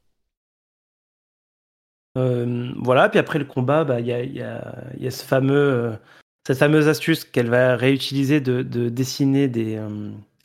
voilà. 2.14 3.08
Puis 3.08 3.18
après 3.18 3.40
le 3.40 3.44
combat, 3.44 3.82
bah, 3.82 3.98
il 3.98 4.06
y 4.06 4.12
a, 4.12 4.22
y, 4.22 4.40
a, 4.40 4.84
y 5.00 5.06
a 5.08 5.10
ce 5.10 5.24
fameux, 5.24 5.98
cette 6.46 6.58
fameuse 6.58 6.86
astuce 6.86 7.24
qu'elle 7.24 7.50
va 7.50 7.74
réutiliser 7.74 8.40
de, 8.40 8.62
de 8.62 8.88
dessiner 8.88 9.48
des, 9.48 9.80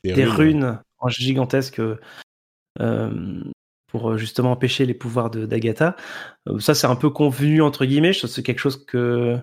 des, 0.03 0.25
runes 0.25 0.79
gigantesque 1.09 1.81
euh, 2.79 3.43
pour 3.87 4.17
justement 4.17 4.51
empêcher 4.51 4.85
les 4.85 4.93
pouvoirs 4.93 5.29
d'Agatha. 5.29 5.97
Euh, 6.47 6.59
ça, 6.59 6.73
c'est 6.73 6.87
un 6.87 6.95
peu 6.95 7.09
convenu 7.09 7.61
entre 7.61 7.85
guillemets. 7.85 8.13
C'est 8.13 8.43
quelque 8.43 8.59
chose 8.59 8.85
que 8.85 9.37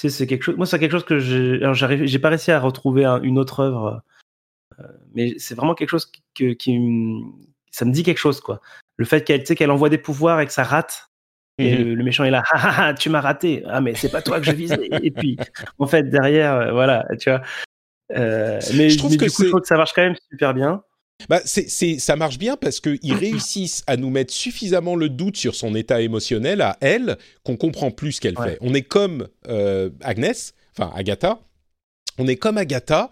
c'est 0.00 0.28
quelque 0.28 0.44
chose. 0.44 0.56
Moi, 0.56 0.66
c'est 0.66 0.78
quelque 0.78 0.92
chose 0.92 1.04
que 1.04 1.18
j'ai. 1.18 1.60
j'ai 2.06 2.18
pas 2.20 2.28
réussi 2.28 2.52
à 2.52 2.60
retrouver 2.60 3.04
une 3.24 3.38
autre 3.38 3.60
œuvre, 3.60 4.02
euh, 4.78 4.84
mais 5.14 5.34
c'est 5.38 5.56
vraiment 5.56 5.74
quelque 5.74 5.88
chose 5.88 6.12
qui, 6.34 6.56
qui, 6.56 6.78
ça 7.72 7.84
me 7.84 7.92
dit 7.92 8.04
quelque 8.04 8.18
chose 8.18 8.40
quoi. 8.40 8.60
Le 8.96 9.04
fait 9.04 9.24
qu'elle, 9.24 9.42
qu'elle 9.42 9.70
envoie 9.72 9.88
des 9.88 9.98
pouvoirs 9.98 10.40
et 10.40 10.46
que 10.46 10.52
ça 10.52 10.62
rate. 10.62 11.10
Et 11.60 11.76
mhm. 11.76 11.94
le, 11.94 12.04
méchant 12.04 12.22
est 12.22 12.30
là, 12.30 12.44
ah, 12.52 12.60
ah, 12.62 12.74
ah, 12.78 12.94
tu 12.94 13.10
m'as 13.10 13.20
raté. 13.20 13.64
Ah 13.66 13.80
mais 13.80 13.96
c'est 13.96 14.10
pas 14.10 14.22
toi 14.22 14.38
que 14.38 14.46
je 14.46 14.52
visais. 14.52 14.88
et 15.02 15.10
puis 15.10 15.36
en 15.80 15.88
fait 15.88 16.04
derrière, 16.04 16.72
voilà, 16.72 17.04
tu 17.18 17.30
vois. 17.30 17.42
mais, 18.10 18.90
je 18.90 18.96
trouve 18.96 19.16
que, 19.16 19.24
du 19.24 19.30
coup, 19.32 19.42
je 19.42 19.48
trouve 19.48 19.62
que 19.62 19.66
ça 19.66 19.76
marche 19.76 19.92
quand 19.92 20.02
même 20.02 20.14
super 20.30 20.54
bien. 20.54 20.84
Bah, 21.28 21.40
c'est, 21.44 21.98
ça 21.98 22.16
marche 22.16 22.38
bien 22.38 22.56
parce 22.56 22.80
qu'ils 22.80 23.14
réussissent 23.14 23.82
à 23.86 23.96
nous 23.96 24.08
mettre 24.08 24.32
suffisamment 24.32 24.94
le 24.94 25.08
doute 25.08 25.36
sur 25.36 25.54
son 25.54 25.74
état 25.74 26.00
émotionnel 26.00 26.60
à 26.60 26.78
elle 26.80 27.18
qu'on 27.42 27.56
comprend 27.56 27.90
plus 27.90 28.12
ce 28.12 28.20
qu'elle 28.20 28.36
fait. 28.36 28.56
On 28.60 28.72
est 28.72 28.82
comme 28.82 29.28
euh, 29.48 29.90
Agnès, 30.00 30.54
enfin 30.76 30.92
Agatha, 30.94 31.40
on 32.18 32.28
est 32.28 32.36
comme 32.36 32.56
Agatha, 32.56 33.10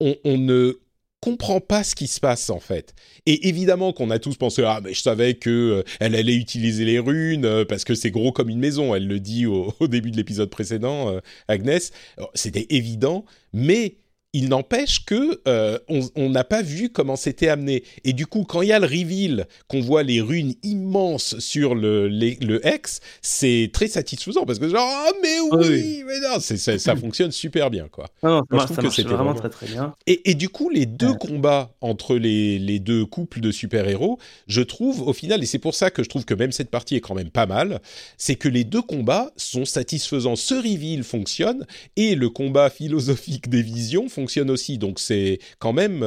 on, 0.00 0.16
ne 0.24 0.80
comprend 1.20 1.60
pas 1.60 1.82
ce 1.82 1.94
qui 1.94 2.08
se 2.08 2.20
passe 2.20 2.50
en 2.50 2.60
fait. 2.60 2.94
Et 3.24 3.48
évidemment 3.48 3.92
qu'on 3.92 4.10
a 4.10 4.18
tous 4.18 4.36
pensé 4.36 4.62
ah 4.64 4.80
mais 4.82 4.94
je 4.94 5.02
savais 5.02 5.34
que 5.34 5.50
euh, 5.50 5.82
elle 5.98 6.14
allait 6.14 6.36
utiliser 6.36 6.84
les 6.84 6.98
runes 6.98 7.44
euh, 7.44 7.64
parce 7.64 7.84
que 7.84 7.94
c'est 7.94 8.10
gros 8.10 8.32
comme 8.32 8.50
une 8.50 8.60
maison. 8.60 8.94
Elle 8.94 9.06
le 9.06 9.18
dit 9.18 9.46
au, 9.46 9.74
début 9.88 10.10
de 10.10 10.16
l'épisode 10.18 10.50
précédent, 10.50 11.18
Agnès. 11.48 11.90
C'était 12.34 12.66
évident, 12.68 13.24
mais 13.54 13.96
il 14.32 14.48
n'empêche 14.48 15.04
que 15.04 15.40
euh, 15.48 15.78
on 15.88 16.30
n'a 16.30 16.44
pas 16.44 16.62
vu 16.62 16.90
comment 16.90 17.16
c'était 17.16 17.48
amené. 17.48 17.82
Et 18.04 18.12
du 18.12 18.26
coup, 18.26 18.44
quand 18.44 18.62
il 18.62 18.68
y 18.68 18.72
a 18.72 18.78
le 18.78 18.86
reveal, 18.86 19.46
qu'on 19.66 19.80
voit 19.80 20.04
les 20.04 20.20
runes 20.20 20.54
immenses 20.62 21.38
sur 21.40 21.74
le, 21.74 22.08
le 22.08 22.60
X, 22.64 23.00
c'est 23.22 23.70
très 23.72 23.88
satisfaisant 23.88 24.44
parce 24.46 24.58
que 24.60 24.68
genre 24.68 24.88
oh, 24.88 25.12
mais 25.20 25.36
ah 25.50 25.56
oui, 25.56 26.04
mais 26.06 26.20
non, 26.20 26.38
ça, 26.38 26.78
ça, 26.78 26.96
fonctionne 26.96 27.32
super 27.32 27.70
bien 27.70 27.88
quoi. 27.88 28.06
Non, 28.22 28.42
ça, 28.50 28.64
trouve 28.66 28.76
que 28.76 28.90
c'était 28.90 29.08
vraiment, 29.08 29.34
très 29.34 29.50
très 29.50 29.66
bien. 29.66 29.94
Et, 30.06 30.30
et 30.30 30.34
du 30.34 30.48
coup, 30.48 30.70
les 30.70 30.86
deux 30.86 31.14
combats 31.14 31.72
entre 31.80 32.14
les, 32.16 32.58
les 32.58 32.78
deux 32.78 33.04
couples 33.06 33.40
de 33.40 33.50
super 33.50 33.88
héros, 33.88 34.18
je 34.46 34.62
trouve 34.62 35.02
au 35.02 35.12
final, 35.12 35.42
et 35.42 35.46
c'est 35.46 35.58
pour 35.58 35.74
ça 35.74 35.90
que 35.90 36.04
je 36.04 36.08
trouve 36.08 36.24
que 36.24 36.34
même 36.34 36.52
cette 36.52 36.70
partie 36.70 36.94
est 36.94 37.00
quand 37.00 37.14
même 37.14 37.30
pas 37.30 37.46
mal, 37.46 37.80
c'est 38.16 38.36
que 38.36 38.48
les 38.48 38.62
deux 38.62 38.82
combats 38.82 39.32
sont 39.36 39.64
satisfaisants. 39.64 40.36
Ce 40.36 40.54
reveal 40.54 41.02
fonctionne 41.02 41.66
et 41.96 42.14
le 42.14 42.28
combat 42.28 42.70
philosophique 42.70 43.48
des 43.48 43.62
visions 43.62 44.08
fonctionne 44.08 44.19
fonctionne 44.20 44.50
aussi. 44.50 44.78
Donc 44.78 44.98
c'est 44.98 45.38
quand 45.58 45.72
même 45.72 46.02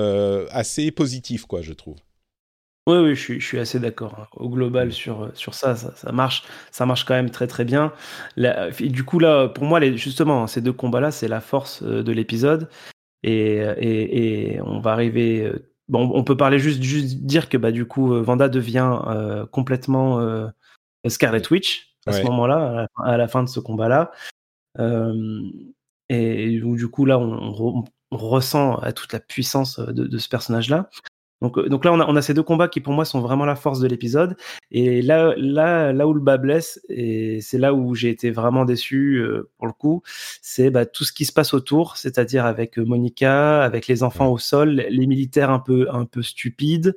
assez 0.52 0.92
positif, 0.92 1.46
quoi, 1.46 1.62
je 1.62 1.74
trouve. 1.74 1.98
Oui, 2.86 2.98
oui, 2.98 3.16
je 3.16 3.22
suis, 3.22 3.40
je 3.40 3.46
suis 3.46 3.60
assez 3.60 3.80
d'accord. 3.80 4.16
Hein. 4.20 4.28
Au 4.36 4.50
global, 4.50 4.92
sur, 4.92 5.32
sur 5.36 5.54
ça, 5.54 5.76
ça, 5.76 6.12
marche, 6.12 6.44
ça 6.70 6.86
marche 6.86 7.06
quand 7.06 7.14
même 7.14 7.30
très 7.30 7.48
très 7.48 7.64
bien. 7.64 7.94
du 8.82 9.04
coup, 9.06 9.20
là, 9.20 9.48
pour 9.48 9.64
moi, 9.64 9.80
les, 9.80 9.96
justement, 9.96 10.48
ces 10.48 10.60
deux 10.60 10.74
combats-là, 10.74 11.12
c'est 11.12 11.30
la 11.30 11.40
force 11.40 11.82
de 11.82 12.12
l'épisode. 12.12 12.70
Et, 13.24 13.56
et, 13.78 14.56
et, 14.56 14.62
on 14.62 14.80
va 14.80 14.92
arriver. 14.92 15.50
Bon, 15.88 16.12
on 16.14 16.24
peut 16.26 16.36
parler 16.36 16.60
juste, 16.60 16.84
juste 16.84 17.20
dire 17.20 17.48
que 17.48 17.58
bah, 17.58 17.72
du 17.72 17.86
coup, 17.86 18.22
Vanda 18.22 18.50
devient 18.50 19.00
complètement 19.52 20.20
Scarlet 21.08 21.44
Witch 21.52 21.96
à 22.06 22.12
ce 22.12 22.24
moment-là, 22.24 22.88
à, 22.98 23.16
la 23.16 23.30
fin 23.30 23.44
de 23.44 23.50
ce 23.50 23.62
combat-là. 23.62 24.12
et 26.10 26.62
où 26.62 26.76
du 26.76 26.90
coup, 26.90 27.06
là, 27.06 27.18
on, 27.18 27.86
ressent 28.16 28.80
toute 28.96 29.14
la 29.14 29.20
puissance 29.20 29.80
de, 29.80 30.08
de 30.08 30.18
ce 30.18 30.30
personnage-là. 30.30 30.90
Donc, 31.44 31.60
donc 31.68 31.84
là, 31.84 31.92
on 31.92 32.00
a, 32.00 32.06
on 32.08 32.16
a, 32.16 32.22
ces 32.22 32.34
deux 32.34 32.42
combats 32.42 32.70
qui, 32.70 32.80
pour 32.80 32.94
moi, 32.94 33.04
sont 33.04 33.20
vraiment 33.20 33.44
la 33.44 33.58
force 33.58 33.82
de 33.82 33.88
l'épisode. 33.88 34.38
Et 34.72 35.02
là, 35.02 35.34
là, 35.36 35.92
là 35.92 36.08
où 36.08 36.14
le 36.14 36.22
bas 36.22 36.38
blesse, 36.38 36.80
et 36.88 37.42
c'est 37.42 37.58
là 37.58 37.74
où 37.74 37.96
j'ai 37.96 38.10
été 38.10 38.32
vraiment 38.32 38.64
déçu 38.64 39.18
euh, 39.18 39.52
pour 39.58 39.68
le 39.68 39.74
coup, 39.74 40.04
c'est 40.42 40.70
bah, 40.70 40.86
tout 40.86 41.04
ce 41.04 41.12
qui 41.12 41.26
se 41.26 41.34
passe 41.34 41.54
autour, 41.54 41.98
c'est-à-dire 41.98 42.46
avec 42.46 42.78
Monica, 42.78 43.62
avec 43.62 43.88
les 43.88 44.04
enfants 44.04 44.30
au 44.32 44.38
sol, 44.38 44.86
les 44.90 45.06
militaires 45.06 45.50
un 45.50 45.60
peu, 45.60 45.88
un 45.92 46.06
peu 46.06 46.24
stupides. 46.24 46.96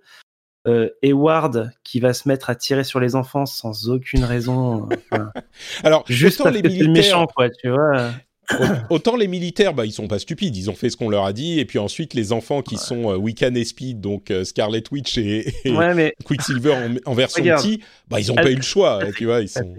Euh, 0.68 0.90
Eward 1.02 1.70
qui 1.84 2.00
va 2.00 2.12
se 2.12 2.28
mettre 2.28 2.50
à 2.50 2.56
tirer 2.56 2.82
sur 2.82 2.98
les 2.98 3.14
enfants 3.14 3.46
sans 3.46 3.88
aucune 3.88 4.24
raison. 4.24 4.88
Alors, 5.84 6.04
juste 6.08 6.42
parce 6.42 6.54
les 6.54 6.62
que 6.62 6.68
militaires... 6.68 6.92
méchant, 6.92 7.26
quoi, 7.26 7.50
tu 7.50 7.68
vois? 7.68 8.10
Autant 8.90 9.16
les 9.16 9.28
militaires, 9.28 9.74
bah, 9.74 9.86
ils 9.86 9.92
sont 9.92 10.08
pas 10.08 10.18
stupides, 10.18 10.56
ils 10.56 10.70
ont 10.70 10.74
fait 10.74 10.90
ce 10.90 10.96
qu'on 10.96 11.08
leur 11.08 11.24
a 11.24 11.32
dit, 11.32 11.58
et 11.58 11.64
puis 11.64 11.78
ensuite 11.78 12.14
les 12.14 12.32
enfants 12.32 12.62
qui 12.62 12.76
sont 12.76 13.10
euh, 13.10 13.16
Wiccan 13.16 13.54
et 13.54 13.64
Speed, 13.64 14.00
donc 14.00 14.30
euh, 14.30 14.44
Scarlet 14.44 14.82
Witch 14.90 15.18
et, 15.18 15.52
Quicksilver 16.24 16.76
en, 17.04 17.14
version 17.14 17.42
petit, 17.42 17.82
bah, 18.08 18.20
ils 18.20 18.30
ont 18.30 18.36
pas 18.36 18.50
eu 18.50 18.56
le 18.56 18.62
choix, 18.62 19.00
tu 19.16 19.26
vois, 19.26 19.40
ils 19.40 19.48
sont... 19.48 19.74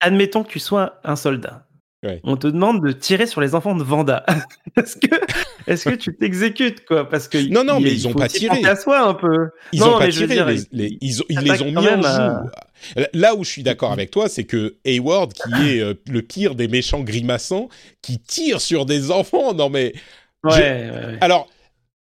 Admettons 0.00 0.42
que 0.42 0.50
tu 0.50 0.58
sois 0.58 1.00
un 1.04 1.14
soldat. 1.14 1.66
On 2.24 2.36
te 2.36 2.48
demande 2.48 2.84
de 2.84 2.90
tirer 2.90 3.26
sur 3.26 3.40
les 3.40 3.54
enfants 3.54 3.76
de 3.76 3.84
Vanda. 3.84 4.26
est-ce 4.76 5.84
que, 5.88 5.94
tu 5.94 6.16
t'exécutes 6.16 6.84
quoi? 6.84 7.08
Parce 7.08 7.28
que 7.28 7.38
non, 7.48 7.62
non, 7.62 7.78
mais 7.78 7.92
ils 7.92 8.08
ont 8.08 8.12
pas 8.12 8.28
tiré. 8.28 8.64
À 8.64 8.74
soi 8.74 9.00
un 9.00 9.14
peu. 9.14 9.50
Ils 9.72 9.80
non, 9.80 9.94
ont 9.94 9.98
pas 9.98 10.08
tiré. 10.08 10.56
les, 10.72 10.98
ils, 11.00 11.22
les 11.28 11.62
ont 11.62 11.66
mis 11.66 11.76
en 11.76 12.02
joue. 12.02 12.48
Là 13.12 13.36
où 13.36 13.44
je 13.44 13.50
suis 13.50 13.62
d'accord 13.62 13.92
avec 13.92 14.10
toi, 14.10 14.28
c'est 14.28 14.44
que 14.44 14.76
Hayward, 14.84 15.32
qui 15.32 15.52
est 15.68 15.80
euh, 15.80 15.94
le 16.08 16.22
pire 16.22 16.56
des 16.56 16.66
méchants 16.66 17.02
grimaçants, 17.02 17.68
qui 18.02 18.18
tire 18.18 18.60
sur 18.60 18.84
des 18.84 19.10
enfants. 19.10 19.54
Non 19.54 19.70
mais. 19.70 19.92
Ouais, 20.44 21.18
Alors. 21.20 21.48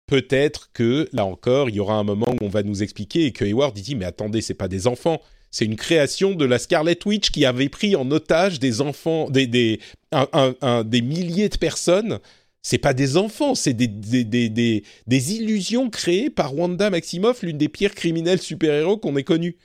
Peut-être 0.09 0.71
que 0.71 1.09
là 1.11 1.25
encore, 1.25 1.67
il 1.67 1.75
y 1.75 1.81
aura 1.81 1.95
un 1.95 2.05
moment 2.05 2.27
où 2.29 2.37
on 2.45 2.47
va 2.47 2.63
nous 2.63 2.81
expliquer 2.81 3.25
et 3.25 3.33
que 3.33 3.43
Hayward 3.43 3.75
dit 3.75 3.93
mais 3.93 4.05
attendez, 4.05 4.39
c'est 4.39 4.53
pas 4.53 4.69
des 4.69 4.87
enfants, 4.87 5.19
c'est 5.57 5.65
une 5.65 5.75
création 5.75 6.35
de 6.35 6.45
la 6.45 6.59
Scarlet 6.59 6.99
Witch 7.03 7.31
qui 7.31 7.43
avait 7.43 7.67
pris 7.67 7.95
en 7.95 8.11
otage 8.11 8.59
des 8.59 8.79
enfants, 8.79 9.27
des, 9.27 9.47
des, 9.47 9.79
des 10.11 11.01
milliers 11.01 11.49
de 11.49 11.57
personnes. 11.57 12.19
C'est 12.61 12.77
pas 12.77 12.93
des 12.93 13.17
enfants, 13.17 13.55
c'est 13.55 13.73
des, 13.73 13.87
des, 13.87 14.23
des, 14.23 15.33
illusions 15.33 15.89
créées 15.89 16.29
par 16.29 16.55
Wanda 16.55 16.91
Maximoff, 16.91 17.41
l'une 17.41 17.57
des 17.57 17.69
pires 17.69 17.95
criminels 17.95 18.39
super-héros 18.39 18.97
qu'on 18.97 19.17
ait 19.17 19.23
connus. 19.23 19.57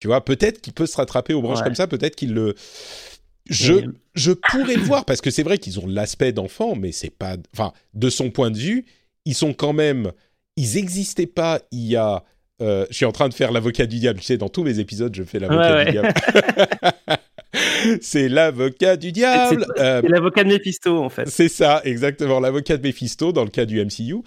Tu 0.00 0.08
vois, 0.08 0.22
peut-être 0.22 0.60
qu'il 0.60 0.74
peut 0.74 0.84
se 0.84 0.98
rattraper 0.98 1.32
aux 1.32 1.40
branches 1.40 1.62
comme 1.62 1.74
ça, 1.74 1.86
peut-être 1.86 2.14
qu'il 2.14 2.34
le. 2.34 2.54
Je, 3.48 3.72
je 4.14 4.32
pourrais 4.32 4.74
le 4.74 4.82
voir 4.82 5.06
parce 5.06 5.22
que 5.22 5.30
c'est 5.30 5.44
vrai 5.44 5.56
qu'ils 5.56 5.80
ont 5.80 5.86
l'aspect 5.86 6.32
d'enfant, 6.32 6.76
mais 6.76 6.92
c'est 6.92 7.08
pas. 7.08 7.38
Enfin, 7.54 7.72
de 7.94 8.10
son 8.10 8.30
point 8.30 8.50
de 8.50 8.58
vue, 8.58 8.84
ils 9.24 9.34
sont 9.34 9.54
quand 9.54 9.72
même. 9.72 10.12
Ils 10.56 10.74
n'existaient 10.74 11.26
pas 11.26 11.62
il 11.72 11.86
y 11.86 11.96
a 11.96 12.22
euh, 12.60 12.86
je 12.90 12.96
suis 12.96 13.04
en 13.04 13.12
train 13.12 13.28
de 13.28 13.34
faire 13.34 13.52
l'avocat 13.52 13.86
du 13.86 13.98
diable. 13.98 14.20
Tu 14.20 14.26
sais, 14.26 14.36
dans 14.36 14.48
tous 14.48 14.64
mes 14.64 14.78
épisodes, 14.80 15.14
je 15.14 15.22
fais 15.22 15.38
l'avocat 15.38 15.84
du 15.84 15.90
diable. 15.92 16.14
c'est 18.00 18.28
l'avocat 18.28 18.96
du 18.96 19.12
diable. 19.12 19.66
Euh, 19.78 20.00
c'est 20.02 20.08
l'avocat 20.08 20.44
de 20.44 20.48
Mephisto, 20.48 21.02
en 21.02 21.08
fait. 21.08 21.28
C'est 21.28 21.48
ça, 21.48 21.80
exactement, 21.84 22.40
l'avocat 22.40 22.76
de 22.76 22.82
Mephisto 22.82 23.32
dans 23.32 23.44
le 23.44 23.50
cas 23.50 23.64
du 23.64 23.84
MCU. 23.84 24.22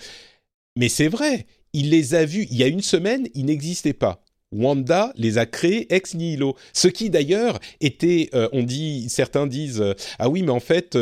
Mais 0.78 0.88
c'est 0.88 1.10
vrai, 1.10 1.46
il 1.74 1.89
les 1.89 2.15
a 2.15 2.26
vus 2.26 2.48
il 2.50 2.58
y 2.58 2.63
a 2.63 2.67
une 2.67 2.82
semaine, 2.82 3.28
ils 3.34 3.46
n'existaient 3.46 3.94
pas. 3.94 4.24
Wanda 4.54 5.13
les 5.15 5.38
a 5.38 5.46
créés 5.46 5.94
ex 5.94 6.13
nihilo. 6.13 6.56
Ce 6.74 6.89
qui 6.89 7.10
d'ailleurs 7.10 7.60
était, 7.80 8.30
euh, 8.34 8.50
on 8.52 8.63
dit, 8.63 9.08
certains 9.10 9.48
disent, 9.48 9.84
ah 10.20 10.30
oui, 10.30 10.41
mais 10.44 10.52
en 10.52 10.60
fait, 10.60 10.98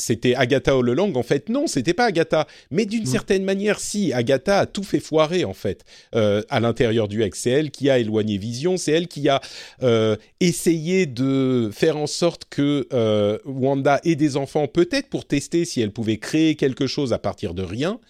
c'était 0.00 0.34
Agatha 0.34 0.72
all 0.72 0.90
along. 0.90 1.14
En 1.14 1.22
fait, 1.22 1.48
non, 1.48 1.66
c'était 1.66 1.94
pas 1.94 2.06
Agatha. 2.06 2.46
Mais 2.70 2.86
d'une 2.86 3.04
mm. 3.04 3.06
certaine 3.06 3.44
manière, 3.44 3.78
si 3.78 4.12
Agatha 4.12 4.60
a 4.60 4.66
tout 4.66 4.82
fait 4.82 5.00
foirer 5.00 5.44
en 5.44 5.54
fait 5.54 5.84
euh, 6.14 6.42
à 6.48 6.60
l'intérieur 6.60 7.08
du 7.08 7.24
X. 7.24 7.40
C'est 7.40 7.50
elle 7.50 7.70
qui 7.70 7.90
a 7.90 7.98
éloigné 7.98 8.38
Vision. 8.38 8.76
C'est 8.76 8.92
elle 8.92 9.08
qui 9.08 9.28
a 9.28 9.40
euh, 9.82 10.16
essayé 10.40 11.06
de 11.06 11.70
faire 11.72 11.96
en 11.96 12.06
sorte 12.06 12.44
que 12.50 12.88
euh, 12.92 13.38
Wanda 13.44 14.00
ait 14.04 14.16
des 14.16 14.36
enfants, 14.36 14.66
peut-être 14.66 15.08
pour 15.08 15.26
tester 15.26 15.64
si 15.64 15.80
elle 15.80 15.92
pouvait 15.92 16.18
créer 16.18 16.56
quelque 16.56 16.86
chose 16.86 17.12
à 17.12 17.18
partir 17.18 17.54
de 17.54 17.62
rien. 17.62 18.00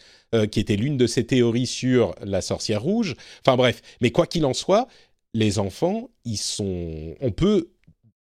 qui 0.53 0.61
était 0.61 0.77
l'une 0.77 0.97
de 0.97 1.09
ses 1.09 1.27
théories 1.27 1.67
sur 1.67 2.15
la 2.25 2.41
sorcière 2.41 2.83
rouge. 2.83 3.17
Enfin 3.45 3.57
bref, 3.57 3.83
mais 4.01 4.13
quoi 4.13 4.29
qu'il 4.29 4.45
en 4.45 4.55
soit, 4.55 4.87
les 5.35 5.59
enfants, 5.59 6.11
ils 6.25 6.37
sont. 6.37 7.17
On 7.21 7.33
peut 7.33 7.71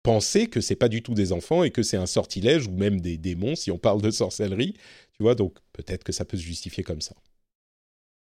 penser 0.08 0.48
que 0.48 0.62
c'est 0.62 0.78
pas 0.78 0.88
du 0.88 1.04
tout 1.04 1.14
des 1.14 1.34
enfants 1.34 1.64
et 1.64 1.72
que 1.72 1.84
c'est 1.84 1.98
un 1.98 2.06
sortilège 2.06 2.68
ou 2.68 2.72
même 2.72 3.02
des 3.02 3.18
démons 3.18 3.56
si 3.56 3.72
on 3.72 3.78
parle 3.78 4.02
de 4.02 4.10
sorcellerie. 4.10 4.74
Tu 5.14 5.24
vois, 5.24 5.36
donc 5.36 5.58
peut-être 5.74 6.06
que 6.06 6.14
ça 6.14 6.24
peut 6.24 6.38
se 6.38 6.44
justifier 6.44 6.82
comme 6.84 7.02
ça. 7.02 7.14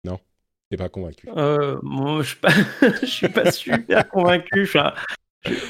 Non? 0.04 0.20
T'es 0.70 0.78
pas 0.78 0.90
convaincu? 0.90 1.28
Euh, 1.36 1.80
Moi, 1.82 2.22
je 2.22 2.28
suis 2.28 2.40
pas, 2.40 2.50
je 3.02 3.06
suis 3.08 3.30
pas 3.30 3.52
super 3.52 4.08
convaincu. 4.08 4.70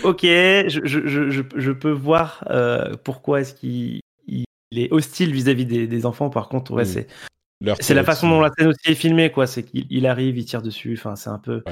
ok, 0.04 0.22
je, 0.24 0.82
je, 0.84 1.32
je, 1.56 1.72
peux 1.72 1.92
voir 1.92 2.44
euh, 2.50 2.96
pourquoi 3.04 3.42
est-ce 3.42 3.54
qu'il 3.54 4.02
est 4.72 4.92
hostile 4.92 5.32
vis-à-vis 5.32 5.66
des, 5.66 6.06
enfants. 6.06 6.30
Par 6.30 6.50
contre, 6.50 6.74
ouais, 6.74 6.86
c'est 6.86 7.08
c'est 7.80 7.94
la 7.94 8.04
façon 8.04 8.28
dont 8.28 8.42
la 8.42 8.52
scène 8.58 8.68
aussi 8.68 8.92
est 8.92 8.96
filmée, 8.96 9.32
quoi. 9.32 9.48
C'est 9.48 9.63
qu'il 9.63 10.06
arrive, 10.06 10.38
il 10.38 10.44
tire 10.44 10.62
dessus. 10.62 10.96
Enfin, 10.98 11.16
c'est 11.16 11.30
un 11.30 11.39
peu. 11.39 11.63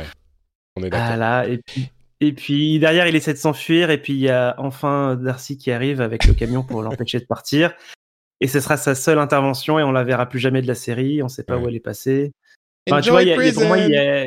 On 0.78 0.84
est 0.84 0.90
d'accord. 0.90 1.08
Voilà. 1.08 1.50
Et 1.50 1.58
puis, 1.58 1.92
et 2.22 2.34
puis 2.34 2.80
derrière, 2.80 3.08
il 3.08 3.16
essaie 3.16 3.34
de 3.34 3.40
s'enfuir. 3.40 3.90
Et 3.90 3.98
puis 3.98 4.14
il 4.14 4.20
y 4.20 4.30
a 4.30 4.56
enfin 4.60 5.16
Darcy 5.16 5.58
qui 5.58 5.72
arrive 5.72 6.00
avec 6.00 6.26
le 6.26 6.34
camion 6.34 6.64
pour 6.64 6.82
l'empêcher 6.84 7.20
de 7.20 7.26
partir. 7.26 7.74
Et 8.40 8.48
ce 8.48 8.60
sera 8.60 8.78
sa 8.78 8.96
seule 8.96 9.20
intervention 9.20 9.80
et 9.80 9.84
on 9.84 9.92
la 9.92 10.04
verra 10.04 10.28
plus 10.28 10.40
jamais 10.40 10.62
de 10.62 10.68
la 10.68 10.76
série. 10.76 11.22
On 11.22 11.26
ne 11.26 11.30
sait 11.30 11.44
pas 11.44 11.58
où 11.58 11.68
elle 11.68 11.76
est 11.76 11.80
passée. 11.80 12.32
Enfin, 12.90 13.02
tu 13.02 13.10
vois, 13.10 13.22
pour 13.54 13.66
moi, 13.66 13.78
il 13.78 13.92
y 13.92 13.98
a, 13.98 14.26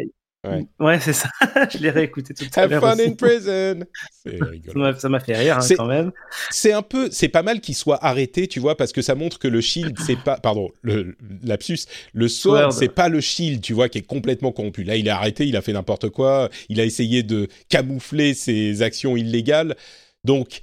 Ouais, 0.80 1.00
c'est 1.00 1.12
ça. 1.12 1.28
je 1.72 1.78
l'ai 1.78 1.90
réécouté 1.90 2.34
tout 2.34 2.44
à 2.56 2.66
l'heure. 2.66 2.84
Have 2.84 2.96
fun 2.96 3.04
in 3.04 3.14
prison. 3.14 3.80
ça 4.98 5.08
m'a 5.08 5.20
fait 5.20 5.36
rire 5.36 5.58
hein, 5.58 5.66
quand 5.76 5.86
même. 5.86 6.12
C'est 6.50 6.72
un 6.72 6.82
peu, 6.82 7.08
c'est 7.10 7.28
pas 7.28 7.42
mal 7.42 7.60
qu'il 7.60 7.74
soit 7.74 8.02
arrêté, 8.04 8.46
tu 8.46 8.60
vois, 8.60 8.76
parce 8.76 8.92
que 8.92 9.02
ça 9.02 9.14
montre 9.14 9.38
que 9.38 9.48
le 9.48 9.60
shield, 9.60 9.98
c'est 10.04 10.18
pas, 10.18 10.38
pardon, 10.38 10.70
le 10.82 11.16
lapsus, 11.42 11.80
le 12.12 12.28
sword, 12.28 12.72
c'est 12.72 12.88
pas 12.88 13.08
le 13.08 13.20
shield, 13.20 13.60
tu 13.60 13.72
vois, 13.72 13.88
qui 13.88 13.98
est 13.98 14.06
complètement 14.06 14.52
corrompu. 14.52 14.84
Là, 14.84 14.96
il 14.96 15.06
est 15.06 15.10
arrêté, 15.10 15.46
il 15.46 15.56
a 15.56 15.62
fait 15.62 15.72
n'importe 15.72 16.10
quoi, 16.10 16.50
il 16.68 16.80
a 16.80 16.84
essayé 16.84 17.22
de 17.22 17.48
camoufler 17.68 18.34
ses 18.34 18.82
actions 18.82 19.16
illégales. 19.16 19.76
Donc, 20.24 20.62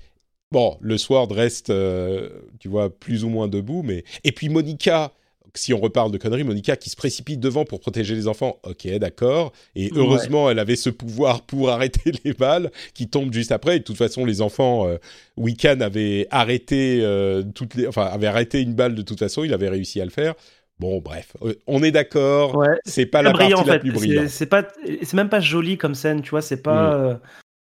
bon, 0.51 0.77
le 0.81 0.97
sword 0.97 1.31
reste, 1.31 1.69
euh, 1.69 2.29
tu 2.59 2.67
vois, 2.67 2.89
plus 2.89 3.23
ou 3.23 3.29
moins 3.29 3.47
debout, 3.47 3.83
mais 3.83 4.03
et 4.23 4.31
puis 4.31 4.49
Monica 4.49 5.13
si 5.53 5.73
on 5.73 5.79
reparle 5.79 6.11
de 6.11 6.17
conneries, 6.17 6.43
Monica 6.43 6.75
qui 6.75 6.89
se 6.89 6.95
précipite 6.95 7.39
devant 7.39 7.65
pour 7.65 7.79
protéger 7.79 8.15
les 8.15 8.27
enfants, 8.27 8.59
ok, 8.63 8.87
d'accord. 8.97 9.51
Et 9.75 9.91
heureusement, 9.95 10.49
elle 10.49 10.59
avait 10.59 10.75
ce 10.75 10.89
pouvoir 10.89 11.41
pour 11.41 11.69
arrêter 11.71 12.11
les 12.23 12.33
balles 12.33 12.71
qui 12.93 13.09
tombent 13.09 13.33
juste 13.33 13.51
après. 13.51 13.77
Et 13.77 13.79
de 13.79 13.83
toute 13.83 13.97
façon, 13.97 14.25
les 14.25 14.41
enfants, 14.41 14.87
euh, 14.87 14.97
Wiccan 15.37 15.79
avait 15.81 16.27
arrêté 16.31 16.99
euh, 17.01 17.43
toutes 17.55 17.75
les, 17.75 17.87
enfin, 17.87 18.05
avait 18.05 18.27
arrêté 18.27 18.61
une 18.61 18.73
balle 18.73 18.95
de 18.95 19.01
toute 19.01 19.19
façon. 19.19 19.43
Il 19.43 19.53
avait 19.53 19.69
réussi 19.69 19.99
à 20.01 20.05
le 20.05 20.11
faire. 20.11 20.33
Bon, 20.79 20.99
bref, 20.99 21.33
euh, 21.43 21.53
on 21.67 21.83
est 21.83 21.91
d'accord. 21.91 22.55
Ouais. 22.55 22.79
C'est 22.85 23.05
pas 23.05 23.21
la 23.21 23.33
partie 23.33 23.53
la 23.67 23.79
plus 23.79 23.91
brillante. 23.91 24.29
C'est 24.29 24.47
pas, 24.47 24.63
c'est 25.01 25.13
même 25.13 25.29
pas 25.29 25.39
joli 25.39 25.77
comme 25.77 25.95
scène, 25.95 26.21
tu 26.21 26.31
vois. 26.31 26.41
C'est 26.41 26.61
pas. 26.61 26.97
Mm. 27.13 27.19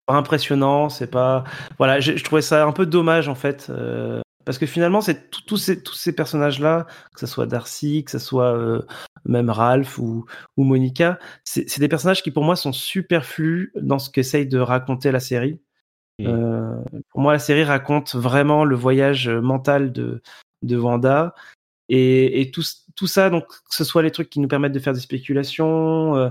impressionnant, 0.08 0.88
c'est 0.88 1.10
pas 1.10 1.44
voilà, 1.78 2.00
je, 2.00 2.12
trouvais 2.22 2.42
ça 2.42 2.64
un 2.64 2.72
peu 2.72 2.86
dommage 2.86 3.28
en 3.28 3.34
fait 3.34 3.70
parce 4.48 4.56
que 4.56 4.64
finalement, 4.64 5.02
c'est 5.02 5.30
tous 5.30 5.58
ces, 5.58 5.82
tous 5.82 5.92
ces 5.92 6.14
personnages-là, 6.14 6.86
que 7.12 7.20
ce 7.20 7.26
soit 7.26 7.44
Darcy, 7.44 8.02
que 8.02 8.10
ce 8.10 8.18
soit 8.18 8.56
euh, 8.56 8.80
même 9.26 9.50
Ralph 9.50 9.98
ou, 9.98 10.24
ou 10.56 10.64
Monica, 10.64 11.18
c'est 11.44 11.78
des 11.78 11.86
personnages 11.86 12.22
qui 12.22 12.30
pour 12.30 12.44
moi 12.44 12.56
sont 12.56 12.72
superflus 12.72 13.72
dans 13.74 13.98
ce 13.98 14.08
qu'essaye 14.08 14.46
de 14.46 14.58
raconter 14.58 15.12
la 15.12 15.20
série. 15.20 15.60
Mmh. 16.18 16.28
Euh, 16.28 16.82
pour 17.10 17.20
moi, 17.20 17.34
la 17.34 17.38
série 17.38 17.62
raconte 17.62 18.14
vraiment 18.14 18.64
le 18.64 18.74
voyage 18.74 19.28
mental 19.28 19.92
de, 19.92 20.22
de 20.62 20.76
Wanda. 20.78 21.34
Et, 21.90 22.40
et 22.40 22.50
tout, 22.50 22.62
tout, 22.96 23.06
ça, 23.06 23.28
donc, 23.28 23.46
que 23.48 23.74
ce 23.74 23.84
soit 23.84 24.02
les 24.02 24.12
trucs 24.12 24.30
qui 24.30 24.40
nous 24.40 24.48
permettent 24.48 24.72
de 24.72 24.78
faire 24.78 24.94
des 24.94 25.00
spéculations, 25.00 26.16
euh, 26.16 26.30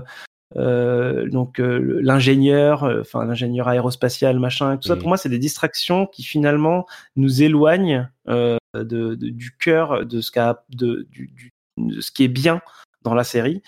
donc 0.54 1.60
euh, 1.60 2.00
l'ingénieur, 2.02 2.84
euh, 2.84 3.00
enfin 3.02 3.24
l'ingénieur 3.24 3.68
aérospatial, 3.68 4.38
machin, 4.38 4.76
tout 4.76 4.88
ça. 4.88 4.96
Pour 4.96 5.08
moi, 5.08 5.16
c'est 5.16 5.28
des 5.28 5.38
distractions 5.38 6.06
qui 6.06 6.22
finalement 6.22 6.86
nous 7.16 7.42
éloignent 7.42 8.08
de, 8.26 9.14
du 9.14 9.56
cœur 9.58 10.06
de 10.06 10.20
ce, 10.20 10.32
de, 10.70 11.06
du, 11.10 11.52
de 11.76 12.00
ce 12.00 12.10
qui 12.10 12.24
est 12.24 12.28
bien 12.28 12.62
dans 13.02 13.14
la 13.14 13.24
série. 13.24 13.62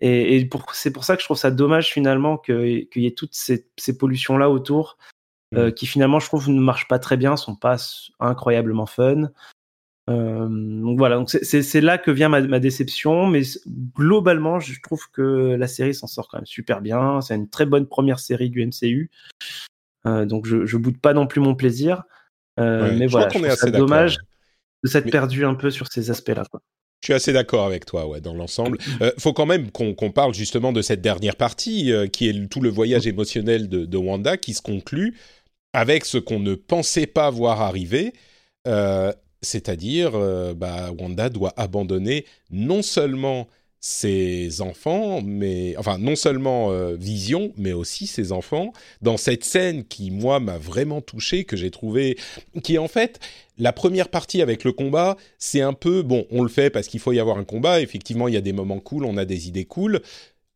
Et, 0.00 0.36
et 0.36 0.50
c'est 0.72 0.92
pour 0.92 1.04
ça 1.04 1.14
que 1.14 1.22
je 1.22 1.26
trouve 1.26 1.36
ça 1.36 1.50
dommage 1.50 1.92
finalement 1.92 2.36
qu'il 2.36 2.88
y 2.96 3.06
ait 3.06 3.14
toutes 3.14 3.34
ces, 3.34 3.68
ces 3.76 3.96
pollutions-là 3.96 4.50
autour, 4.50 4.98
euh, 5.54 5.68
mm. 5.68 5.72
qui 5.72 5.86
finalement, 5.86 6.18
je 6.18 6.26
trouve, 6.26 6.50
ne 6.50 6.60
marchent 6.60 6.88
pas 6.88 6.98
très 6.98 7.16
bien, 7.16 7.36
sont 7.36 7.54
pas 7.54 7.76
incroyablement 8.18 8.86
fun. 8.86 9.30
Euh, 10.10 10.48
donc 10.48 10.98
voilà, 10.98 11.16
donc 11.16 11.30
c'est 11.30 11.80
là 11.80 11.96
que 11.96 12.10
vient 12.10 12.28
ma, 12.28 12.40
ma, 12.40 12.58
déception, 12.58 13.26
mais 13.26 13.42
globalement, 13.94 14.58
je 14.58 14.80
trouve 14.82 15.08
que 15.12 15.54
la 15.54 15.68
série 15.68 15.94
s'en 15.94 16.08
sort 16.08 16.28
quand 16.28 16.38
même 16.38 16.46
super 16.46 16.80
bien. 16.80 17.20
C'est 17.20 17.36
une 17.36 17.48
très 17.48 17.66
bonne 17.66 17.86
première 17.86 18.18
série 18.18 18.50
du 18.50 18.66
MCU, 18.66 19.10
euh, 20.06 20.26
donc 20.26 20.46
je, 20.46 20.66
je 20.66 20.76
boude 20.76 20.98
pas 20.98 21.14
non 21.14 21.26
plus 21.26 21.40
mon 21.40 21.54
plaisir. 21.54 22.02
Euh, 22.58 22.94
mais 22.98 23.06
voilà, 23.06 23.28
je 23.28 23.38
trouve 23.38 23.50
ça 23.50 23.70
dommage 23.70 24.18
de 24.82 24.88
s'être 24.88 25.10
perdu 25.10 25.44
un 25.44 25.54
peu 25.54 25.70
sur 25.70 25.86
ces 25.86 26.10
aspects-là. 26.10 26.44
Je 27.02 27.06
suis 27.06 27.14
assez 27.14 27.32
d'accord 27.32 27.66
avec 27.66 27.84
toi, 27.84 28.06
ouais, 28.06 28.20
dans 28.20 28.34
l'ensemble. 28.34 28.78
Euh, 29.00 29.10
faut 29.18 29.32
quand 29.32 29.46
même 29.46 29.72
qu'on 29.72 29.94
parle 30.12 30.34
justement 30.34 30.72
de 30.72 30.82
cette 30.82 31.00
dernière 31.00 31.34
partie, 31.34 31.92
euh, 31.92 32.06
qui 32.06 32.28
est 32.28 32.48
tout 32.48 32.60
le 32.60 32.68
voyage 32.68 33.08
émotionnel 33.08 33.68
de, 33.68 33.84
de, 33.84 33.96
Wanda, 33.96 34.36
qui 34.36 34.54
se 34.54 34.62
conclut 34.62 35.16
avec 35.72 36.04
ce 36.04 36.18
qu'on 36.18 36.38
ne 36.38 36.54
pensait 36.54 37.08
pas 37.08 37.28
voir 37.30 37.60
arriver, 37.60 38.12
euh, 38.68 39.12
c'est-à-dire, 39.42 40.12
euh, 40.14 40.54
bah, 40.54 40.90
Wanda 40.98 41.28
doit 41.28 41.52
abandonner 41.56 42.24
non 42.50 42.82
seulement 42.82 43.48
ses 43.84 44.60
enfants, 44.60 45.22
mais 45.22 45.74
enfin 45.76 45.98
non 45.98 46.14
seulement 46.14 46.70
euh, 46.70 46.94
Vision, 46.94 47.52
mais 47.56 47.72
aussi 47.72 48.06
ses 48.06 48.30
enfants, 48.30 48.72
dans 49.02 49.16
cette 49.16 49.44
scène 49.44 49.84
qui 49.84 50.12
moi 50.12 50.38
m'a 50.38 50.56
vraiment 50.56 51.00
touché, 51.00 51.42
que 51.42 51.56
j'ai 51.56 51.72
trouvé, 51.72 52.16
qui 52.62 52.76
est 52.76 52.78
en 52.78 52.86
fait 52.86 53.18
la 53.58 53.72
première 53.72 54.08
partie 54.08 54.40
avec 54.40 54.62
le 54.62 54.72
combat, 54.72 55.16
c'est 55.38 55.62
un 55.62 55.72
peu 55.72 56.02
bon, 56.02 56.26
on 56.30 56.42
le 56.42 56.48
fait 56.48 56.70
parce 56.70 56.86
qu'il 56.86 57.00
faut 57.00 57.12
y 57.12 57.18
avoir 57.18 57.38
un 57.38 57.44
combat. 57.44 57.80
Effectivement, 57.80 58.28
il 58.28 58.34
y 58.34 58.36
a 58.36 58.40
des 58.40 58.52
moments 58.52 58.78
cool, 58.78 59.04
on 59.04 59.16
a 59.16 59.24
des 59.24 59.48
idées 59.48 59.64
cool, 59.64 60.00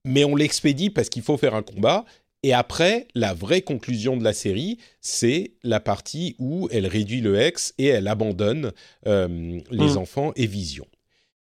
mais 0.04 0.24
on 0.24 0.36
l'expédie 0.36 0.90
parce 0.90 1.08
qu'il 1.08 1.22
faut 1.22 1.36
faire 1.36 1.56
un 1.56 1.62
combat. 1.62 2.04
Et 2.42 2.52
après, 2.52 3.08
la 3.14 3.34
vraie 3.34 3.62
conclusion 3.62 4.16
de 4.16 4.22
la 4.22 4.32
série, 4.32 4.78
c'est 5.00 5.54
la 5.62 5.80
partie 5.80 6.36
où 6.38 6.68
elle 6.70 6.86
réduit 6.86 7.20
le 7.20 7.40
ex 7.40 7.74
et 7.78 7.86
elle 7.86 8.08
abandonne 8.08 8.72
euh, 9.06 9.60
les 9.70 9.94
mmh. 9.94 9.98
enfants 9.98 10.32
et 10.36 10.46
Vision. 10.46 10.86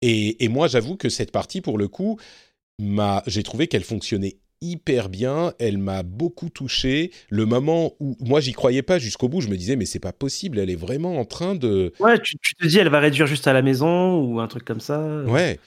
Et, 0.03 0.45
et 0.45 0.49
moi, 0.49 0.69
j'avoue 0.69 0.97
que 0.97 1.09
cette 1.09 1.31
partie, 1.31 1.61
pour 1.61 1.79
le 1.79 1.89
coup, 1.89 2.19
j'ai 3.27 3.43
trouvé 3.43 3.67
qu'elle 3.67 3.85
fonctionnait 3.85 4.39
hyper 4.61 5.09
bien, 5.09 5.53
elle 5.59 5.79
m'a 5.79 6.03
beaucoup 6.03 6.51
touché. 6.51 7.13
Le 7.29 7.47
moment 7.47 7.95
où 8.01 8.17
moi 8.21 8.41
j'y 8.41 8.53
croyais 8.53 8.83
pas 8.83 8.99
jusqu'au 8.99 9.29
bout, 9.29 9.41
je 9.41 9.49
me 9.49 9.57
disais 9.57 9.77
mais 9.77 9.85
c'est 9.85 10.01
pas 10.01 10.13
possible, 10.13 10.59
elle 10.59 10.71
est 10.71 10.77
vraiment 10.77 11.19
en 11.19 11.25
train 11.25 11.55
de. 11.55 11.93
Ouais, 12.01 12.19
tu, 12.21 12.37
tu, 12.39 12.55
te 12.55 12.67
dis 12.67 12.79
elle 12.79 12.89
va 12.89 13.01
réduire 13.01 13.27
juste 13.27 13.47
à 13.47 13.53
la 13.53 13.63
maison 13.63 14.21
ou 14.21 14.41
un 14.41 14.49
truc 14.49 14.65
comme 14.65 14.81
ça. 14.81 15.23
Ouais. 15.27 15.59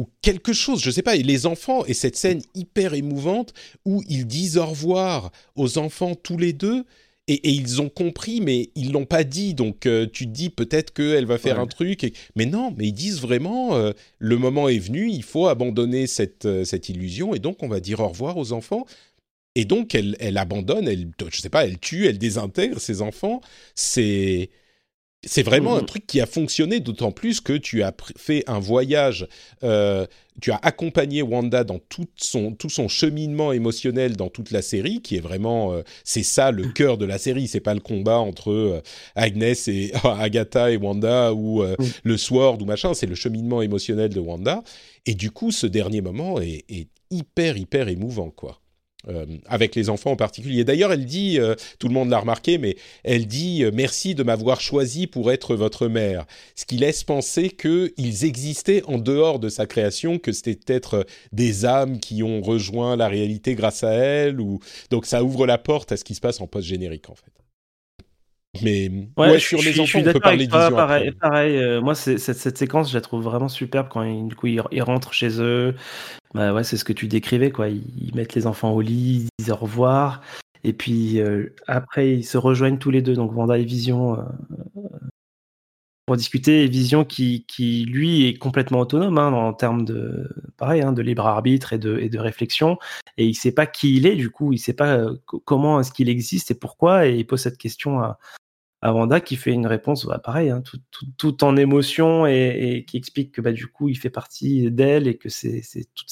Ou 0.00 0.08
quelque 0.22 0.54
chose, 0.54 0.80
je 0.82 0.90
sais 0.90 1.02
pas. 1.02 1.16
Et 1.16 1.22
les 1.22 1.44
enfants 1.44 1.84
et 1.84 1.92
cette 1.92 2.16
scène 2.16 2.40
hyper 2.54 2.94
émouvante 2.94 3.52
où 3.84 4.02
ils 4.08 4.26
disent 4.26 4.56
au 4.56 4.64
revoir 4.64 5.30
aux 5.56 5.76
enfants 5.76 6.14
tous 6.14 6.38
les 6.38 6.54
deux 6.54 6.86
et, 7.28 7.50
ils 7.50 7.82
ont 7.82 7.90
compris, 7.90 8.40
mais 8.40 8.70
ils 8.74 8.92
l'ont 8.92 9.04
pas 9.04 9.24
dit. 9.24 9.52
Donc 9.52 9.84
euh, 9.84 10.06
tu 10.10 10.24
te 10.24 10.30
dis 10.30 10.48
peut-être 10.48 10.94
qu'elle 10.94 11.26
va 11.26 11.36
faire 11.36 11.60
un 11.60 11.66
truc. 11.66 12.02
Et... 12.02 12.14
Mais 12.34 12.46
non, 12.46 12.74
mais 12.78 12.86
ils 12.86 12.94
disent 12.94 13.20
vraiment 13.20 13.76
euh, 13.76 13.92
le 14.18 14.38
moment 14.38 14.70
est 14.70 14.78
venu, 14.78 15.10
il 15.10 15.22
faut 15.22 15.48
abandonner 15.48 16.06
cette, 16.06 16.46
euh, 16.46 16.64
cette 16.64 16.88
illusion 16.88 17.34
et 17.34 17.38
donc 17.38 17.62
on 17.62 17.68
va 17.68 17.80
dire 17.80 18.00
au 18.00 18.08
revoir 18.08 18.38
aux 18.38 18.52
enfants. 18.52 18.86
Et 19.54 19.66
donc 19.66 19.94
elle, 19.94 20.16
elle 20.18 20.38
abandonne, 20.38 20.88
elle, 20.88 21.10
je 21.30 21.40
sais 21.40 21.50
pas, 21.50 21.66
elle 21.66 21.78
tue, 21.78 22.06
elle 22.06 22.16
désintègre 22.16 22.80
ses 22.80 23.02
enfants. 23.02 23.42
C'est 23.74 24.48
c'est 25.22 25.42
vraiment 25.42 25.76
un 25.76 25.82
mmh 25.82 25.86
truc 25.86 26.06
qui 26.06 26.20
a 26.20 26.26
fonctionné, 26.26 26.80
d'autant 26.80 27.12
plus 27.12 27.40
que 27.40 27.52
tu 27.52 27.82
as 27.82 27.94
fait 28.16 28.42
un 28.46 28.58
voyage, 28.58 29.28
euh, 29.62 30.06
tu 30.40 30.50
as 30.50 30.58
accompagné 30.62 31.20
Wanda 31.20 31.62
dans 31.62 31.78
tout 31.78 32.06
son, 32.16 32.52
tout 32.52 32.70
son 32.70 32.88
cheminement 32.88 33.52
émotionnel 33.52 34.16
dans 34.16 34.30
toute 34.30 34.50
la 34.50 34.62
série, 34.62 35.02
qui 35.02 35.16
est 35.16 35.20
vraiment, 35.20 35.74
euh, 35.74 35.82
c'est 36.04 36.22
ça 36.22 36.50
le 36.52 36.68
cœur 36.68 36.96
de 36.96 37.04
la 37.04 37.18
série, 37.18 37.48
c'est 37.48 37.60
pas 37.60 37.74
le 37.74 37.80
combat 37.80 38.18
entre 38.18 38.50
euh, 38.50 38.82
Agnès 39.14 39.68
et 39.68 39.92
Agatha 40.04 40.70
et 40.70 40.78
Wanda 40.78 41.34
ou 41.34 41.64
mmh. 41.64 41.76
le 42.04 42.16
Sword 42.16 42.62
ou 42.62 42.64
machin, 42.64 42.94
c'est 42.94 43.06
le 43.06 43.14
cheminement 43.14 43.60
émotionnel 43.60 44.08
de 44.08 44.20
Wanda. 44.20 44.62
Et 45.04 45.14
du 45.14 45.30
coup, 45.30 45.50
ce 45.50 45.66
dernier 45.66 46.00
moment 46.00 46.40
est, 46.40 46.64
est 46.70 46.88
hyper, 47.10 47.58
hyper 47.58 47.88
émouvant, 47.88 48.30
quoi. 48.30 48.60
Euh, 49.08 49.24
avec 49.46 49.74
les 49.76 49.88
enfants 49.88 50.10
en 50.10 50.16
particulier. 50.16 50.62
D'ailleurs, 50.62 50.92
elle 50.92 51.06
dit, 51.06 51.40
euh, 51.40 51.54
tout 51.78 51.88
le 51.88 51.94
monde 51.94 52.10
l'a 52.10 52.18
remarqué, 52.18 52.58
mais 52.58 52.76
elle 53.02 53.26
dit 53.26 53.64
euh, 53.64 53.70
merci 53.72 54.14
de 54.14 54.22
m'avoir 54.22 54.60
choisi 54.60 55.06
pour 55.06 55.32
être 55.32 55.56
votre 55.56 55.88
mère, 55.88 56.26
ce 56.54 56.66
qui 56.66 56.76
laisse 56.76 57.02
penser 57.02 57.48
qu'ils 57.48 58.26
existaient 58.26 58.82
en 58.84 58.98
dehors 58.98 59.38
de 59.38 59.48
sa 59.48 59.64
création, 59.64 60.18
que 60.18 60.32
c'était 60.32 60.54
peut-être 60.54 61.06
des 61.32 61.64
âmes 61.64 61.98
qui 61.98 62.22
ont 62.22 62.42
rejoint 62.42 62.94
la 62.94 63.08
réalité 63.08 63.54
grâce 63.54 63.84
à 63.84 63.92
elle, 63.92 64.38
ou 64.38 64.60
donc 64.90 65.06
ça 65.06 65.24
ouvre 65.24 65.46
la 65.46 65.56
porte 65.56 65.92
à 65.92 65.96
ce 65.96 66.04
qui 66.04 66.14
se 66.14 66.20
passe 66.20 66.42
en 66.42 66.46
post 66.46 66.68
générique 66.68 67.08
en 67.08 67.14
fait. 67.14 67.32
Mais 68.62 68.90
ouais, 69.16 69.38
sur 69.38 69.62
les 69.62 69.80
enfants, 69.80 70.00
on 70.00 70.12
peut 70.12 70.20
parler 70.20 70.46
de 70.46 70.52
vision. 70.52 70.76
Pareil, 70.76 71.12
pareil 71.12 71.80
moi, 71.80 71.94
cette, 71.94 72.18
cette, 72.18 72.58
séquence, 72.58 72.90
je 72.90 72.94
la 72.96 73.00
trouve 73.00 73.22
vraiment 73.22 73.48
superbe 73.48 73.86
quand 73.88 74.02
ils, 74.02 74.28
du 74.28 74.34
coup, 74.34 74.48
ils, 74.48 74.60
ils 74.72 74.82
rentrent 74.82 75.14
chez 75.14 75.40
eux. 75.40 75.74
Bah 76.34 76.62
c'est 76.62 76.76
ce 76.76 76.84
que 76.84 76.92
tu 76.92 77.08
décrivais, 77.08 77.50
quoi. 77.50 77.68
Ils, 77.68 78.12
mettent 78.14 78.34
les 78.34 78.46
enfants 78.46 78.70
au 78.72 78.80
lit, 78.80 79.26
ils 79.26 79.28
disent 79.38 79.50
au 79.50 79.56
revoir. 79.56 80.22
Et 80.62 80.72
puis 80.72 81.20
euh, 81.20 81.54
après, 81.66 82.12
ils 82.12 82.24
se 82.24 82.38
rejoignent 82.38 82.78
tous 82.78 82.90
les 82.90 83.02
deux, 83.02 83.14
donc 83.14 83.32
Vanda 83.32 83.58
et 83.58 83.64
Vision, 83.64 84.18
euh, 84.18 84.22
pour 86.06 86.16
discuter. 86.16 86.68
Vision 86.68 87.04
qui, 87.04 87.44
qui, 87.46 87.84
lui, 87.84 88.26
est 88.26 88.38
complètement 88.38 88.80
autonome 88.80 89.18
hein, 89.18 89.32
en 89.32 89.52
termes 89.52 89.84
hein, 90.60 90.92
de 90.92 91.02
libre 91.02 91.26
arbitre 91.26 91.72
et 91.72 91.78
de, 91.78 92.18
réflexion. 92.18 92.78
Et 93.16 93.26
il 93.26 93.34
sait 93.34 93.52
pas 93.52 93.66
qui 93.66 93.96
il 93.96 94.06
est, 94.06 94.16
du 94.16 94.30
coup, 94.30 94.52
il 94.52 94.58
sait 94.58 94.72
pas 94.74 94.96
euh, 94.98 95.16
comment 95.44 95.80
est-ce 95.80 95.92
qu'il 95.92 96.08
existe 96.08 96.52
et 96.52 96.54
pourquoi. 96.54 97.06
Et 97.08 97.16
il 97.16 97.26
pose 97.26 97.40
cette 97.40 97.58
question 97.58 98.00
à, 98.00 98.18
à 98.82 98.94
Wanda 98.94 99.20
qui 99.20 99.36
fait 99.36 99.52
une 99.52 99.66
réponse 99.66 100.06
bah, 100.06 100.18
pareil, 100.18 100.50
hein, 100.50 100.62
tout, 101.18 101.44
en 101.44 101.56
émotion 101.56 102.26
et, 102.26 102.84
qui 102.88 102.96
explique 102.96 103.32
que 103.32 103.40
bah, 103.40 103.52
du 103.52 103.66
coup 103.66 103.88
il 103.88 103.96
fait 103.96 104.10
partie 104.10 104.70
d'elle 104.70 105.06
et 105.06 105.16
que 105.18 105.28
c'est 105.28 105.62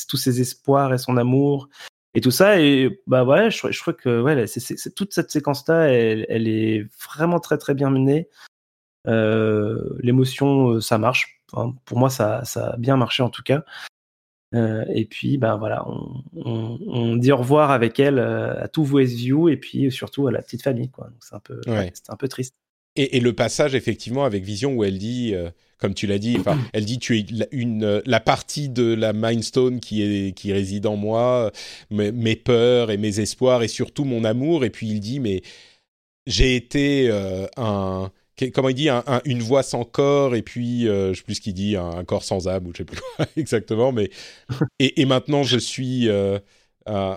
tous 0.09 0.17
ses 0.17 0.41
espoirs 0.41 0.93
et 0.93 0.99
son 0.99 1.17
amour 1.17 1.69
et 2.15 2.21
tout 2.21 2.31
ça. 2.31 2.61
Et 2.61 3.01
bah 3.07 3.25
ouais, 3.25 3.51
je, 3.51 3.81
trouve 3.81 3.95
que 3.95 4.21
ouais, 4.21 4.47
c'est 4.47 4.95
toute 4.95 5.15
cette 5.15 5.31
séquence-là, 5.31 5.89
elle, 5.89 6.27
elle, 6.29 6.49
est 6.49 6.87
vraiment 7.03 7.41
très 7.41 7.59
très 7.59 7.75
bien 7.75 7.91
menée. 7.91 8.29
Euh, 9.07 9.97
L'émotion, 10.01 10.73
euh, 10.73 10.81
ça 10.81 10.99
marche. 10.99 11.43
Enfin, 11.53 11.75
pour 11.87 11.99
moi, 11.99 12.11
ça, 12.11 12.45
ça 12.45 12.71
a 12.71 12.77
bien 12.77 12.97
marché 12.97 13.23
en 13.23 13.31
tout 13.31 13.43
cas. 13.43 13.65
Euh, 14.55 14.85
et 14.95 15.05
puis, 15.05 15.37
ben 15.37 15.57
voilà, 15.57 15.87
on, 15.89 16.23
on, 16.37 16.79
on, 16.87 17.17
dit 17.17 17.33
au 17.33 17.37
revoir 17.37 17.71
avec 17.71 18.01
elle 18.01 18.19
euh, 18.19 18.63
à 18.63 18.69
tout 18.69 18.85
Westview 18.85 19.49
et 19.51 19.59
puis 19.59 19.91
surtout 19.91 20.27
à 20.27 20.33
la 20.33 20.41
petite 20.41 20.63
famille, 20.63 20.89
quoi. 20.89 21.09
Donc 21.09 21.19
c'est 21.21 21.35
un 21.35 21.41
peu, 21.41 21.61
ouais. 21.67 21.91
c'est 21.93 22.11
un 22.11 22.17
peu 22.17 22.29
triste. 22.29 22.55
Et, 22.97 23.19
et, 23.19 23.21
le 23.21 23.35
passage 23.35 23.75
effectivement 23.75 24.25
avec 24.25 24.43
Vision 24.45 24.75
où 24.75 24.85
elle 24.85 24.99
dit, 24.99 25.35
euh, 25.35 25.51
comme 25.77 25.93
tu 25.93 26.07
l'as 26.07 26.19
dit, 26.19 26.39
elle 26.73 26.87
dit 26.87 26.99
tu 26.99 27.19
es 27.19 27.27
une 27.53 28.03
la 28.07 28.21
partie 28.21 28.71
de 28.71 28.95
la 28.95 29.13
Mind 29.13 29.43
Stone 29.43 29.81
qui 29.81 30.03
est 30.03 30.33
qui 30.33 30.53
réside 30.53 30.87
en 30.87 30.97
moi, 30.97 31.53
mes, 31.91 32.11
mes, 32.11 32.37
peurs 32.37 32.91
et 32.91 32.97
mes 32.97 33.21
espoirs 33.21 33.63
et 33.63 33.69
surtout 33.69 34.05
mon 34.05 34.25
amour. 34.25 34.65
Et 34.65 34.71
puis 34.71 34.89
il 34.89 35.01
dit 35.01 35.21
mais 35.21 35.43
j'ai 36.29 36.57
été 36.57 37.09
euh, 37.11 37.47
un 37.57 38.11
comment 38.55 38.69
il 38.69 38.75
dit, 38.75 38.89
un, 38.89 39.03
un, 39.07 39.21
une 39.25 39.43
voix 39.43 39.63
sans 39.63 39.85
corps 39.85 40.35
et 40.35 40.43
puis 40.43 40.89
euh, 40.89 41.13
je 41.13 41.19
sais 41.19 41.25
plus 41.25 41.35
ce 41.37 41.41
qu'il 41.41 41.55
dit, 41.55 41.77
un, 41.77 41.91
un, 41.91 42.05
corps 42.05 42.25
sans 42.25 42.49
âme 42.49 42.67
ou 42.67 42.73
je 42.73 42.79
sais 42.79 42.85
plus 42.85 43.01
quoi 43.17 43.27
exactement, 43.37 43.93
mais 43.93 44.11
et, 44.79 45.01
et, 45.01 45.07
maintenant 45.07 45.43
je 45.43 45.59
suis 45.59 46.09
euh, 46.89 47.17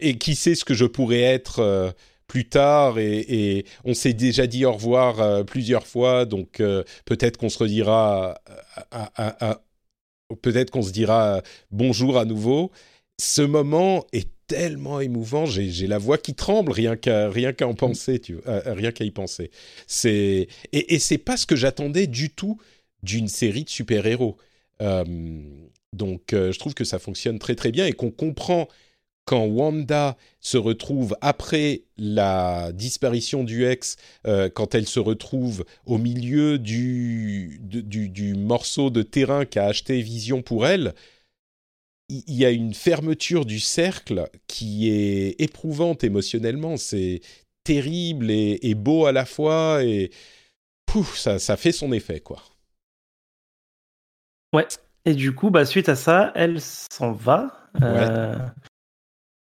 et 0.00 0.18
qui 0.18 0.34
sait 0.34 0.54
ce 0.54 0.64
que 0.64 0.74
je 0.74 0.84
pourrais 0.84 1.22
être 1.22 1.60
euh, 1.60 1.90
plus 2.26 2.48
tard 2.48 2.98
et, 2.98 3.18
et 3.28 3.66
on 3.84 3.94
s'est 3.94 4.12
déjà 4.12 4.46
dit 4.46 4.64
au 4.64 4.72
revoir 4.72 5.20
euh, 5.20 5.42
plusieurs 5.42 5.86
fois, 5.86 6.26
donc 6.26 6.62
peut-être 7.04 7.36
qu'on 7.36 7.48
se 7.48 7.58
redira, 7.58 8.38
peut-être 10.42 10.70
qu'on 10.70 10.82
se 10.82 10.92
dira 10.92 11.40
bonjour 11.70 12.18
à 12.18 12.24
nouveau. 12.24 12.72
Ce 13.18 13.42
moment 13.42 14.04
est 14.12 14.28
tellement 14.46 15.00
émouvant. 15.00 15.46
J'ai 15.46 15.86
la 15.86 15.98
voix 15.98 16.18
qui 16.18 16.34
tremble 16.34 16.72
rien 16.72 16.96
qu'à 16.96 17.30
rien 17.30 17.52
qu'à 17.52 17.66
en 17.68 17.72
mm. 17.72 17.76
penser, 17.76 18.18
tu 18.20 18.38
euh, 18.46 18.62
rien 18.66 18.92
qu'à 18.92 19.04
y 19.04 19.10
penser. 19.10 19.50
C'est 19.86 20.48
et, 20.72 20.94
et 20.94 20.98
c'est 20.98 21.18
pas 21.18 21.36
ce 21.36 21.46
que 21.46 21.56
j'attendais 21.56 22.06
du 22.06 22.30
tout 22.30 22.58
d'une 23.02 23.28
série 23.28 23.64
de 23.64 23.70
super 23.70 24.06
héros. 24.06 24.36
Euh, 24.82 25.04
donc 25.92 26.32
euh, 26.32 26.52
je 26.52 26.58
trouve 26.58 26.74
que 26.74 26.84
ça 26.84 26.98
fonctionne 26.98 27.38
très 27.38 27.54
très 27.54 27.70
bien 27.70 27.86
et 27.86 27.92
qu'on 27.92 28.10
comprend 28.10 28.68
quand 29.24 29.44
Wanda 29.44 30.16
se 30.40 30.56
retrouve 30.56 31.16
après 31.20 31.82
la 31.98 32.70
disparition 32.72 33.42
du 33.42 33.66
ex, 33.66 33.96
euh, 34.26 34.48
quand 34.48 34.74
elle 34.74 34.86
se 34.86 35.00
retrouve 35.00 35.64
au 35.84 35.98
milieu 35.98 36.58
du, 36.58 37.58
du, 37.60 38.08
du 38.08 38.34
morceau 38.34 38.88
de 38.88 39.02
terrain 39.02 39.44
qu'a 39.44 39.66
acheté 39.66 40.00
Vision 40.00 40.42
pour 40.42 40.66
elle, 40.66 40.94
il 42.08 42.34
y 42.34 42.44
a 42.44 42.50
une 42.50 42.74
fermeture 42.74 43.44
du 43.44 43.60
cercle 43.60 44.28
qui 44.46 44.90
est 44.90 45.40
éprouvante 45.40 46.04
émotionnellement. 46.04 46.76
C'est 46.76 47.20
terrible 47.64 48.30
et, 48.30 48.58
et, 48.62 48.74
beau 48.74 49.06
à 49.06 49.12
la 49.12 49.24
fois 49.24 49.82
et 49.82 50.10
pouf, 50.86 51.16
ça, 51.16 51.38
ça 51.38 51.56
fait 51.56 51.72
son 51.72 51.92
effet, 51.92 52.20
quoi. 52.20 52.42
Ouais. 54.54 54.66
Et 55.04 55.14
du 55.14 55.34
coup, 55.34 55.50
bah, 55.50 55.64
suite 55.64 55.88
à 55.88 55.96
ça, 55.96 56.32
elle 56.34 56.60
s'en 56.60 57.12
va. 57.12 57.68
Euh, 57.82 58.34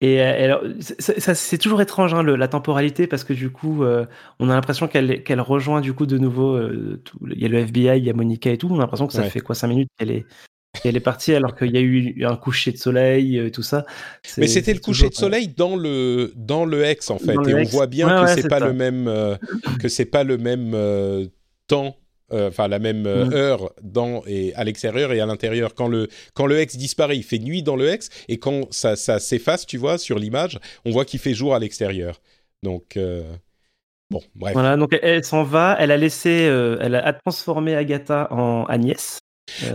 et 0.01 0.22
alors, 0.22 0.62
c'est 0.89 1.57
toujours 1.57 1.82
étrange 1.82 2.14
hein, 2.14 2.24
le, 2.24 2.36
la 2.36 2.47
temporalité 2.47 3.07
parce 3.07 3.24
que 3.24 3.34
du 3.34 3.49
coup, 3.49 3.84
euh, 3.84 4.05
on 4.39 4.49
a 4.49 4.53
l'impression 4.53 4.88
qu'elle 4.88 5.24
qu'elle 5.24 5.41
rejoint 5.41 5.82
du 5.82 5.93
coup 5.93 6.05
de 6.05 6.18
nouveau. 6.18 6.55
Euh, 6.55 7.01
tout, 7.03 7.18
il 7.30 7.39
y 7.39 7.45
a 7.45 7.49
le 7.49 7.57
FBI, 7.57 7.97
il 7.97 8.05
y 8.05 8.10
a 8.10 8.14
Monica 8.14 8.49
et 8.51 8.57
tout. 8.57 8.70
On 8.70 8.76
a 8.76 8.80
l'impression 8.80 9.07
que 9.07 9.14
ça 9.14 9.24
fait 9.24 9.41
quoi 9.41 9.55
5 9.55 9.68
minutes 9.68 9.89
qu'elle 9.97 10.12
est 10.12 10.26
qu'elle 10.82 10.95
est 10.95 11.01
partie 11.01 11.34
alors 11.34 11.55
qu'il 11.55 11.72
y 11.72 11.78
a 11.78 11.82
eu 11.82 12.24
un 12.26 12.36
coucher 12.36 12.72
de 12.72 12.78
soleil 12.78 13.38
et 13.38 13.51
tout 13.51 13.63
ça. 13.63 13.86
Mais 14.38 14.47
c'était 14.47 14.74
le 14.74 14.80
coucher 14.80 15.09
de 15.09 15.15
soleil 15.15 15.47
dans 15.47 15.76
le 15.76 16.32
dans 16.36 16.65
le 16.65 16.84
ex 16.84 17.09
en 17.09 17.17
fait, 17.17 17.36
et 17.47 17.53
on 17.55 17.63
voit 17.63 17.88
bien 17.88 18.26
que 18.26 18.41
c'est 18.41 18.47
pas, 18.47 18.59
le 18.59 18.74
même 18.74 19.38
que 19.80 19.88
c'est 19.88 20.05
pas 20.05 20.24
le 20.24 20.38
même 20.38 21.30
temps 21.67 21.95
euh, 22.32 22.49
enfin 22.49 22.67
la 22.67 22.78
même 22.78 23.07
euh, 23.07 23.26
mm. 23.26 23.34
heure 23.34 23.74
dans 23.82 24.22
et 24.28 24.53
à 24.53 24.63
l'extérieur 24.63 25.11
et 25.13 25.20
à 25.20 25.26
l'intérieur. 25.26 25.74
Quand 25.74 25.88
le 25.88 26.09
quand 26.36 26.45
le 26.45 26.59
hex 26.59 26.76
disparaît, 26.78 27.17
il 27.17 27.24
fait 27.24 27.39
nuit 27.39 27.63
dans 27.63 27.76
le 27.76 27.88
hex 27.88 28.09
et 28.28 28.38
quand 28.38 28.72
ça, 28.72 28.95
ça 28.95 29.20
s'efface, 29.20 29.65
tu 29.65 29.78
vois, 29.78 29.97
sur 29.97 30.20
l'image, 30.20 30.59
on 30.86 30.91
voit 30.91 31.05
qu'il 31.05 31.20
fait 31.20 31.34
jour 31.34 31.55
à 31.55 31.59
l'extérieur. 31.59 32.22
Donc 32.61 32.97
euh, 32.97 33.24
bon, 34.11 34.22
bref. 34.36 34.53
Voilà, 34.53 34.78
donc 34.78 34.95
elle, 35.01 35.24
s'en 35.24 35.43
va. 35.43 35.76
Elle 35.80 35.89
a 35.89 35.97
laissé, 35.97 36.30
elle 36.30 36.95
a 36.95 37.13
transformé 37.13 37.76
Agatha 37.76 38.28
en 38.32 38.65
Agnès. 38.65 39.20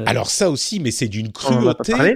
Alors 0.06 0.30
ça 0.30 0.50
aussi, 0.50 0.80
mais 0.80 0.90
c'est 0.90 1.08
d'une 1.08 1.32
cruauté. 1.32 1.92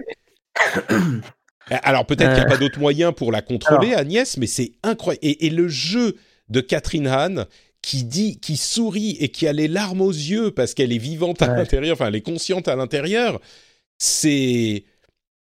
Alors 1.71 2.07
peut-être 2.07 2.35
qu'il 2.35 2.45
n'y 2.45 2.47
a 2.47 2.49
pas 2.49 2.57
d'autre 2.57 2.79
moyen 2.79 3.13
pour 3.13 3.31
la 3.31 3.43
contrôler, 3.43 3.95
Agnès, 3.95 4.39
mais 4.39 4.47
c'est 4.47 4.73
incroyable. 4.83 5.25
Et, 5.25 5.47
et, 5.47 5.51
le 5.51 5.69
jeu 5.69 6.17
de 6.49 6.61
Catherine 6.61 7.07
Hahn 7.07 7.45
qui 7.83 8.05
dit, 8.05 8.41
qui 8.41 8.57
sourit 8.57 9.17
et 9.21 9.29
qui 9.29 9.47
a 9.47 9.53
les 9.53 9.69
larmes 9.69 10.01
aux 10.01 10.11
yeux 10.11 10.51
parce 10.51 10.75
qu'elle 10.75 10.93
est 10.93 10.99
vivante 10.99 11.43
à 11.43 11.55
l'intérieur, 11.55 11.95
enfin 11.95 12.07
elle 12.07 12.17
est 12.17 12.23
consciente 12.23 12.69
à 12.69 12.77
l'intérieur, 12.77 13.41
c'est 13.99 14.85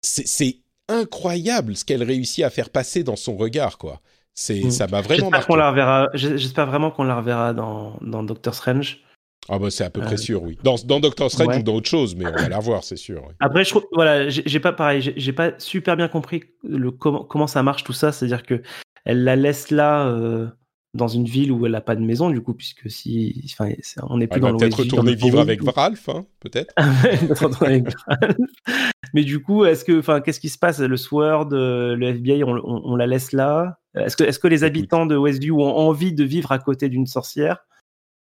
c'est 0.01 0.57
incroyable 0.87 1.75
ce 1.75 1.83
qu'elle 1.83 2.03
réussit 2.03 2.43
à 2.43 2.49
faire 2.49 2.69
passer 2.69 3.03
dans 3.03 3.15
son 3.15 3.37
regard, 3.37 3.77
quoi. 3.77 4.01
C'est 4.33 4.65
mm. 4.65 4.71
ça 4.71 4.87
m'a 4.87 5.01
vraiment 5.01 5.29
J'espère 5.29 5.47
qu'on 5.47 5.55
la 5.55 5.69
reverra. 5.69 6.09
J'espère 6.13 6.67
vraiment 6.67 6.91
qu'on 6.91 7.03
la 7.03 7.15
reverra 7.15 7.53
dans 7.53 7.97
dans 8.01 8.23
Doctor 8.23 8.53
Strange. 8.53 8.99
Ah 9.47 9.59
bah 9.59 9.69
c'est 9.69 9.83
à 9.83 9.89
peu 9.89 10.01
près 10.01 10.17
sûr, 10.17 10.41
oui. 10.43 10.57
Dans, 10.63 10.75
dans 10.85 10.99
Doctor 10.99 11.29
Strange 11.29 11.57
ou 11.57 11.63
dans 11.63 11.75
autre 11.75 11.89
chose, 11.89 12.15
mais 12.15 12.25
on 12.25 12.31
va 12.31 12.49
la 12.49 12.57
revoir, 12.57 12.83
c'est 12.83 12.95
sûr. 12.95 13.27
Après, 13.39 13.63
je 13.63 13.69
trouve, 13.69 13.85
voilà, 13.91 14.27
j'ai 14.29 14.59
pas 14.59 14.73
pareil, 14.73 15.13
j'ai 15.15 15.33
pas 15.33 15.51
super 15.59 15.95
bien 15.95 16.07
compris 16.07 16.43
le 16.63 16.91
comment 16.91 17.23
comment 17.23 17.47
ça 17.47 17.61
marche 17.61 17.83
tout 17.83 17.93
ça, 17.93 18.11
c'est-à-dire 18.11 18.43
que 18.43 18.61
elle 19.05 19.23
la 19.23 19.35
laisse 19.35 19.71
là. 19.71 20.07
Euh, 20.07 20.47
dans 20.95 21.09
une 21.09 21.25
ville 21.25 21.51
où 21.51 21.65
elle 21.65 21.73
n'a 21.73 21.81
pas 21.81 21.95
de 21.95 22.01
maison, 22.01 22.29
du 22.29 22.41
coup, 22.41 22.53
puisque 22.53 22.89
si, 22.89 23.43
enfin, 23.51 23.69
on 24.03 24.17
n'est 24.17 24.27
plus 24.27 24.39
dans 24.39 24.51
le 24.51 24.57
peut-être 24.57 24.79
retourner 24.79 25.13
vivre 25.13 25.39
avec 25.39 25.61
Ralph, 25.61 26.07
hein, 26.07 26.25
peut-être. 26.39 26.73
Mais 29.13 29.23
du 29.23 29.41
coup, 29.41 29.65
est-ce 29.65 29.83
que, 29.83 29.99
enfin, 29.99 30.21
qu'est-ce 30.21 30.39
qui 30.39 30.49
se 30.49 30.57
passe? 30.57 30.79
Le 30.79 30.97
Sword, 30.97 31.49
euh, 31.51 31.95
le 31.95 32.07
FBI, 32.07 32.43
on, 32.45 32.95
la 32.95 33.07
laisse 33.07 33.33
là 33.33 33.79
Est-ce 33.93 34.15
que, 34.15 34.23
est-ce 34.23 34.39
que 34.39 34.47
les 34.47 34.63
habitants 34.63 35.05
de 35.05 35.17
Westview 35.17 35.61
ont 35.61 35.75
envie 35.75 36.13
de 36.13 36.23
vivre 36.23 36.53
à 36.53 36.59
côté 36.59 36.87
d'une 36.87 37.07
sorcière? 37.07 37.65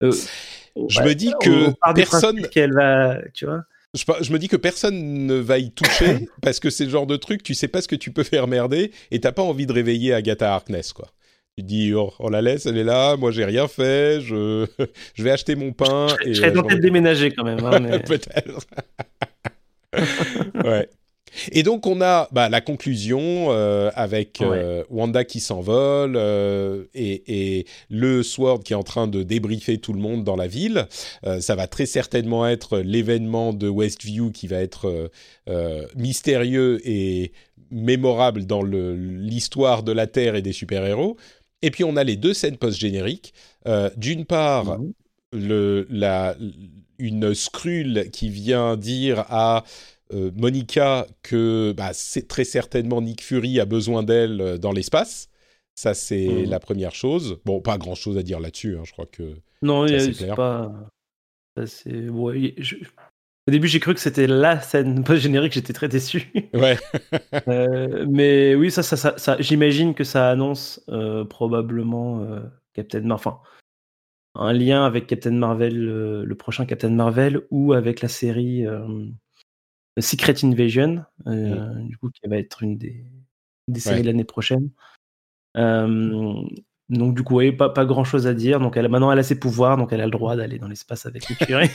Euh, 0.02 0.12
Je 0.88 1.00
me 1.02 1.14
dis 1.14 1.32
que 1.40 1.72
personne. 1.94 2.46
Qu'elle 2.48 2.72
va, 2.72 3.18
tu 3.32 3.46
vois. 3.46 3.62
Je, 3.94 4.32
me 4.32 4.38
dis 4.38 4.48
que 4.48 4.56
personne 4.56 5.26
ne 5.26 5.34
va 5.34 5.58
y 5.58 5.70
toucher 5.70 6.28
parce 6.42 6.60
que 6.60 6.68
c'est 6.68 6.84
le 6.84 6.90
genre 6.90 7.06
de 7.06 7.16
truc, 7.16 7.42
tu 7.42 7.54
sais 7.54 7.68
pas 7.68 7.80
ce 7.80 7.88
que 7.88 7.96
tu 7.96 8.10
peux 8.10 8.24
faire 8.24 8.46
merder 8.46 8.92
et 9.10 9.20
t'as 9.20 9.32
pas 9.32 9.42
envie 9.42 9.66
de 9.66 9.72
réveiller 9.72 10.12
Agatha 10.12 10.52
Harkness, 10.52 10.92
quoi. 10.92 11.08
Tu 11.56 11.64
dis, 11.64 11.94
oh, 11.94 12.12
on 12.18 12.28
la 12.28 12.42
laisse, 12.42 12.66
elle 12.66 12.76
est 12.76 12.84
là, 12.84 13.16
moi 13.16 13.30
j'ai 13.30 13.46
rien 13.46 13.66
fait, 13.66 14.20
je, 14.20 14.66
je 15.14 15.22
vais 15.22 15.30
acheter 15.30 15.56
mon 15.56 15.72
pain. 15.72 16.08
Je, 16.08 16.28
et 16.28 16.34
je 16.34 16.40
serais 16.40 16.52
tenté 16.52 16.74
de 16.74 16.80
déménager 16.80 17.32
quand 17.32 17.44
même. 17.44 17.64
Hein, 17.64 17.98
Peut-être. 18.06 18.66
ouais. 20.62 20.88
Et 21.52 21.62
donc 21.62 21.86
on 21.86 22.00
a 22.00 22.28
bah, 22.32 22.48
la 22.48 22.60
conclusion 22.60 23.46
euh, 23.50 23.90
avec 23.94 24.40
euh, 24.40 24.84
Wanda 24.90 25.24
qui 25.24 25.40
s'envole 25.40 26.16
euh, 26.16 26.84
et, 26.94 27.58
et, 27.58 27.66
le 27.90 28.22
Sword 28.22 28.60
qui 28.60 28.72
est 28.72 28.76
en 28.76 28.82
train 28.82 29.06
de 29.06 29.22
débriefer 29.22 29.78
tout 29.78 29.92
le 29.92 30.00
monde 30.00 30.24
dans 30.24 30.36
la 30.36 30.46
ville. 30.46 30.86
ça 31.40 31.54
va 31.54 31.66
très 31.66 31.86
certainement 31.86 32.46
être 32.46 32.78
l'événement 32.78 33.52
de 33.52 33.68
Westview 33.68 34.30
qui 34.30 34.46
va 34.46 34.58
être 34.58 35.10
mystérieux 35.94 36.80
et 36.84 37.32
mémorable 37.70 38.46
dans 38.46 38.62
l'histoire 38.62 39.82
de 39.82 39.92
la 39.92 40.06
Terre 40.06 40.34
et 40.34 40.42
des 40.42 40.52
super-héros. 40.52 41.16
Et 41.62 41.70
puis 41.70 41.84
on 41.84 41.96
a 41.96 42.04
les 42.04 42.16
deux 42.16 42.34
scènes 42.34 42.56
post-génériques. 42.56 43.34
D'une 43.96 44.24
part, 44.24 44.78
mhm. 44.78 44.92
le, 45.32 45.86
la, 45.90 46.36
une 46.98 47.34
scrule 47.34 48.10
qui 48.12 48.28
vient 48.28 48.76
dire 48.76 49.24
à 49.28 49.64
Monica 50.12 51.06
que 51.22 51.72
bah, 51.76 51.92
c'est 51.92 52.28
très 52.28 52.44
certainement 52.44 53.00
Nick 53.02 53.22
Fury 53.22 53.60
a 53.60 53.64
besoin 53.64 54.02
d'elle 54.02 54.40
euh, 54.40 54.58
dans 54.58 54.72
l'espace. 54.72 55.28
Ça, 55.74 55.94
c'est 55.94 56.26
mhm. 56.26 56.50
la 56.50 56.58
première 56.58 56.94
chose. 56.94 57.38
Bon, 57.44 57.60
pas 57.60 57.76
grand-chose 57.78 58.16
à 58.16 58.22
dire 58.22 58.40
là-dessus, 58.40 58.76
hein, 58.78 58.82
je 58.84 58.92
crois 58.92 59.06
que... 59.06 59.36
Non, 59.62 59.86
c'est 59.86 60.34
pas... 60.34 60.72
C'est... 61.66 62.08
Ouais, 62.08 62.54
je... 62.58 62.76
Au 63.48 63.52
début, 63.52 63.68
j'ai 63.68 63.78
cru 63.78 63.94
que 63.94 64.00
c'était 64.00 64.26
la 64.26 64.60
scène 64.60 65.04
post-générique, 65.04 65.52
j'étais 65.52 65.72
très 65.72 65.88
déçu. 65.88 66.32
Ouais. 66.52 66.76
euh, 67.48 68.04
mais 68.08 68.54
oui, 68.56 68.70
ça, 68.70 68.82
ça, 68.82 68.96
ça, 68.96 69.16
ça 69.18 69.36
j'imagine 69.38 69.94
que 69.94 70.02
ça 70.02 70.30
annonce 70.30 70.82
euh, 70.88 71.24
probablement 71.24 72.22
euh, 72.22 72.40
Captain 72.72 73.02
Marvel, 73.02 73.14
enfin, 73.14 73.40
un 74.34 74.52
lien 74.52 74.84
avec 74.84 75.06
Captain 75.06 75.30
Marvel, 75.30 75.88
euh, 75.88 76.24
le 76.24 76.34
prochain 76.34 76.66
Captain 76.66 76.90
Marvel, 76.90 77.42
ou 77.50 77.72
avec 77.72 78.00
la 78.00 78.08
série 78.08 78.64
Secret 79.98 80.34
Invasion, 80.44 81.04
mm. 81.24 81.86
du 81.88 81.96
coup, 81.96 82.10
qui 82.10 82.28
va 82.28 82.36
être 82.36 82.62
une 82.62 82.76
des, 82.76 83.04
des 83.68 83.80
séries 83.80 84.02
de 84.02 84.06
l'année 84.06 84.24
prochaine. 84.24 84.70
Donc 86.88 87.16
du 87.16 87.24
coup, 87.24 87.40
pas, 87.58 87.68
pas 87.68 87.84
grand 87.84 88.04
chose 88.04 88.28
à 88.28 88.34
dire. 88.34 88.60
Donc 88.60 88.76
elle, 88.76 88.88
maintenant, 88.88 89.10
elle 89.10 89.18
a 89.18 89.24
ses 89.24 89.38
pouvoirs, 89.38 89.76
donc 89.76 89.92
elle 89.92 90.00
a 90.00 90.04
le 90.04 90.10
droit 90.12 90.36
d'aller 90.36 90.58
dans 90.58 90.68
l'espace 90.68 91.04
avec 91.04 91.28
le 91.28 91.34
curé. 91.34 91.68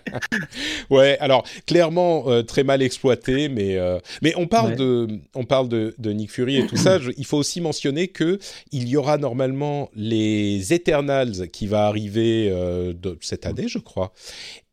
ouais, 0.90 1.16
alors 1.18 1.46
clairement 1.66 2.24
euh, 2.28 2.42
très 2.42 2.62
mal 2.62 2.82
exploité, 2.82 3.48
mais 3.48 3.78
euh, 3.78 3.98
mais 4.20 4.34
on 4.36 4.46
parle 4.46 4.76
de 4.76 5.08
on 5.34 5.44
parle 5.44 5.68
de, 5.68 5.94
de, 5.96 6.10
Nick 6.10 6.30
Fury 6.30 6.58
et 6.58 6.66
tout 6.66 6.76
ça. 6.76 6.98
il 7.16 7.24
faut 7.24 7.38
aussi 7.38 7.62
mentionner 7.62 8.08
que 8.08 8.38
il 8.70 8.86
y 8.86 8.98
aura 8.98 9.16
normalement 9.16 9.90
les 9.94 10.74
Eternals 10.74 11.48
qui 11.50 11.66
va 11.66 11.86
arriver 11.86 12.50
euh, 12.50 12.92
de, 12.92 13.16
cette 13.22 13.46
année, 13.46 13.66
je 13.66 13.78
crois. 13.78 14.12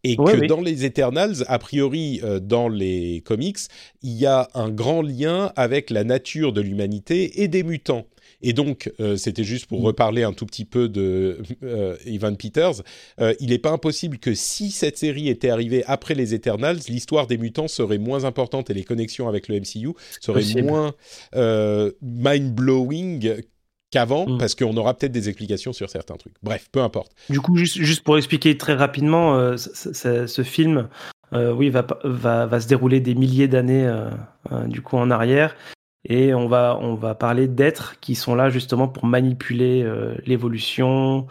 Et 0.04 0.16
que 0.16 0.47
dans 0.47 0.62
les 0.62 0.84
Eternals, 0.86 1.43
a 1.47 1.60
priori 1.60 2.22
dans 2.41 2.70
les 2.70 3.22
comics, 3.24 3.60
il 4.02 4.14
y 4.14 4.26
a 4.26 4.49
un 4.56 4.70
grand 4.70 5.02
lien 5.02 5.52
avec 5.56 5.89
la 5.89 6.04
nature 6.04 6.54
de 6.54 6.62
l'humanité 6.62 7.43
et 7.43 7.47
des 7.47 7.64
mutants. 7.64 8.06
Et 8.41 8.54
donc, 8.54 8.91
euh, 8.99 9.18
c'était 9.18 9.43
juste 9.43 9.68
pour 9.68 9.82
mm. 9.82 9.86
reparler 9.86 10.24
un 10.24 10.34
tout 10.34 10.45
petit 10.45 10.66
peu 10.66 10.89
de 10.89 11.38
euh, 11.64 11.95
Ivan 12.06 12.36
Peters. 12.36 12.82
Euh, 13.20 13.34
il 13.39 13.49
n'est 13.49 13.60
pas 13.60 13.72
impossible 13.72 14.18
que 14.18 14.34
si 14.34 14.72
cette 14.72 14.97
série 14.97 15.30
était 15.30 15.49
arrivée 15.49 15.84
après 15.86 16.16
les 16.16 16.34
Eternals, 16.34 16.80
l'histoire 16.88 17.28
des 17.28 17.38
mutants 17.38 17.68
serait 17.68 17.97
moins 17.97 18.26
importante 18.26 18.70
et 18.70 18.74
les 18.74 18.84
connexions 18.84 19.28
avec 19.28 19.47
le 19.47 19.60
MCU 19.60 19.93
seraient 20.20 20.62
moins 20.62 20.93
mind-blowing 22.02 23.41
qu'avant, 23.91 24.25
mm. 24.25 24.37
parce 24.37 24.55
qu'on 24.55 24.75
aura 24.77 24.93
peut-être 24.93 25.11
des 25.11 25.29
explications 25.29 25.73
sur 25.73 25.89
certains 25.89 26.15
trucs. 26.15 26.33
Bref, 26.41 26.67
peu 26.71 26.81
importe. 26.81 27.11
Du 27.29 27.39
coup, 27.39 27.55
juste, 27.57 27.77
juste 27.77 28.03
pour 28.03 28.17
expliquer 28.17 28.57
très 28.57 28.73
rapidement, 28.73 29.55
ce 29.57 30.43
film, 30.43 30.89
oui, 31.33 31.69
va, 31.69 31.85
va, 32.03 32.45
va, 32.45 32.59
se 32.59 32.67
dérouler 32.67 32.99
des 32.99 33.15
milliers 33.15 33.47
d'années 33.47 33.91
du 34.67 34.81
coup 34.81 34.97
en 34.97 35.11
arrière, 35.11 35.55
et 36.05 36.33
on 36.33 36.47
va, 36.47 36.77
on 36.81 36.95
va 36.95 37.15
parler 37.15 37.47
d'êtres 37.47 37.99
qui 37.99 38.15
sont 38.15 38.35
là 38.35 38.49
justement 38.49 38.87
pour 38.87 39.05
manipuler 39.05 39.83
euh, 39.83 40.15
l'évolution, 40.25 41.27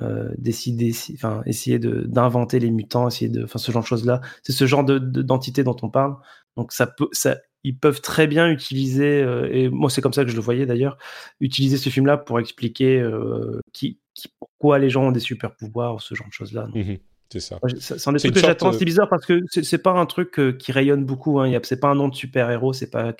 euh, 0.00 0.30
décider, 0.38 0.92
enfin, 1.14 1.42
essayer 1.44 1.78
d'inventer 1.78 2.58
les 2.58 2.70
mutants, 2.70 3.08
essayer 3.08 3.30
de, 3.30 3.44
enfin, 3.44 3.58
ce 3.58 3.70
genre 3.72 3.82
de 3.82 3.88
choses-là. 3.88 4.20
C'est 4.42 4.52
ce 4.52 4.66
genre 4.66 4.84
de, 4.84 4.98
d'entité 4.98 5.64
dont 5.64 5.76
on 5.82 5.90
parle. 5.90 6.16
Donc 6.56 6.72
ça 6.72 6.86
peut, 6.86 7.08
ça, 7.12 7.36
ils 7.66 7.76
peuvent 7.76 8.00
très 8.00 8.28
bien 8.28 8.48
utiliser, 8.48 9.20
euh, 9.22 9.48
et 9.52 9.68
moi 9.68 9.90
c'est 9.90 10.00
comme 10.00 10.12
ça 10.12 10.24
que 10.24 10.30
je 10.30 10.36
le 10.36 10.40
voyais 10.40 10.66
d'ailleurs, 10.66 10.96
utiliser 11.40 11.76
ce 11.78 11.90
film-là 11.90 12.16
pour 12.16 12.38
expliquer 12.38 13.00
euh, 13.00 13.60
qui, 13.72 13.98
qui, 14.14 14.28
pourquoi 14.38 14.78
les 14.78 14.88
gens 14.88 15.08
ont 15.08 15.10
des 15.10 15.20
super 15.20 15.56
pouvoirs 15.56 15.96
ou 15.96 16.00
ce 16.00 16.14
genre 16.14 16.28
de 16.28 16.32
choses-là. 16.32 16.68
Mmh 16.74 16.94
c'est 17.28 17.40
ça. 17.40 17.58
C'est 17.80 18.06
un 18.06 18.12
des 18.12 18.20
trucs 18.20 18.34
que 18.34 18.38
j'attends. 18.40 18.72
C'est 18.72 18.84
bizarre 18.84 19.08
parce 19.08 19.26
que 19.26 19.40
c'est 19.50 19.82
pas 19.82 19.90
un 19.90 20.06
truc 20.06 20.40
qui 20.60 20.70
rayonne 20.70 21.04
beaucoup. 21.04 21.40
Hein. 21.40 21.58
C'est 21.64 21.80
pas 21.80 21.88
un 21.88 21.96
nom 21.96 22.06
de 22.06 22.14
super 22.14 22.48
héros. 22.52 22.72
C'est 22.72 22.88
pas 22.88 23.14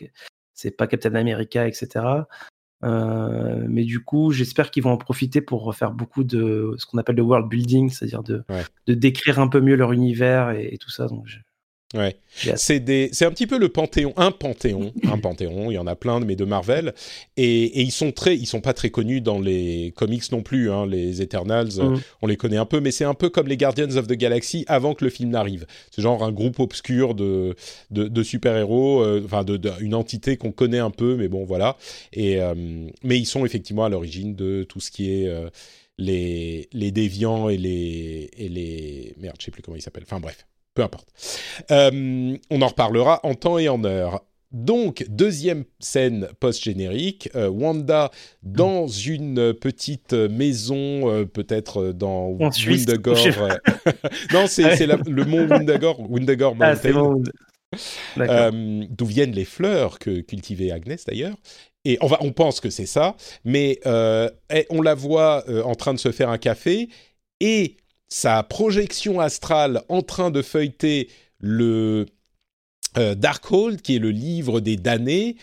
pas 0.78 0.86
Captain 0.86 1.16
America, 1.16 1.66
etc. 1.66 2.04
Euh, 2.84 3.64
mais 3.68 3.84
du 3.84 4.04
coup, 4.04 4.30
j'espère 4.30 4.70
qu'ils 4.70 4.82
vont 4.82 4.92
en 4.92 4.96
profiter 4.96 5.40
pour 5.40 5.64
refaire 5.64 5.92
beaucoup 5.92 6.24
de 6.24 6.74
ce 6.78 6.86
qu'on 6.86 6.98
appelle 6.98 7.16
le 7.16 7.22
world 7.22 7.48
building, 7.48 7.90
c'est-à-dire 7.90 8.22
de, 8.22 8.44
de 8.86 8.94
décrire 8.94 9.40
un 9.40 9.48
peu 9.48 9.60
mieux 9.60 9.74
leur 9.74 9.92
univers 9.92 10.50
et, 10.50 10.78
tout 10.78 10.90
ça. 10.90 11.06
Donc 11.06 11.26
Ouais. 11.94 12.16
C'est 12.56 12.80
des, 12.80 13.10
c'est 13.12 13.24
un 13.24 13.30
petit 13.30 13.46
peu 13.46 13.58
le 13.58 13.68
panthéon, 13.68 14.12
un 14.16 14.32
panthéon, 14.32 14.92
un 15.04 15.18
panthéon. 15.18 15.70
Il 15.70 15.74
y 15.74 15.78
en 15.78 15.86
a 15.86 15.94
plein, 15.94 16.18
mais 16.18 16.34
de 16.34 16.44
Marvel, 16.44 16.94
et, 17.36 17.64
et, 17.80 17.82
ils 17.82 17.92
sont 17.92 18.10
très, 18.10 18.36
ils 18.36 18.46
sont 18.46 18.60
pas 18.60 18.74
très 18.74 18.90
connus 18.90 19.20
dans 19.20 19.38
les 19.38 19.92
comics 19.96 20.30
non 20.32 20.42
plus. 20.42 20.70
Hein, 20.70 20.86
les 20.86 21.22
Eternals, 21.22 21.78
mm. 21.78 22.00
on 22.22 22.26
les 22.26 22.36
connaît 22.36 22.56
un 22.56 22.66
peu, 22.66 22.80
mais 22.80 22.90
c'est 22.90 23.04
un 23.04 23.14
peu 23.14 23.30
comme 23.30 23.46
les 23.46 23.56
Guardians 23.56 23.96
of 23.96 24.08
the 24.08 24.14
Galaxy 24.14 24.64
avant 24.66 24.94
que 24.94 25.04
le 25.04 25.10
film 25.10 25.30
n'arrive. 25.30 25.66
C'est 25.92 26.02
genre 26.02 26.24
un 26.24 26.32
groupe 26.32 26.58
obscur 26.58 27.14
de 27.14 27.54
de, 27.92 28.08
de 28.08 28.22
super 28.24 28.56
héros, 28.56 29.02
euh, 29.02 29.22
enfin 29.24 29.44
de, 29.44 29.56
de, 29.56 29.70
une 29.80 29.94
entité 29.94 30.36
qu'on 30.36 30.52
connaît 30.52 30.80
un 30.80 30.90
peu, 30.90 31.14
mais 31.16 31.28
bon 31.28 31.44
voilà. 31.44 31.76
Et 32.12 32.40
euh, 32.40 32.54
mais 33.04 33.18
ils 33.18 33.26
sont 33.26 33.46
effectivement 33.46 33.84
à 33.84 33.88
l'origine 33.88 34.34
de 34.34 34.64
tout 34.68 34.80
ce 34.80 34.90
qui 34.90 35.12
est 35.12 35.28
euh, 35.28 35.48
les 35.98 36.68
les 36.72 36.90
déviants 36.90 37.48
et 37.48 37.56
les 37.56 38.28
et 38.36 38.48
les 38.48 39.14
merde, 39.18 39.36
je 39.38 39.44
sais 39.44 39.50
plus 39.52 39.62
comment 39.62 39.76
ils 39.76 39.82
s'appellent. 39.82 40.04
Enfin 40.06 40.20
bref 40.20 40.46
peu 40.76 40.82
importe. 40.82 41.08
Euh, 41.72 42.36
on 42.50 42.62
en 42.62 42.68
reparlera 42.68 43.18
en 43.24 43.34
temps 43.34 43.58
et 43.58 43.68
en 43.68 43.82
heure. 43.82 44.22
Donc, 44.52 45.04
deuxième 45.08 45.64
scène 45.80 46.28
post-générique, 46.38 47.28
euh, 47.34 47.48
Wanda 47.48 48.12
dans 48.44 48.86
une 48.86 49.52
petite 49.54 50.12
maison, 50.12 51.10
euh, 51.10 51.24
peut-être 51.24 51.92
dans 51.92 52.28
Windagore. 52.28 53.16
non, 54.32 54.46
c'est 54.46 54.86
le 54.86 55.24
mont 55.24 55.48
Windagore, 55.48 56.08
Windagore 56.08 56.56
ah, 56.60 56.74
Mountain. 56.74 57.22
D'où 58.88 59.06
viennent 59.06 59.32
les 59.32 59.44
fleurs 59.44 59.98
que 59.98 60.20
cultivait 60.20 60.70
Agnès 60.70 61.04
d'ailleurs. 61.04 61.36
Et 61.84 61.98
on, 62.00 62.06
va, 62.06 62.18
on 62.20 62.32
pense 62.32 62.60
que 62.60 62.70
c'est 62.70 62.86
ça, 62.86 63.16
mais 63.44 63.80
on 63.84 64.82
la 64.82 64.94
voit 64.94 65.44
en 65.64 65.74
train 65.74 65.92
de 65.92 65.98
se 65.98 66.12
faire 66.12 66.30
un 66.30 66.38
café 66.38 66.88
et 67.40 67.76
sa 68.08 68.42
projection 68.42 69.20
astrale 69.20 69.82
en 69.88 70.02
train 70.02 70.30
de 70.30 70.42
feuilleter 70.42 71.08
le 71.38 72.06
euh, 72.96 73.14
Darkhold, 73.14 73.82
qui 73.82 73.96
est 73.96 74.00
le 74.00 74.10
livre 74.10 74.60
des 74.60 74.76
damnés, 74.76 75.36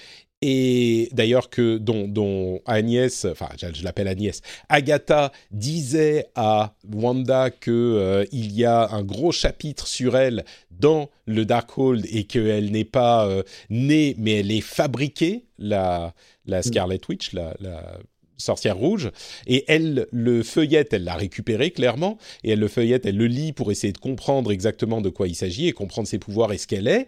et 0.45 1.07
d'ailleurs 1.14 1.49
que 1.49 1.78
dont, 1.78 2.59
Agnès, 2.66 3.26
enfin 3.26 3.47
je, 3.57 3.82
l'appelle 3.84 4.09
Agnès, 4.09 4.41
Agatha 4.68 5.32
disait 5.51 6.26
à 6.36 6.76
Wanda 6.93 7.49
que 7.49 7.72
euh, 7.72 8.26
il 8.34 8.51
y 8.51 8.66
a 8.66 8.89
un 8.91 9.03
gros 9.03 9.32
chapitre 9.32 9.88
sur 9.88 10.18
elle 10.18 10.43
dans 10.70 11.09
le 11.26 11.45
Darkhold 11.45 12.05
et 12.11 12.26
qu'elle 12.26 12.72
n'est 12.72 12.84
pas 12.84 13.26
euh, 13.26 13.43
née 13.70 14.16
mais 14.18 14.41
elle 14.41 14.51
est 14.51 14.59
fabriquée, 14.59 15.45
la, 15.57 16.14
la 16.45 16.59
mm. 16.59 16.64
Scarlet 16.64 17.01
Witch, 17.07 17.32
la, 17.32 17.55
la 17.61 17.99
sorcière 18.38 18.77
rouge, 18.77 19.11
et 19.47 19.65
elle 19.67 20.07
le 20.11 20.43
feuillette, 20.43 20.93
elle 20.93 21.03
l'a 21.03 21.15
récupéré 21.15 21.71
clairement, 21.71 22.17
et 22.43 22.51
elle 22.51 22.59
le 22.59 22.67
feuillette, 22.67 23.05
elle 23.05 23.17
le 23.17 23.27
lit 23.27 23.53
pour 23.53 23.71
essayer 23.71 23.93
de 23.93 23.97
comprendre 23.97 24.51
exactement 24.51 25.01
de 25.01 25.09
quoi 25.09 25.27
il 25.27 25.36
s'agit 25.36 25.67
et 25.67 25.73
comprendre 25.73 26.07
ses 26.07 26.19
pouvoirs 26.19 26.53
et 26.53 26.57
ce 26.57 26.67
qu'elle 26.67 26.88
est. 26.88 27.07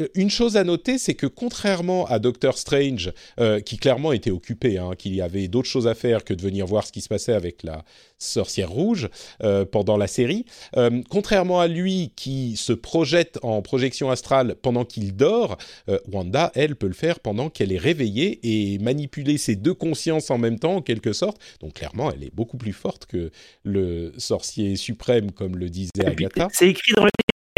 Euh, 0.00 0.08
une 0.16 0.30
chose 0.30 0.56
à 0.56 0.64
noter, 0.64 0.98
c'est 0.98 1.14
que 1.14 1.26
contrairement 1.26 2.06
à 2.06 2.18
Doctor 2.18 2.58
Strange, 2.58 3.12
euh, 3.38 3.60
qui 3.60 3.76
clairement 3.76 4.12
était 4.12 4.32
occupé, 4.32 4.76
hein, 4.76 4.90
qu'il 4.98 5.14
y 5.14 5.20
avait 5.20 5.46
d'autres 5.46 5.68
choses 5.68 5.86
à 5.86 5.94
faire 5.94 6.24
que 6.24 6.34
de 6.34 6.42
venir 6.42 6.66
voir 6.66 6.84
ce 6.84 6.90
qui 6.90 7.00
se 7.00 7.08
passait 7.08 7.32
avec 7.32 7.62
la 7.62 7.84
sorcière 8.18 8.70
rouge 8.70 9.08
euh, 9.44 9.64
pendant 9.64 9.96
la 9.96 10.06
série, 10.06 10.46
contrairement 11.10 11.60
à 11.60 11.68
lui 11.68 12.12
qui 12.16 12.56
se 12.56 12.72
projette 12.72 13.38
en 13.42 13.62
projection 13.62 14.10
astrale 14.10 14.56
pendant 14.60 14.84
qu'il 14.84 15.14
dort, 15.14 15.58
Wanda, 16.10 16.50
elle, 16.54 16.76
peut 16.76 16.86
le 16.86 16.94
faire 16.94 17.20
pendant 17.20 17.50
qu'elle 17.50 17.72
est 17.72 17.78
réveillée 17.78 18.40
et 18.42 18.78
manipuler 18.78 19.38
ses 19.38 19.56
deux 19.56 19.74
consciences 19.74 20.30
en 20.30 20.38
même 20.38 20.58
temps, 20.58 20.76
en 20.76 20.82
quelque 20.82 21.12
sorte. 21.12 21.38
Donc 21.60 21.74
clairement, 21.74 22.10
elle 22.10 22.24
est 22.24 22.34
beaucoup 22.34 22.56
plus 22.56 22.72
forte 22.72 23.06
que 23.06 23.30
le 23.62 24.12
sorcier 24.18 24.76
suprême, 24.76 25.30
comme 25.32 25.56
le 25.56 25.68
disait 25.68 25.90
Agatha. 26.04 26.48
C'est 26.52 26.68
écrit 26.68 26.92
dans 26.96 27.04
le 27.04 27.10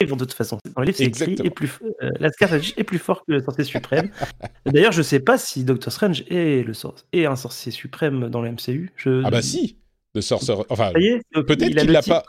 de 0.05 0.15
toute 0.15 0.35
façon. 0.35 0.59
Dans 0.75 0.83
le 0.83 0.87
livre, 0.87 0.99
c'est 0.99 1.05
écrit 1.05 1.37
est 1.43 1.51
plus, 1.51 1.79
euh, 2.03 2.11
la 2.21 2.31
stratégie 2.31 2.75
est 2.77 2.85
plus 2.85 2.99
fort 2.99 3.25
que 3.25 3.33
le 3.33 3.41
sorcier 3.41 3.65
suprême. 3.65 4.11
D'ailleurs, 4.67 4.93
je 4.93 5.03
sais 5.03 5.21
pas 5.21 5.39
si 5.39 5.65
Doctor 5.65 5.93
Strange 5.93 6.23
est, 6.29 6.67
le 6.67 6.75
est 7.13 7.25
un 7.25 7.37
sorcier 7.37 7.73
suprême 7.73 8.29
dans 8.29 8.43
le 8.43 8.53
MCU. 8.53 8.93
Ah 9.25 9.31
bah 9.31 9.41
si, 9.41 9.79
le 10.15 10.21
sorcerer. 10.21 10.65
Enfin, 10.69 10.93
peut-être 11.33 11.75
qu'il 11.75 11.93
l'a 11.93 12.03
pas. 12.03 12.25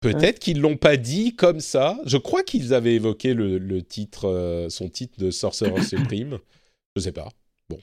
Peut-être 0.00 0.38
qu'ils 0.38 0.60
l'ont 0.60 0.76
pas 0.76 0.96
dit 0.96 1.34
comme 1.34 1.60
ça. 1.60 1.98
Je 2.04 2.18
crois 2.18 2.42
qu'ils 2.42 2.74
avaient 2.74 2.94
évoqué 2.94 3.34
le, 3.34 3.82
titre, 3.82 4.28
euh, 4.28 4.68
son 4.68 4.88
titre 4.88 5.18
de 5.18 5.30
Sorcerer 5.30 5.82
Supreme. 5.82 6.38
Je 6.94 7.00
sais 7.00 7.12
pas. 7.12 7.30
Bon. 7.70 7.78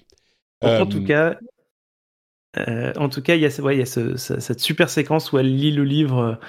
En, 0.61 0.85
tout 0.85 0.99
euh, 0.99 1.05
cas, 1.07 1.37
en 2.95 3.09
tout 3.09 3.23
cas, 3.23 3.35
il 3.35 3.41
y 3.41 3.45
a, 3.45 3.61
ouais, 3.61 3.77
y 3.77 3.81
a 3.81 3.85
cette 3.85 4.59
super 4.59 4.89
séquence 4.89 5.31
où 5.31 5.39
elle 5.39 5.53
lit 5.53 5.71
le 5.71 5.83
livre 5.83 6.39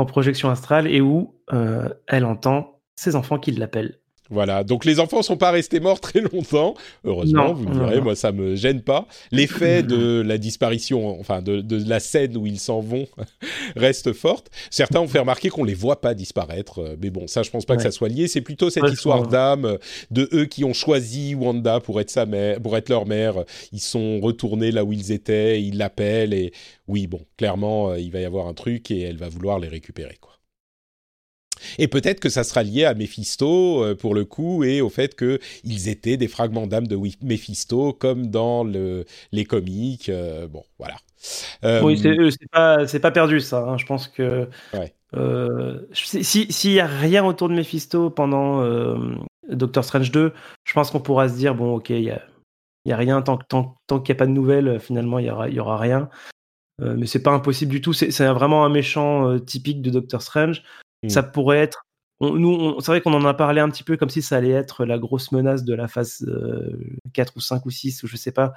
en 0.00 0.06
projection 0.06 0.48
astrale 0.48 0.86
et 0.86 1.00
où 1.00 1.36
euh, 1.52 1.88
elle 2.06 2.24
entend 2.24 2.80
ses 2.96 3.16
enfants 3.16 3.38
qui 3.38 3.52
l'appellent. 3.52 4.00
Voilà, 4.30 4.62
donc 4.62 4.84
les 4.84 5.00
enfants 5.00 5.22
sont 5.22 5.36
pas 5.36 5.50
restés 5.50 5.80
morts 5.80 6.00
très 6.00 6.20
longtemps, 6.20 6.74
heureusement, 7.04 7.52
vous 7.52 7.68
me 7.68 7.74
direz, 7.74 8.00
moi 8.00 8.14
ça 8.14 8.30
me 8.30 8.54
gêne 8.54 8.80
pas. 8.80 9.06
L'effet 9.32 9.82
de 9.82 10.22
la 10.24 10.38
disparition, 10.38 11.18
enfin 11.18 11.42
de, 11.42 11.64
la 11.88 11.98
scène 11.98 12.36
où 12.36 12.46
ils 12.46 12.60
s'en 12.60 12.80
vont, 12.80 13.06
reste 13.76 14.12
forte. 14.12 14.48
Certains 14.70 15.00
ont 15.00 15.08
fait 15.08 15.18
remarquer 15.18 15.48
qu'on 15.48 15.64
les 15.64 15.74
voit 15.74 16.00
pas 16.00 16.14
disparaître, 16.14 16.80
euh, 16.80 16.96
mais 17.02 17.10
bon, 17.10 17.26
ça 17.26 17.42
je 17.42 17.50
pense 17.50 17.64
pas 17.64 17.76
que 17.76 17.82
ça 17.82 17.90
soit 17.90 18.08
lié. 18.08 18.28
C'est 18.28 18.40
plutôt 18.40 18.70
cette 18.70 18.90
histoire 18.90 19.26
d'âme 19.26 19.64
euh, 19.64 19.78
de 20.12 20.28
eux 20.32 20.44
qui 20.44 20.64
ont 20.64 20.74
choisi 20.74 21.34
Wanda 21.34 21.80
pour 21.80 22.00
être 22.00 22.10
sa 22.10 22.24
mère, 22.24 22.60
pour 22.60 22.76
être 22.76 22.88
leur 22.88 23.06
mère. 23.06 23.44
Ils 23.72 23.80
sont 23.80 24.20
retournés 24.20 24.70
là 24.70 24.84
où 24.84 24.92
ils 24.92 25.10
étaient, 25.10 25.60
ils 25.60 25.76
l'appellent 25.76 26.34
et 26.34 26.52
oui, 26.86 27.08
bon, 27.08 27.20
clairement, 27.36 27.94
il 27.94 28.10
va 28.12 28.20
y 28.20 28.24
avoir 28.24 28.46
un 28.46 28.54
truc 28.54 28.90
et 28.90 29.00
elle 29.00 29.16
va 29.16 29.28
vouloir 29.28 29.58
les 29.58 29.68
récupérer, 29.68 30.16
quoi. 30.20 30.39
Et 31.78 31.88
peut-être 31.88 32.20
que 32.20 32.28
ça 32.28 32.44
sera 32.44 32.62
lié 32.62 32.84
à 32.84 32.94
Mephisto 32.94 33.84
euh, 33.84 33.94
pour 33.94 34.14
le 34.14 34.24
coup 34.24 34.64
et 34.64 34.80
au 34.80 34.88
fait 34.88 35.16
qu'ils 35.16 35.88
étaient 35.88 36.16
des 36.16 36.28
fragments 36.28 36.66
d'âme 36.66 36.86
de 36.86 36.96
Mephisto 37.22 37.92
comme 37.92 38.28
dans 38.28 38.64
le, 38.64 39.04
les 39.32 39.44
comics. 39.44 40.08
Euh, 40.08 40.46
bon, 40.46 40.64
voilà. 40.78 40.96
Euh, 41.64 41.82
oui, 41.82 41.98
c'est 41.98 42.50
pas, 42.50 42.86
pas 42.86 43.10
perdu 43.10 43.40
ça. 43.40 43.68
Hein. 43.68 43.76
Je 43.76 43.84
pense 43.84 44.08
que 44.08 44.48
s'il 45.92 46.70
n'y 46.70 46.80
a 46.80 46.86
rien 46.86 47.24
autour 47.24 47.48
de 47.48 47.54
Mephisto 47.54 48.10
pendant 48.10 48.64
Doctor 49.48 49.84
Strange 49.84 50.10
2, 50.10 50.32
je 50.64 50.72
pense 50.72 50.90
qu'on 50.90 51.00
pourra 51.00 51.28
se 51.28 51.34
dire 51.34 51.54
bon, 51.54 51.76
ok, 51.76 51.90
il 51.90 52.02
y 52.02 52.10
a, 52.10 52.22
y 52.86 52.92
a 52.92 52.96
rien 52.96 53.20
tant, 53.20 53.36
tant, 53.36 53.76
tant 53.86 54.00
qu'il 54.00 54.14
n'y 54.14 54.16
a 54.16 54.20
pas 54.20 54.26
de 54.26 54.32
nouvelles, 54.32 54.80
finalement, 54.80 55.18
il 55.18 55.26
y 55.26 55.30
aura, 55.30 55.48
y 55.48 55.60
aura 55.60 55.76
rien. 55.76 56.08
mais 56.78 57.06
c'est 57.06 57.22
pas 57.22 57.32
impossible 57.32 57.72
du 57.72 57.82
tout. 57.82 57.92
C'est 57.92 58.26
vraiment 58.28 58.64
un 58.64 58.70
méchant 58.70 59.38
typique 59.40 59.82
de 59.82 59.90
Doctor 59.90 60.22
Strange. 60.22 60.62
Ça 61.08 61.22
mmh. 61.22 61.32
pourrait 61.32 61.58
être. 61.58 61.86
nous, 62.20 62.80
c'est 62.80 62.92
vrai 62.92 63.00
qu'on 63.00 63.14
en 63.14 63.24
a 63.24 63.34
parlé 63.34 63.60
un 63.60 63.70
petit 63.70 63.84
peu 63.84 63.96
comme 63.96 64.10
si 64.10 64.22
ça 64.22 64.36
allait 64.36 64.50
être 64.50 64.84
la 64.84 64.98
grosse 64.98 65.32
menace 65.32 65.64
de 65.64 65.74
la 65.74 65.88
phase 65.88 66.26
4 67.12 67.32
ou 67.36 67.40
5 67.40 67.64
ou 67.64 67.70
6 67.70 68.02
ou 68.02 68.06
je 68.06 68.16
sais 68.16 68.32
pas. 68.32 68.52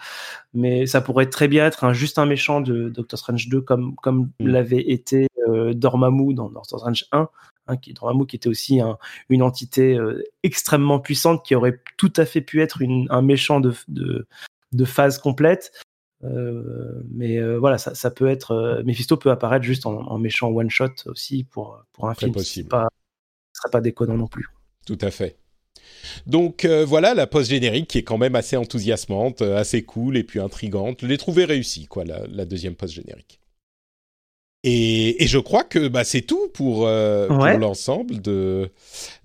Mais 0.53 0.85
ça 0.85 1.01
pourrait 1.01 1.29
très 1.29 1.47
bien 1.47 1.65
être 1.65 1.83
un, 1.83 1.93
juste 1.93 2.19
un 2.19 2.25
méchant 2.25 2.61
de 2.61 2.89
Doctor 2.89 3.17
Strange 3.17 3.47
2 3.47 3.61
comme, 3.61 3.95
comme 3.95 4.29
mmh. 4.39 4.47
l'avait 4.47 4.91
été 4.91 5.27
Dormammu 5.47 6.33
dans 6.33 6.49
Doctor 6.49 6.79
Strange 6.79 7.05
1. 7.11 7.29
Hein, 7.67 7.77
qui, 7.77 7.93
Dormammu 7.93 8.25
qui 8.25 8.35
était 8.35 8.49
aussi 8.49 8.81
une 9.29 9.41
entité 9.41 9.97
extrêmement 10.43 10.99
puissante 10.99 11.45
qui 11.45 11.55
aurait 11.55 11.79
tout 11.95 12.11
à 12.17 12.25
fait 12.25 12.41
pu 12.41 12.61
être 12.61 12.81
un 13.09 13.21
méchant 13.21 13.61
de, 13.61 13.73
de, 13.87 14.27
de 14.73 14.85
phase 14.85 15.17
complète. 15.19 15.71
Euh, 16.23 17.01
mais 17.11 17.37
euh, 17.37 17.57
voilà, 17.57 17.77
ça, 17.77 17.95
ça, 17.95 18.11
peut 18.11 18.27
être. 18.27 18.51
Euh, 18.51 18.83
Mephisto 18.83 19.17
peut 19.17 19.31
apparaître 19.31 19.65
juste 19.65 19.85
en, 19.85 20.17
méchant 20.19 20.49
one 20.49 20.69
shot 20.69 20.93
aussi 21.05 21.43
pour, 21.43 21.83
pour 21.91 22.07
un 22.09 22.15
film. 22.15 22.31
Possible. 22.31 22.69
Pas, 22.69 22.87
ce 23.53 23.61
sera 23.61 23.71
pas 23.71 23.81
déconnant 23.81 24.17
non 24.17 24.27
plus. 24.27 24.47
Tout 24.85 24.97
à 25.01 25.11
fait. 25.11 25.37
Donc 26.27 26.65
voilà 26.65 27.13
la 27.13 27.27
post 27.27 27.49
générique 27.49 27.87
qui 27.87 27.97
est 27.97 28.03
quand 28.03 28.17
même 28.17 28.35
assez 28.35 28.57
enthousiasmante, 28.57 29.41
assez 29.41 29.83
cool 29.83 30.17
et 30.17 30.23
puis 30.23 30.39
intrigante. 30.39 30.99
Je 31.01 31.07
l'ai 31.07 31.17
trouvé 31.17 31.45
réussi 31.45 31.87
quoi 31.87 32.03
la, 32.03 32.27
la 32.27 32.45
deuxième 32.45 32.75
post 32.75 32.93
générique. 32.93 33.39
Et, 34.65 35.21
et, 35.21 35.27
je 35.27 35.39
crois 35.39 35.65
que 35.65 35.89
bah, 35.89 36.05
c'est 36.05 36.21
tout 36.21 36.47
pour, 36.53 36.87
pour 37.27 37.47
l'ensemble 37.59 38.21
de, 38.21 38.69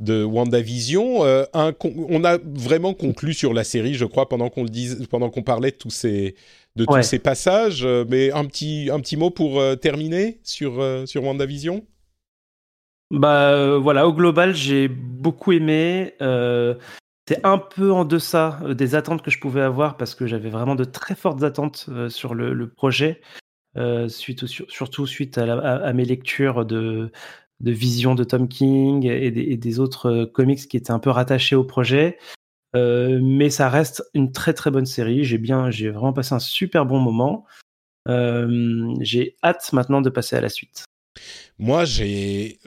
de 0.00 0.24
WandaVision. 0.24 1.24
un, 1.54 1.74
on 1.82 2.24
a 2.24 2.38
vraiment 2.38 2.94
conclu 2.94 3.34
sur 3.34 3.54
la 3.54 3.64
série, 3.64 3.94
je 3.94 4.04
crois, 4.04 4.28
pendant 4.28 4.48
qu'on 4.48 4.64
le 4.64 5.06
pendant 5.06 5.30
qu'on 5.30 5.42
parlait 5.42 5.70
de 5.70 5.76
tous 5.76 5.90
ces 5.90 6.34
de 6.78 6.84
tous 6.84 7.02
ces 7.02 7.18
passages. 7.18 7.84
Euh, 7.84 8.04
mais 8.08 8.32
un 8.32 8.44
petit, 8.44 8.88
un 8.90 9.00
petit 9.00 9.16
mot 9.16 9.30
pour 9.30 9.60
euh, 9.60 9.74
terminer 9.74 10.40
sur, 10.42 10.80
euh, 10.80 11.04
sur 11.04 11.24
WandaVision? 11.24 11.84
Bah 13.10 13.78
voilà, 13.78 14.06
au 14.06 14.12
global, 14.12 14.54
j'ai 14.54 14.86
beaucoup 14.86 15.52
aimé. 15.52 16.14
c'est 16.20 17.44
un 17.44 17.58
peu 17.58 17.90
en 17.90 18.04
deçà 18.04 18.60
des 18.68 18.94
attentes 18.94 19.22
que 19.22 19.30
je 19.30 19.38
pouvais 19.38 19.62
avoir 19.62 19.96
parce 19.96 20.14
que 20.14 20.26
j'avais 20.26 20.50
vraiment 20.50 20.74
de 20.74 20.84
très 20.84 21.14
fortes 21.14 21.42
attentes 21.42 21.88
sur 22.10 22.34
le, 22.34 22.68
projet, 22.68 23.22
suite, 24.08 24.44
surtout 24.46 25.06
suite 25.06 25.38
à, 25.38 25.92
mes 25.94 26.04
lectures 26.04 26.66
de, 26.66 27.10
de 27.60 27.70
Vision 27.70 28.14
de 28.14 28.24
Tom 28.24 28.46
King 28.46 29.06
et 29.06 29.30
des, 29.30 29.40
et 29.40 29.56
des, 29.56 29.80
autres 29.80 30.26
comics 30.26 30.68
qui 30.68 30.76
étaient 30.76 30.90
un 30.90 30.98
peu 30.98 31.08
rattachés 31.08 31.56
au 31.56 31.64
projet. 31.64 32.18
Euh, 32.76 33.18
mais 33.22 33.50
ça 33.50 33.68
reste 33.68 34.02
une 34.14 34.32
très 34.32 34.52
très 34.54 34.70
bonne 34.70 34.86
série. 34.86 35.24
J'ai 35.24 35.38
bien, 35.38 35.70
j'ai 35.70 35.90
vraiment 35.90 36.12
passé 36.12 36.34
un 36.34 36.38
super 36.38 36.86
bon 36.86 36.98
moment. 36.98 37.46
Euh, 38.08 38.94
j'ai 39.00 39.36
hâte 39.42 39.72
maintenant 39.72 40.00
de 40.00 40.10
passer 40.10 40.36
à 40.36 40.40
la 40.40 40.48
suite. 40.48 40.84
Moi, 41.58 41.84
j'ai 41.84 42.58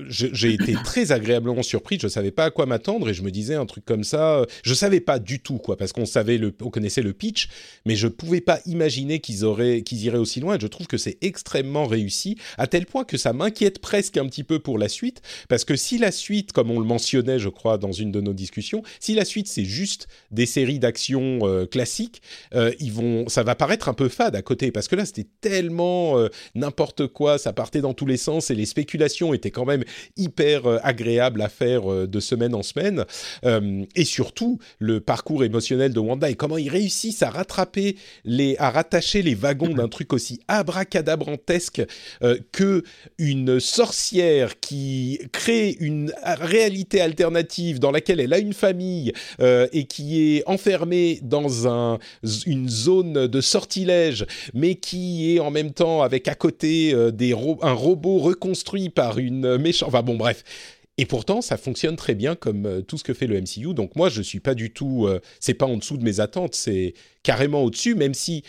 été 0.43 0.73
très 0.83 1.11
agréablement 1.11 1.63
surpris. 1.63 1.97
Je 2.01 2.07
savais 2.07 2.31
pas 2.31 2.45
à 2.45 2.51
quoi 2.51 2.65
m'attendre 2.65 3.09
et 3.09 3.13
je 3.13 3.23
me 3.23 3.31
disais 3.31 3.55
un 3.55 3.65
truc 3.65 3.85
comme 3.85 4.03
ça. 4.03 4.45
Je 4.63 4.73
savais 4.73 4.99
pas 4.99 5.19
du 5.19 5.39
tout 5.39 5.57
quoi, 5.57 5.77
parce 5.77 5.93
qu'on 5.93 6.05
savait 6.05 6.37
le, 6.37 6.53
on 6.61 6.69
connaissait 6.69 7.01
le 7.01 7.13
pitch, 7.13 7.47
mais 7.85 7.95
je 7.95 8.07
pouvais 8.07 8.41
pas 8.41 8.59
imaginer 8.65 9.19
qu'ils 9.19 9.41
qu'ils 9.83 10.03
iraient 10.03 10.17
aussi 10.17 10.39
loin. 10.39 10.57
Et 10.57 10.59
je 10.59 10.67
trouve 10.67 10.87
que 10.87 10.97
c'est 10.97 11.17
extrêmement 11.21 11.85
réussi, 11.85 12.37
à 12.57 12.67
tel 12.67 12.85
point 12.85 13.05
que 13.05 13.17
ça 13.17 13.33
m'inquiète 13.33 13.79
presque 13.79 14.17
un 14.17 14.25
petit 14.27 14.43
peu 14.43 14.59
pour 14.59 14.77
la 14.77 14.89
suite, 14.89 15.21
parce 15.47 15.65
que 15.65 15.75
si 15.75 15.97
la 15.97 16.11
suite, 16.11 16.51
comme 16.51 16.71
on 16.71 16.79
le 16.79 16.85
mentionnait, 16.85 17.39
je 17.39 17.49
crois, 17.49 17.77
dans 17.77 17.91
une 17.91 18.11
de 18.11 18.21
nos 18.21 18.33
discussions, 18.33 18.83
si 18.99 19.13
la 19.13 19.25
suite 19.25 19.47
c'est 19.47 19.65
juste 19.65 20.07
des 20.31 20.45
séries 20.45 20.79
d'action 20.79 21.39
euh, 21.43 21.65
classiques, 21.65 22.21
euh, 22.53 22.73
ils 22.79 22.91
vont, 22.91 23.27
ça 23.29 23.43
va 23.43 23.55
paraître 23.55 23.89
un 23.89 23.93
peu 23.93 24.09
fade 24.09 24.35
à 24.35 24.41
côté, 24.41 24.71
parce 24.71 24.87
que 24.87 24.95
là 24.95 25.05
c'était 25.05 25.27
tellement 25.41 26.17
euh, 26.17 26.29
n'importe 26.55 27.07
quoi, 27.07 27.37
ça 27.37 27.53
partait 27.53 27.81
dans 27.81 27.93
tous 27.93 28.05
les 28.05 28.17
sens 28.17 28.51
et 28.51 28.55
les 28.55 28.65
spéculation 28.81 29.35
était 29.35 29.51
quand 29.51 29.65
même 29.65 29.83
hyper 30.17 30.65
euh, 30.65 30.79
agréable 30.81 31.43
à 31.43 31.49
faire 31.49 31.91
euh, 31.91 32.07
de 32.07 32.19
semaine 32.19 32.55
en 32.55 32.63
semaine. 32.63 33.05
Euh, 33.45 33.85
et 33.95 34.05
surtout, 34.05 34.57
le 34.79 34.99
parcours 34.99 35.43
émotionnel 35.43 35.93
de 35.93 35.99
Wanda 35.99 36.31
et 36.31 36.35
comment 36.35 36.57
ils 36.57 36.69
réussissent 36.69 37.21
à 37.21 37.29
rattraper 37.29 37.95
les, 38.25 38.55
à 38.57 38.71
rattacher 38.71 39.21
les 39.21 39.35
wagons 39.35 39.75
d'un 39.75 39.87
truc 39.87 40.13
aussi 40.13 40.39
abracadabrantesque 40.47 41.83
que 42.51 42.83
une 43.17 43.59
sorcière 43.59 44.59
qui 44.59 45.19
crée 45.31 45.77
une 45.79 46.11
réalité 46.25 47.01
alternative 47.01 47.79
dans 47.79 47.91
laquelle 47.91 48.19
elle 48.19 48.33
a 48.33 48.39
une 48.39 48.53
famille 48.53 49.13
et 49.39 49.85
qui 49.85 50.37
est 50.37 50.43
enfermée 50.47 51.19
dans 51.21 51.67
un, 51.67 51.99
une 52.45 52.69
zone 52.69 53.27
de 53.27 53.41
sortilège, 53.41 54.25
mais 54.53 54.75
qui 54.75 55.35
est 55.35 55.39
en 55.39 55.51
même 55.51 55.71
temps 55.71 56.01
avec 56.01 56.27
à 56.27 56.35
côté 56.35 56.95
des 57.11 57.33
un 57.61 57.73
robot 57.73 58.19
reconstruit 58.19 58.70
par 58.89 59.17
une 59.17 59.57
méchante. 59.57 59.89
Enfin 59.89 60.03
bon, 60.03 60.15
bref. 60.15 60.43
Et 60.97 61.05
pourtant, 61.05 61.41
ça 61.41 61.57
fonctionne 61.57 61.95
très 61.95 62.15
bien 62.15 62.35
comme 62.35 62.65
euh, 62.65 62.81
tout 62.81 62.97
ce 62.97 63.03
que 63.03 63.13
fait 63.13 63.27
le 63.27 63.41
MCU. 63.41 63.73
Donc 63.73 63.95
moi, 63.95 64.09
je 64.09 64.21
suis 64.21 64.39
pas 64.39 64.53
du 64.53 64.71
tout. 64.71 65.07
Euh, 65.07 65.19
c'est 65.39 65.53
pas 65.53 65.65
en 65.65 65.77
dessous 65.77 65.97
de 65.97 66.03
mes 66.03 66.19
attentes, 66.19 66.53
c'est 66.55 66.93
carrément 67.23 67.63
au-dessus, 67.63 67.95
même 67.95 68.13
si. 68.13 68.43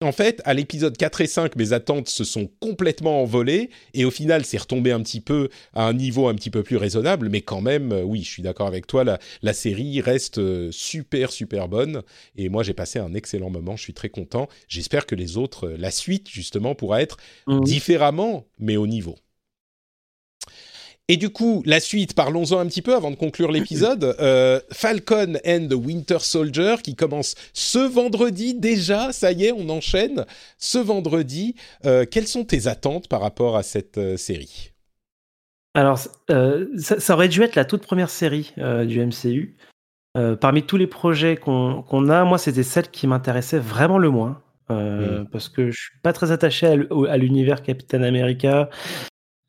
En 0.00 0.12
fait, 0.12 0.42
à 0.44 0.52
l'épisode 0.52 0.98
4 0.98 1.22
et 1.22 1.26
5, 1.26 1.56
mes 1.56 1.72
attentes 1.72 2.10
se 2.10 2.24
sont 2.24 2.50
complètement 2.60 3.22
envolées 3.22 3.70
et 3.94 4.04
au 4.04 4.10
final, 4.10 4.44
c'est 4.44 4.58
retombé 4.58 4.92
un 4.92 5.00
petit 5.00 5.20
peu 5.20 5.48
à 5.72 5.86
un 5.86 5.94
niveau 5.94 6.28
un 6.28 6.34
petit 6.34 6.50
peu 6.50 6.62
plus 6.62 6.76
raisonnable, 6.76 7.30
mais 7.30 7.40
quand 7.40 7.62
même, 7.62 7.92
euh, 7.92 8.02
oui, 8.02 8.22
je 8.22 8.28
suis 8.28 8.42
d'accord 8.42 8.66
avec 8.66 8.86
toi, 8.86 9.04
la, 9.04 9.18
la, 9.40 9.54
série 9.54 10.02
reste 10.02 10.70
super, 10.72 11.32
super 11.32 11.68
bonne 11.68 12.02
et 12.36 12.50
moi, 12.50 12.62
j'ai 12.64 12.74
passé 12.74 12.98
un 12.98 13.14
excellent 13.14 13.50
moment, 13.50 13.76
je 13.76 13.82
suis 13.82 13.94
très 13.94 14.10
content. 14.10 14.48
J'espère 14.68 15.06
que 15.06 15.14
les 15.14 15.38
autres, 15.38 15.68
la 15.70 15.92
suite, 15.92 16.28
justement, 16.28 16.74
pourra 16.74 17.00
être 17.00 17.16
mmh. 17.46 17.60
différemment, 17.60 18.46
mais 18.58 18.76
au 18.76 18.88
niveau. 18.88 19.14
Et 21.08 21.18
du 21.18 21.28
coup, 21.28 21.62
la 21.66 21.80
suite, 21.80 22.14
parlons-en 22.14 22.58
un 22.58 22.66
petit 22.66 22.80
peu 22.80 22.94
avant 22.94 23.10
de 23.10 23.16
conclure 23.16 23.50
l'épisode. 23.50 24.16
Euh, 24.24 24.60
Falcon 24.72 25.34
and 25.46 25.68
the 25.68 25.74
Winter 25.74 26.18
Soldier 26.18 26.76
qui 26.82 26.94
commence 26.94 27.34
ce 27.52 27.78
vendredi 27.78 28.54
déjà. 28.54 29.12
Ça 29.12 29.32
y 29.32 29.46
est, 29.46 29.52
on 29.52 29.68
enchaîne 29.68 30.24
ce 30.56 30.78
vendredi. 30.78 31.56
Euh, 31.84 32.06
quelles 32.10 32.26
sont 32.26 32.44
tes 32.44 32.68
attentes 32.68 33.08
par 33.08 33.20
rapport 33.20 33.56
à 33.56 33.62
cette 33.62 33.98
euh, 33.98 34.16
série? 34.16 34.72
Alors, 35.74 35.98
ça, 35.98 37.14
aurait 37.14 37.28
dû 37.28 37.42
être 37.42 37.56
la 37.56 37.64
toute 37.64 37.82
première 37.82 38.08
série 38.08 38.54
du 38.56 39.04
MCU. 39.04 39.56
parmi 40.40 40.62
tous 40.62 40.76
les 40.76 40.86
projets 40.86 41.36
qu'on 41.36 42.08
a, 42.08 42.24
moi, 42.24 42.38
c'était 42.38 42.62
celle 42.62 42.88
qui 42.88 43.06
m'intéressait 43.06 43.58
vraiment 43.58 43.98
le 43.98 44.10
moins. 44.10 44.42
Mm. 44.70 45.24
Parce 45.32 45.48
que 45.48 45.70
je 45.70 45.76
suis 45.76 45.98
pas 46.02 46.12
très 46.12 46.30
attaché 46.30 46.66
à 46.66 47.16
l'univers 47.16 47.62
Captain 47.62 48.02
America 48.02 48.70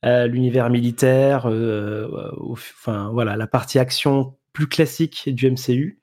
l'univers 0.06 0.70
militaire, 0.70 1.48
euh, 1.48 2.32
enfin 2.40 3.10
voilà, 3.12 3.36
la 3.36 3.48
partie 3.48 3.80
action 3.80 4.36
plus 4.54 4.68
classique 4.68 5.30
du 5.34 5.50
MCU. 5.50 6.00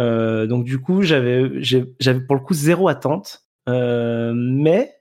Euh, 0.00 0.46
donc 0.46 0.64
du 0.64 0.78
coup, 0.78 1.02
j'avais, 1.02 1.50
j'avais 1.62 2.20
pour 2.20 2.36
le 2.36 2.40
coup 2.40 2.54
zéro 2.54 2.88
attente, 2.88 3.42
euh, 3.68 4.32
mais 4.34 4.94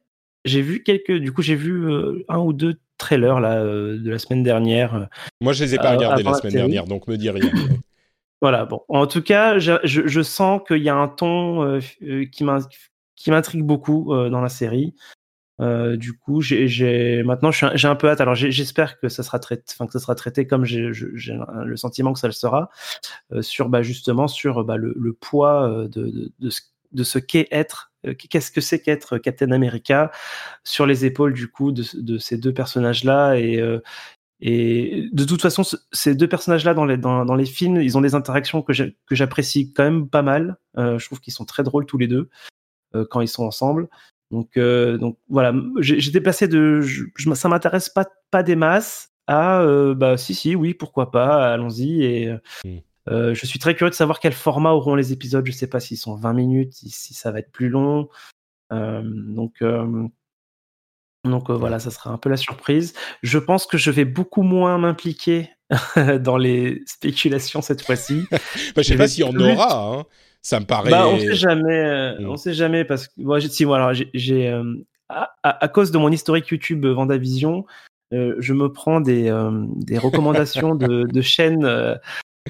j'ai 0.45 0.61
vu 0.61 0.84
quelques, 0.84 1.11
du 1.11 1.31
coup, 1.31 1.43
j'ai 1.43 1.55
vu 1.55 2.23
un 2.27 2.39
ou 2.39 2.53
deux 2.53 2.79
trailers 2.97 3.39
là 3.39 3.63
de 3.63 4.09
la 4.09 4.17
semaine 4.17 4.43
dernière. 4.43 5.07
Moi, 5.39 5.53
je 5.53 5.63
les 5.63 5.75
ai 5.75 5.77
pas 5.77 5.91
regardés 5.91 6.23
la 6.23 6.34
semaine 6.34 6.53
dernière, 6.53 6.86
donc 6.86 7.07
me 7.07 7.17
dis 7.17 7.29
rien. 7.29 7.51
voilà, 8.41 8.65
bon. 8.65 8.81
En 8.89 9.05
tout 9.05 9.21
cas, 9.21 9.59
je, 9.59 9.73
je 9.84 10.21
sens 10.21 10.61
qu'il 10.67 10.84
y 10.84 10.89
a 10.89 10.95
un 10.95 11.07
ton 11.07 11.79
qui 12.31 12.43
m'intrigue 12.43 13.63
beaucoup 13.63 14.11
dans 14.11 14.41
la 14.41 14.49
série. 14.49 14.95
Euh, 15.64 15.95
du 15.95 16.14
coup, 16.14 16.41
j'ai 16.41 17.24
maintenant 17.24 17.51
j'ai 17.51 17.88
un 17.88 17.95
peu 17.95 18.09
hâte. 18.09 18.22
Alors 18.22 18.36
j'espère 18.36 18.99
que 18.99 19.09
ça 19.09 19.24
sera 19.24 19.39
traité, 19.39 19.64
enfin 19.74 19.86
que 19.86 19.93
ça 19.93 19.99
sera 19.99 20.16
traité 20.16 20.45
comme 20.45 20.66
j'ai 20.66 20.91
le 20.91 21.78
sentiment 21.78 22.14
que 22.14 22.20
ça 22.20 22.28
le 22.28 22.34
sera 22.34 22.70
euh, 23.32 23.41
sur 23.41 23.70
bah, 23.70 23.82
justement 23.82 24.28
sur 24.28 24.64
bah, 24.66 24.78
le, 24.78 25.14
poids 25.14 25.70
euh, 25.70 25.88
de, 25.88 27.03
ce, 27.03 27.20
qu'est 27.20 27.47
être, 27.51 27.93
qu'est-ce 28.30 28.51
que 28.51 28.61
c'est 28.61 28.82
qu'être 28.82 29.18
Captain 29.18 29.51
America 29.51 30.11
sur 30.64 30.86
les 30.86 31.05
épaules 31.05 31.34
du 31.34 31.49
coup 31.49 31.72
de, 31.72 32.18
ces 32.18 32.38
deux 32.38 32.53
personnages 32.53 33.03
là 33.03 33.36
et 34.45 35.07
de 35.14 35.24
toute 35.24 35.41
façon, 35.41 35.64
ces 35.93 36.16
deux 36.16 36.28
personnages-là 36.28 36.74
dans 36.74 37.36
les, 37.36 37.45
films, 37.45 37.78
ils 37.78 37.97
ont 37.97 38.01
des 38.01 38.14
interactions 38.14 38.61
que 38.61 38.74
j'apprécie 39.11 39.72
quand 39.72 39.86
même 39.86 40.09
pas 40.09 40.22
mal. 40.22 40.57
Je 40.76 41.05
trouve 41.05 41.22
qu'ils 41.22 41.32
sont 41.32 41.45
très 41.45 41.64
drôles 41.64 41.86
tous 41.86 41.97
les 41.97 42.07
deux 42.07 42.30
quand 43.09 43.22
ils 43.22 43.30
sont 43.30 43.45
ensemble. 43.45 43.88
Donc, 44.34 44.57
euh, 44.57 44.97
donc 44.97 45.19
voilà, 45.29 45.53
j'étais 45.79 46.19
passé 46.19 46.47
de 46.47 46.81
je, 46.81 47.03
ça 47.36 47.49
m'intéresse 47.49 47.89
pas, 47.89 48.07
pas 48.31 48.41
des 48.41 48.55
masses 48.55 49.11
à 49.27 49.61
euh, 49.61 49.93
bah 49.93 50.17
si 50.17 50.34
si 50.34 50.55
oui 50.55 50.73
pourquoi 50.73 51.11
pas 51.11 51.53
allons-y 51.53 52.03
et 52.03 52.36
euh, 53.09 53.36
je 53.36 53.45
suis 53.45 53.59
très 53.59 53.75
curieux 53.75 53.91
de 53.91 53.95
savoir 53.95 54.19
quel 54.19 54.34
format 54.34 54.71
auront 54.71 54.95
les 54.95 55.13
épisodes. 55.13 55.45
Je 55.45 55.51
sais 55.51 55.67
pas 55.67 55.79
s'ils 55.79 55.99
sont 55.99 56.15
20 56.15 56.34
minutes, 56.34 56.73
si, 56.73 57.13
ça 57.13 57.31
va 57.31 57.39
être 57.39 57.51
plus 57.51 57.69
long. 57.69 58.09
donc 58.71 59.63
donc 61.23 61.51
voilà, 61.51 61.77
ça 61.77 61.91
sera 61.91 62.09
un 62.09 62.17
peu 62.17 62.29
la 62.29 62.38
surprise. 62.38 62.95
Je 63.21 63.38
pense 63.38 63.67
que 63.67 63.77
je 63.77 63.91
vais 63.91 64.03
beaucoup 64.03 64.41
moins 64.41 64.79
m'impliquer 64.79 65.51
dans 66.21 66.38
les 66.38 66.81
spéculations 66.88 67.61
cette 67.61 67.84
fois-ci. 67.84 68.25
bah, 68.31 68.38
je 68.77 68.81
sais 68.81 68.97
pas 68.97 69.07
s'il 69.07 69.25
y 69.25 69.27
en 69.27 69.39
aura. 69.39 69.99
Hein 69.99 70.05
ça 70.43 70.59
me 70.59 70.65
paraît. 70.65 70.91
Bah, 70.91 71.07
on 71.07 71.17
sait 71.17 71.35
jamais, 71.35 71.79
euh, 71.79 72.19
mm. 72.19 72.29
on 72.29 72.35
sait 72.35 72.53
jamais 72.53 72.83
parce 72.83 73.07
que 73.07 73.13
moi, 73.17 73.39
si 73.39 73.63
voilà, 73.63 73.93
j'ai 74.13 74.49
euh, 74.49 74.75
à, 75.09 75.33
à, 75.41 75.67
cause 75.69 75.91
de 75.91 75.97
mon 75.97 76.11
historique 76.11 76.49
YouTube 76.49 76.85
Vendavision, 76.85 77.65
euh, 78.13 78.35
je 78.39 78.53
me 78.53 78.71
prends 78.71 78.99
des, 78.99 79.33
des 79.77 79.97
recommandations 79.97 80.75
de, 80.75 81.03
de 81.03 81.21
chaînes 81.21 81.97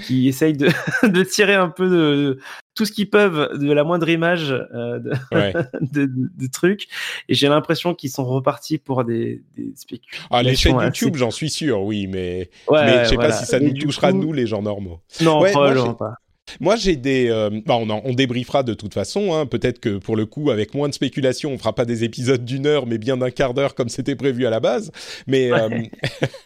qui 0.07 0.27
essayent 0.27 0.57
de, 0.57 0.69
de, 1.07 1.23
tirer 1.23 1.53
un 1.53 1.69
peu 1.69 1.87
de, 1.87 2.39
tout 2.73 2.85
ce 2.85 2.91
qu'ils 2.91 3.11
peuvent 3.11 3.59
de 3.59 3.71
la 3.71 3.83
moindre 3.83 4.09
image 4.09 4.49
de, 4.89 6.47
trucs. 6.51 6.87
Et 7.29 7.35
j'ai 7.35 7.47
l'impression 7.47 7.93
qu'ils 7.93 8.09
sont 8.09 8.25
repartis 8.25 8.79
pour 8.79 9.03
des, 9.03 9.43
des 9.55 9.71
spéculations. 9.75 10.27
Ah, 10.31 10.41
les 10.41 10.55
chaînes 10.55 10.81
YouTube, 10.81 11.15
j'en 11.15 11.29
suis 11.29 11.51
sûr, 11.51 11.83
oui, 11.83 12.07
mais, 12.07 12.49
mais 12.71 13.03
je 13.03 13.09
sais 13.09 13.17
pas 13.17 13.31
si 13.31 13.45
ça 13.45 13.59
nous 13.59 13.73
touchera, 13.73 14.11
nous, 14.11 14.33
les 14.33 14.47
gens 14.47 14.63
normaux. 14.63 14.99
Non, 15.21 15.43
probablement 15.43 15.93
pas. 15.93 16.15
Moi, 16.59 16.75
j'ai 16.75 16.95
des. 16.95 17.29
Euh, 17.29 17.49
bah, 17.65 17.75
on, 17.77 17.89
on, 17.89 18.13
débriefera 18.13 18.63
de 18.63 18.73
toute 18.73 18.93
façon. 18.93 19.33
Hein. 19.33 19.45
Peut-être 19.45 19.79
que 19.79 19.97
pour 19.97 20.15
le 20.15 20.25
coup, 20.25 20.51
avec 20.51 20.73
moins 20.73 20.89
de 20.89 20.93
spéculation, 20.93 21.51
on 21.51 21.57
fera 21.57 21.73
pas 21.73 21.85
des 21.85 22.03
épisodes 22.03 22.43
d'une 22.43 22.65
heure, 22.65 22.87
mais 22.87 22.97
bien 22.97 23.17
d'un 23.17 23.31
quart 23.31 23.53
d'heure 23.53 23.75
comme 23.75 23.89
c'était 23.89 24.15
prévu 24.15 24.45
à 24.45 24.49
la 24.49 24.59
base. 24.59 24.91
Mais, 25.27 25.51
euh, 25.51 25.69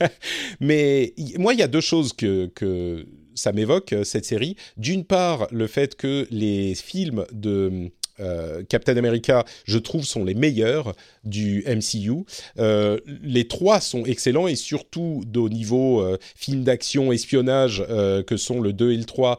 mais 0.60 1.14
moi, 1.38 1.54
il 1.54 1.60
y 1.60 1.64
a 1.64 1.68
deux 1.68 1.82
choses 1.82 2.14
que, 2.14 2.48
que 2.56 3.06
ça 3.36 3.52
m'évoque 3.52 3.94
cette 4.04 4.26
série. 4.26 4.56
D'une 4.78 5.04
part, 5.04 5.48
le 5.52 5.68
fait 5.68 5.96
que 5.96 6.28
les 6.32 6.76
films 6.76 7.26
de 7.32 7.92
euh, 8.20 8.64
Captain 8.68 8.98
America, 8.98 9.46
je 9.66 9.78
trouve, 9.78 10.06
sont 10.06 10.24
les 10.24 10.34
meilleurs 10.34 10.94
du 11.24 11.64
MCU. 11.68 12.26
Euh, 12.58 12.98
les 13.24 13.48
trois 13.48 13.80
sont 13.80 14.06
excellents 14.06 14.48
et 14.48 14.56
surtout 14.56 15.24
au 15.36 15.50
niveau 15.50 16.02
euh, 16.02 16.18
film 16.36 16.64
d'action, 16.64 17.12
espionnage, 17.12 17.84
que 18.28 18.38
sont 18.38 18.62
le 18.62 18.74
2 18.74 18.92
et 18.92 18.98
le 18.98 19.06
3, 19.06 19.38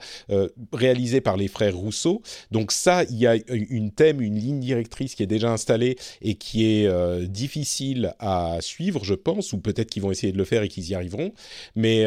réalisés 0.72 1.20
par 1.20 1.37
les 1.37 1.49
frères 1.49 1.76
Rousseau. 1.76 2.22
Donc 2.51 2.72
ça, 2.72 3.05
il 3.05 3.16
y 3.16 3.26
a 3.26 3.37
une 3.49 3.91
thème, 3.91 4.20
une 4.20 4.39
ligne 4.39 4.61
directrice 4.61 5.14
qui 5.14 5.22
est 5.22 5.26
déjà 5.26 5.51
installée 5.51 5.97
et 6.22 6.35
qui 6.35 6.64
est 6.64 7.26
difficile 7.29 8.14
à 8.18 8.59
suivre, 8.61 9.05
je 9.05 9.14
pense, 9.14 9.53
ou 9.53 9.59
peut-être 9.59 9.91
qu'ils 9.91 10.03
vont 10.03 10.11
essayer 10.11 10.33
de 10.33 10.39
le 10.39 10.45
faire 10.45 10.62
et 10.62 10.68
qu'ils 10.68 10.89
y 10.91 10.95
arriveront. 10.95 11.33
Mais 11.76 12.07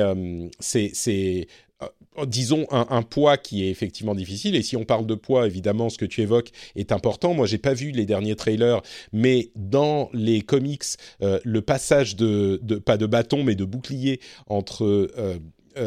c'est 0.60 1.48
disons, 2.28 2.68
un, 2.72 3.02
poids 3.04 3.38
qui 3.38 3.64
est 3.66 3.70
effectivement 3.70 4.16
difficile. 4.16 4.56
Et 4.56 4.62
si 4.62 4.76
on 4.76 4.84
parle 4.84 5.06
de 5.06 5.16
poids, 5.16 5.48
évidemment, 5.48 5.90
ce 5.90 5.98
que 5.98 6.06
tu 6.06 6.22
évoques 6.22 6.52
est 6.76 6.92
important. 6.92 7.34
Moi, 7.34 7.48
j'ai 7.48 7.58
pas 7.58 7.74
vu 7.74 7.92
les 7.92 8.06
derniers 8.06 8.36
trailers, 8.36 8.82
mais 9.14 9.52
dans 9.56 10.10
les 10.14 10.42
comics, 10.42 10.84
euh, 11.22 11.40
le 11.44 11.62
passage 11.62 12.16
de, 12.16 12.60
pas 12.86 12.98
de 12.98 13.06
bâton, 13.06 13.44
mais 13.44 13.56
de 13.56 13.66
bouclier 13.66 14.20
entre 14.48 14.86
euh, 14.86 15.40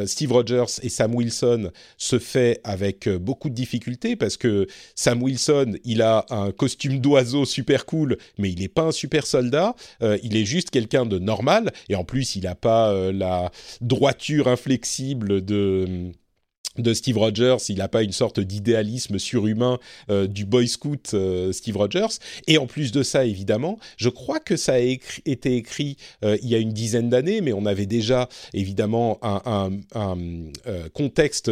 Steve 0.07 0.33
Rogers 0.33 0.81
et 0.83 0.89
Sam 0.89 1.15
Wilson 1.15 1.71
se 1.97 2.19
fait 2.19 2.61
avec 2.65 3.09
beaucoup 3.09 3.49
de 3.49 3.55
difficultés 3.55 4.17
parce 4.17 4.37
que 4.37 4.67
Sam 4.95 5.23
Wilson, 5.23 5.75
il 5.85 6.03
a 6.03 6.27
un 6.31 6.53
costume 6.53 6.99
d'oiseau 6.99 7.45
super 7.45 7.87
cool, 7.87 8.17
mais 8.39 8.51
il 8.51 8.61
n'est 8.61 8.69
pas 8.69 8.83
un 8.83 8.93
super 8.93 9.27
soldat. 9.27 9.75
il 10.23 10.37
est 10.37 10.45
juste 10.45 10.71
quelqu'un 10.71 11.07
de 11.07 11.19
normal 11.19 11.73
et 11.89 11.95
en 11.95 12.05
plus, 12.05 12.37
il 12.37 12.45
n'a 12.45 12.55
pas 12.55 13.13
la 13.13 13.51
droiture 13.81 14.49
inflexible 14.49 15.45
de 15.45 16.13
de 16.79 16.93
Steve 16.95 17.19
Rogers, 17.19 17.57
il 17.69 17.79
n'a 17.79 17.89
pas 17.89 18.03
une 18.03 18.13
sorte 18.13 18.41
d'idéalisme 18.41 19.19
surhumain 19.19 19.79
euh, 20.11 20.27
du 20.27 20.45
Boy 20.45 20.69
Scout 20.69 21.13
euh, 21.15 21.53
Steve 21.53 21.77
Rogers. 21.77 22.19
Et 22.47 22.59
en 22.59 22.67
plus 22.67 22.93
de 22.93 23.03
ça, 23.03 23.25
évidemment, 23.25 23.79
je 23.97 24.09
crois 24.09 24.41
que 24.41 24.57
ça 24.57 24.75
a 24.75 24.79
été 24.79 25.57
écrit 25.57 25.97
euh, 26.25 26.37
il 26.43 26.49
y 26.49 26.55
a 26.55 26.59
une 26.59 26.73
dizaine 26.73 27.09
d'années, 27.09 27.41
mais 27.41 27.53
on 27.53 27.67
avait 27.67 27.87
déjà 27.87 28.29
évidemment 28.53 29.19
un, 29.23 29.71
contexte 30.93 31.51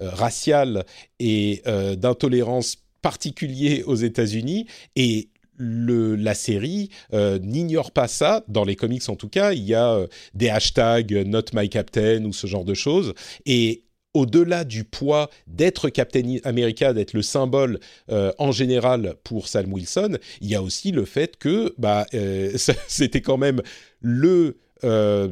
racial 0.00 0.84
et 1.18 1.62
d'intolérance 1.96 2.78
particulier 3.00 3.82
aux 3.84 3.94
États-Unis. 3.94 4.66
Et 4.96 5.28
le, 5.56 6.16
la 6.16 6.34
série 6.34 6.90
n'ignore 7.12 7.90
pas 7.90 8.08
ça. 8.08 8.44
Dans 8.48 8.64
les 8.64 8.76
comics, 8.76 9.08
en 9.08 9.16
tout 9.16 9.28
cas, 9.28 9.52
il 9.52 9.64
y 9.64 9.74
a 9.74 9.98
des 10.34 10.48
hashtags 10.48 11.12
Not 11.26 11.46
My 11.54 11.68
Captain 11.68 12.24
ou 12.24 12.32
ce 12.32 12.46
genre 12.46 12.64
de 12.64 12.74
choses. 12.74 13.14
Et 13.46 13.84
au-delà 14.14 14.64
du 14.64 14.84
poids 14.84 15.30
d'être 15.46 15.88
Captain 15.88 16.36
America, 16.44 16.92
d'être 16.92 17.14
le 17.14 17.22
symbole 17.22 17.80
euh, 18.10 18.32
en 18.38 18.52
général 18.52 19.14
pour 19.24 19.48
Sam 19.48 19.72
Wilson, 19.72 20.18
il 20.40 20.48
y 20.48 20.54
a 20.54 20.62
aussi 20.62 20.92
le 20.92 21.04
fait 21.04 21.36
que 21.36 21.74
bah, 21.78 22.06
euh, 22.14 22.52
c'était 22.88 23.20
quand 23.20 23.38
même 23.38 23.62
le 24.00 24.58
euh, 24.84 25.28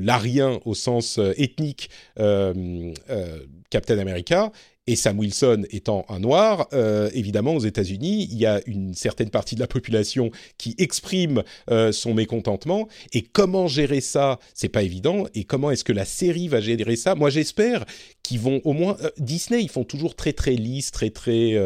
l'arien 0.00 0.58
au 0.64 0.74
sens 0.74 1.18
ethnique 1.36 1.90
Captain 2.16 3.98
America 3.98 4.50
et 4.88 4.96
Sam 4.96 5.18
Wilson 5.18 5.64
étant 5.70 6.04
un 6.08 6.18
noir, 6.18 6.66
euh, 6.72 7.08
évidemment 7.14 7.54
aux 7.54 7.60
États-Unis, 7.60 8.28
il 8.32 8.38
y 8.38 8.46
a 8.46 8.60
une 8.66 8.94
certaine 8.94 9.30
partie 9.30 9.54
de 9.54 9.60
la 9.60 9.68
population 9.68 10.30
qui 10.58 10.74
exprime 10.78 11.44
euh, 11.70 11.92
son 11.92 12.14
mécontentement. 12.14 12.88
Et 13.12 13.22
comment 13.22 13.68
gérer 13.68 14.00
ça, 14.00 14.40
c'est 14.54 14.68
pas 14.68 14.82
évident. 14.82 15.26
Et 15.34 15.44
comment 15.44 15.70
est-ce 15.70 15.84
que 15.84 15.92
la 15.92 16.04
série 16.04 16.48
va 16.48 16.60
gérer 16.60 16.96
ça? 16.96 17.14
Moi, 17.14 17.30
j'espère 17.30 17.84
qu'ils 18.24 18.40
vont 18.40 18.60
au 18.64 18.72
moins 18.72 18.96
euh, 19.02 19.10
Disney, 19.18 19.62
ils 19.62 19.68
font 19.68 19.84
toujours 19.84 20.16
très 20.16 20.32
très 20.32 20.54
lisse, 20.54 20.90
très 20.90 21.10
très. 21.10 21.56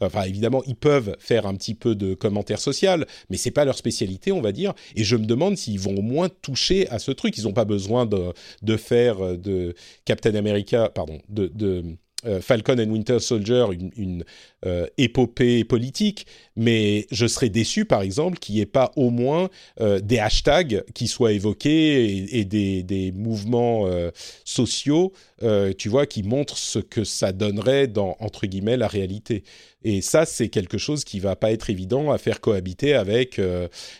enfin, 0.00 0.22
évidemment, 0.24 0.62
ils 0.66 0.76
peuvent 0.76 1.16
faire 1.20 1.46
un 1.46 1.54
petit 1.54 1.74
peu 1.74 1.94
de 1.94 2.14
commentaire 2.14 2.58
social, 2.58 3.06
mais 3.30 3.36
c'est 3.36 3.52
pas 3.52 3.64
leur 3.64 3.76
spécialité, 3.76 4.32
on 4.32 4.40
va 4.40 4.50
dire. 4.50 4.74
Et 4.96 5.04
je 5.04 5.14
me 5.14 5.26
demande 5.26 5.56
s'ils 5.56 5.78
vont 5.78 5.96
au 5.96 6.02
moins 6.02 6.28
toucher 6.28 6.88
à 6.88 6.98
ce 6.98 7.12
truc. 7.12 7.38
Ils 7.38 7.44
n'ont 7.44 7.52
pas 7.52 7.64
besoin 7.64 8.04
de, 8.04 8.76
faire 8.76 9.38
de 9.38 9.74
Captain 10.04 10.34
America, 10.34 10.90
pardon, 10.92 11.20
de, 11.28 11.50
Falcon 12.40 12.78
and 12.80 12.90
Winter 12.90 13.20
Soldier 13.20 13.66
une, 13.96 14.24
euh, 14.66 14.88
épopée 14.98 15.62
politique, 15.62 16.26
mais 16.56 17.06
je 17.12 17.28
serais 17.28 17.48
déçu, 17.48 17.84
par 17.84 18.02
exemple, 18.02 18.38
qu'il 18.38 18.56
n'y 18.56 18.60
ait 18.60 18.66
pas 18.66 18.90
au 18.96 19.10
moins 19.10 19.50
euh, 19.80 20.00
des 20.00 20.18
hashtags 20.18 20.82
qui 20.94 21.06
soient 21.06 21.32
évoqués 21.32 22.36
et, 22.36 22.44
des, 22.44 23.12
mouvements 23.12 23.88
sociaux, 24.44 25.12
tu 25.78 25.88
vois, 25.88 26.06
qui 26.06 26.22
montrent 26.24 26.58
ce 26.58 26.80
que 26.80 27.04
ça 27.04 27.32
donnerait 27.32 27.86
dans, 27.86 28.16
entre 28.18 28.46
guillemets, 28.46 28.76
la 28.76 28.88
réalité. 28.88 29.44
Et 29.84 30.00
ça, 30.00 30.26
c'est 30.26 30.48
quelque 30.48 30.76
chose 30.76 31.04
qui 31.04 31.20
va 31.20 31.36
pas 31.36 31.52
être 31.52 31.70
évident 31.70 32.10
à 32.10 32.18
faire 32.18 32.40
cohabiter 32.40 32.94
avec 32.94 33.40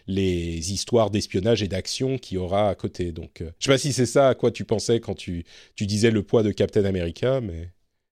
les 0.08 0.72
histoires 0.72 1.10
d'espionnage 1.10 1.62
et 1.62 1.68
d'action 1.68 2.18
qu'il 2.18 2.36
y 2.36 2.38
aura 2.38 2.68
à 2.68 2.74
côté. 2.74 3.12
Donc, 3.12 3.36
je 3.40 3.44
sais 3.64 3.70
pas 3.70 3.78
si 3.78 3.92
c'est 3.92 4.06
ça 4.06 4.28
à 4.28 4.34
quoi 4.34 4.50
tu 4.50 4.64
pensais 4.64 4.98
quand 4.98 5.14
tu 5.14 5.44
disais 5.78 6.10
le 6.10 6.22
poids 6.24 6.42
de 6.42 6.50
Captain 6.50 6.84
America, 6.84 7.40
mais... 7.40 7.70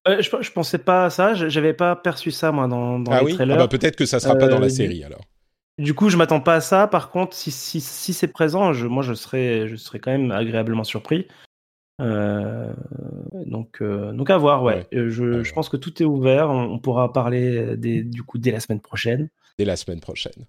Euh, 0.09 0.22
je, 0.22 0.30
je, 0.40 0.52
pensais 0.52 0.78
pas 0.78 1.07
à 1.07 1.11
ça, 1.11 1.34
j'avais 1.34 1.72
pas 1.72 1.96
perçu 1.96 2.30
ça 2.30 2.52
moi 2.52 2.68
dans, 2.68 2.98
dans 2.98 3.12
ah 3.12 3.20
les 3.20 3.26
oui? 3.26 3.34
Trailers. 3.34 3.54
Ah 3.54 3.59
bah 3.59 3.68
peut-être 3.68 3.96
que 3.96 4.07
ça 4.07 4.20
sera 4.20 4.36
pas 4.36 4.48
dans 4.48 4.61
la 4.61 4.66
euh, 4.66 4.70
série 4.70 5.02
alors. 5.04 5.22
Du 5.78 5.94
coup, 5.94 6.09
je 6.09 6.16
m'attends 6.16 6.40
pas 6.40 6.54
à 6.54 6.61
ça. 6.61 6.86
Par 6.86 7.11
contre, 7.11 7.34
si, 7.36 7.50
si, 7.50 7.80
si 7.80 8.12
c'est 8.14 8.28
présent, 8.28 8.72
je, 8.72 8.86
moi 8.86 9.02
je 9.02 9.12
serais, 9.14 9.68
je 9.68 9.76
serais 9.76 9.98
quand 9.98 10.11
même 10.11 10.30
agréablement 10.30 10.84
surpris. 10.84 11.26
Euh, 12.00 12.72
donc, 13.46 13.82
donc 13.82 14.30
à 14.30 14.38
voir, 14.38 14.62
ouais. 14.62 14.86
ouais. 14.92 15.11
Je, 15.11 15.42
je, 15.42 15.52
pense 15.52 15.68
que 15.68 15.76
tout 15.76 16.02
est 16.02 16.07
ouvert. 16.07 16.48
On, 16.48 16.62
on 16.62 16.78
pourra 16.78 17.12
parler 17.12 17.76
des, 17.76 18.02
du 18.02 18.22
coup 18.22 18.38
dès 18.38 18.52
la 18.52 18.61
semaine 18.61 18.80
prochaine. 18.80 19.28
Dès 19.59 19.64
la 19.64 19.76
semaine 19.76 20.00
prochaine. 20.00 20.46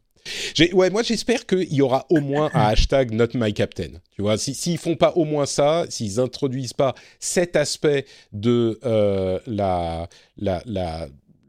Ouais, 0.73 0.89
moi 0.89 1.03
j'espère 1.03 1.45
qu'il 1.45 1.73
y 1.73 1.81
aura 1.81 2.05
au 2.09 2.19
moins 2.19 2.49
un 2.53 2.67
hashtag 2.67 3.11
Not 3.11 3.29
My 3.33 3.53
Captain. 3.53 3.99
Tu 4.15 4.21
vois, 4.21 4.37
s'ils 4.37 4.55
si, 4.55 4.77
font 4.77 4.95
pas 4.95 5.13
au 5.15 5.25
moins 5.25 5.45
ça, 5.45 5.85
s'ils 5.89 6.19
introduisent 6.19 6.73
pas 6.73 6.95
cet 7.19 7.55
aspect 7.55 8.05
de 8.33 8.79
euh, 8.85 9.39
la, 9.47 10.07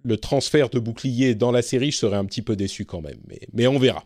le 0.04 0.16
transfert 0.16 0.68
de 0.70 0.78
bouclier 0.78 1.34
dans 1.34 1.50
la 1.50 1.62
série, 1.62 1.90
je 1.90 1.98
serais 1.98 2.16
un 2.16 2.24
petit 2.24 2.42
peu 2.42 2.56
déçu 2.56 2.84
quand 2.84 3.00
même. 3.00 3.18
Mais, 3.52 3.66
on 3.66 3.78
verra. 3.78 4.04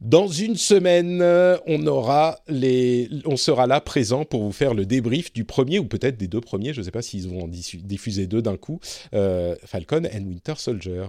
Dans 0.00 0.26
une 0.26 0.56
semaine, 0.56 1.22
on 1.66 1.86
aura 1.86 2.40
les, 2.48 3.08
on 3.24 3.36
sera 3.36 3.68
là 3.68 3.80
présent 3.80 4.24
pour 4.24 4.42
vous 4.42 4.52
faire 4.52 4.74
le 4.74 4.84
débrief 4.84 5.32
du 5.32 5.44
premier 5.44 5.78
ou 5.78 5.84
peut-être 5.84 6.16
des 6.16 6.26
deux 6.26 6.40
premiers. 6.40 6.72
Je 6.72 6.80
ne 6.80 6.84
sais 6.84 6.90
pas 6.90 7.02
s'ils 7.02 7.28
vont 7.28 7.44
en 7.44 7.48
diffuser 7.48 8.26
deux 8.26 8.42
d'un 8.42 8.56
coup. 8.56 8.80
Euh, 9.14 9.54
Falcon 9.64 10.02
and 10.12 10.24
Winter 10.24 10.54
Soldier. 10.56 11.04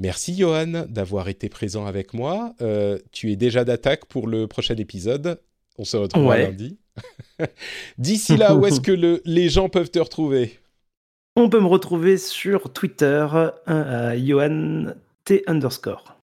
Merci 0.00 0.36
Johan 0.36 0.86
d'avoir 0.88 1.28
été 1.28 1.48
présent 1.48 1.86
avec 1.86 2.14
moi. 2.14 2.54
Euh, 2.60 2.98
tu 3.12 3.30
es 3.30 3.36
déjà 3.36 3.64
d'attaque 3.64 4.06
pour 4.06 4.26
le 4.26 4.46
prochain 4.46 4.76
épisode. 4.76 5.40
On 5.78 5.84
se 5.84 5.96
retrouve 5.96 6.26
ouais. 6.26 6.42
lundi. 6.42 6.78
D'ici 7.98 8.36
là, 8.36 8.54
où 8.54 8.66
est-ce 8.66 8.80
que 8.80 8.92
le, 8.92 9.22
les 9.24 9.48
gens 9.48 9.68
peuvent 9.68 9.90
te 9.90 9.98
retrouver? 9.98 10.58
On 11.36 11.48
peut 11.48 11.60
me 11.60 11.66
retrouver 11.66 12.16
sur 12.16 12.72
Twitter, 12.72 13.26
euh, 13.68 14.16
Johan 14.24 14.94
T 15.24 15.42
underscore. 15.46 16.16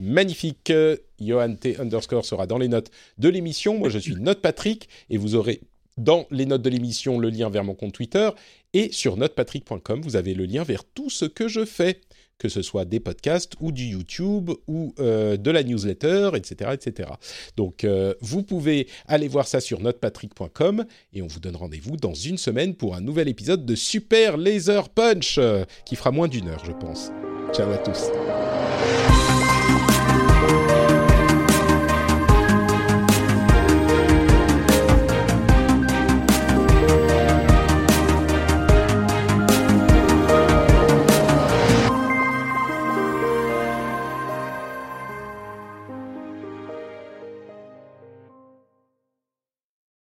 Magnifique. 0.00 0.72
Johan 1.20 1.54
T 1.54 1.78
underscore 1.78 2.24
sera 2.24 2.46
dans 2.46 2.58
les 2.58 2.68
notes 2.68 2.90
de 3.18 3.28
l'émission. 3.28 3.78
Moi, 3.78 3.88
je 3.88 3.98
suis 3.98 4.16
Note 4.16 4.40
Patrick 4.40 4.88
et 5.08 5.16
vous 5.16 5.34
aurez 5.34 5.60
dans 5.96 6.26
les 6.30 6.46
notes 6.46 6.62
de 6.62 6.70
l'émission 6.70 7.18
le 7.18 7.30
lien 7.30 7.48
vers 7.48 7.64
mon 7.64 7.74
compte 7.74 7.94
Twitter 7.94 8.30
et 8.74 8.92
sur 8.92 9.16
notepatrick.com, 9.16 10.02
vous 10.02 10.16
avez 10.16 10.34
le 10.34 10.44
lien 10.44 10.62
vers 10.62 10.84
tout 10.84 11.08
ce 11.08 11.24
que 11.24 11.48
je 11.48 11.64
fais 11.64 12.00
que 12.38 12.48
ce 12.48 12.62
soit 12.62 12.84
des 12.84 13.00
podcasts 13.00 13.54
ou 13.60 13.72
du 13.72 13.84
YouTube 13.84 14.50
ou 14.66 14.94
euh, 14.98 15.36
de 15.36 15.50
la 15.50 15.62
newsletter, 15.62 16.30
etc. 16.34 16.70
etc. 16.74 17.10
Donc 17.56 17.84
euh, 17.84 18.14
vous 18.20 18.42
pouvez 18.42 18.88
aller 19.06 19.28
voir 19.28 19.46
ça 19.46 19.60
sur 19.60 19.80
notepatrick.com 19.80 20.84
et 21.12 21.22
on 21.22 21.26
vous 21.26 21.40
donne 21.40 21.56
rendez-vous 21.56 21.96
dans 21.96 22.14
une 22.14 22.38
semaine 22.38 22.74
pour 22.74 22.94
un 22.94 23.00
nouvel 23.00 23.28
épisode 23.28 23.64
de 23.64 23.74
Super 23.74 24.36
Laser 24.36 24.88
Punch 24.88 25.38
euh, 25.38 25.64
qui 25.84 25.96
fera 25.96 26.10
moins 26.10 26.28
d'une 26.28 26.48
heure 26.48 26.64
je 26.64 26.72
pense. 26.72 27.10
Ciao 27.52 27.70
à 27.70 27.78
tous. 27.78 29.25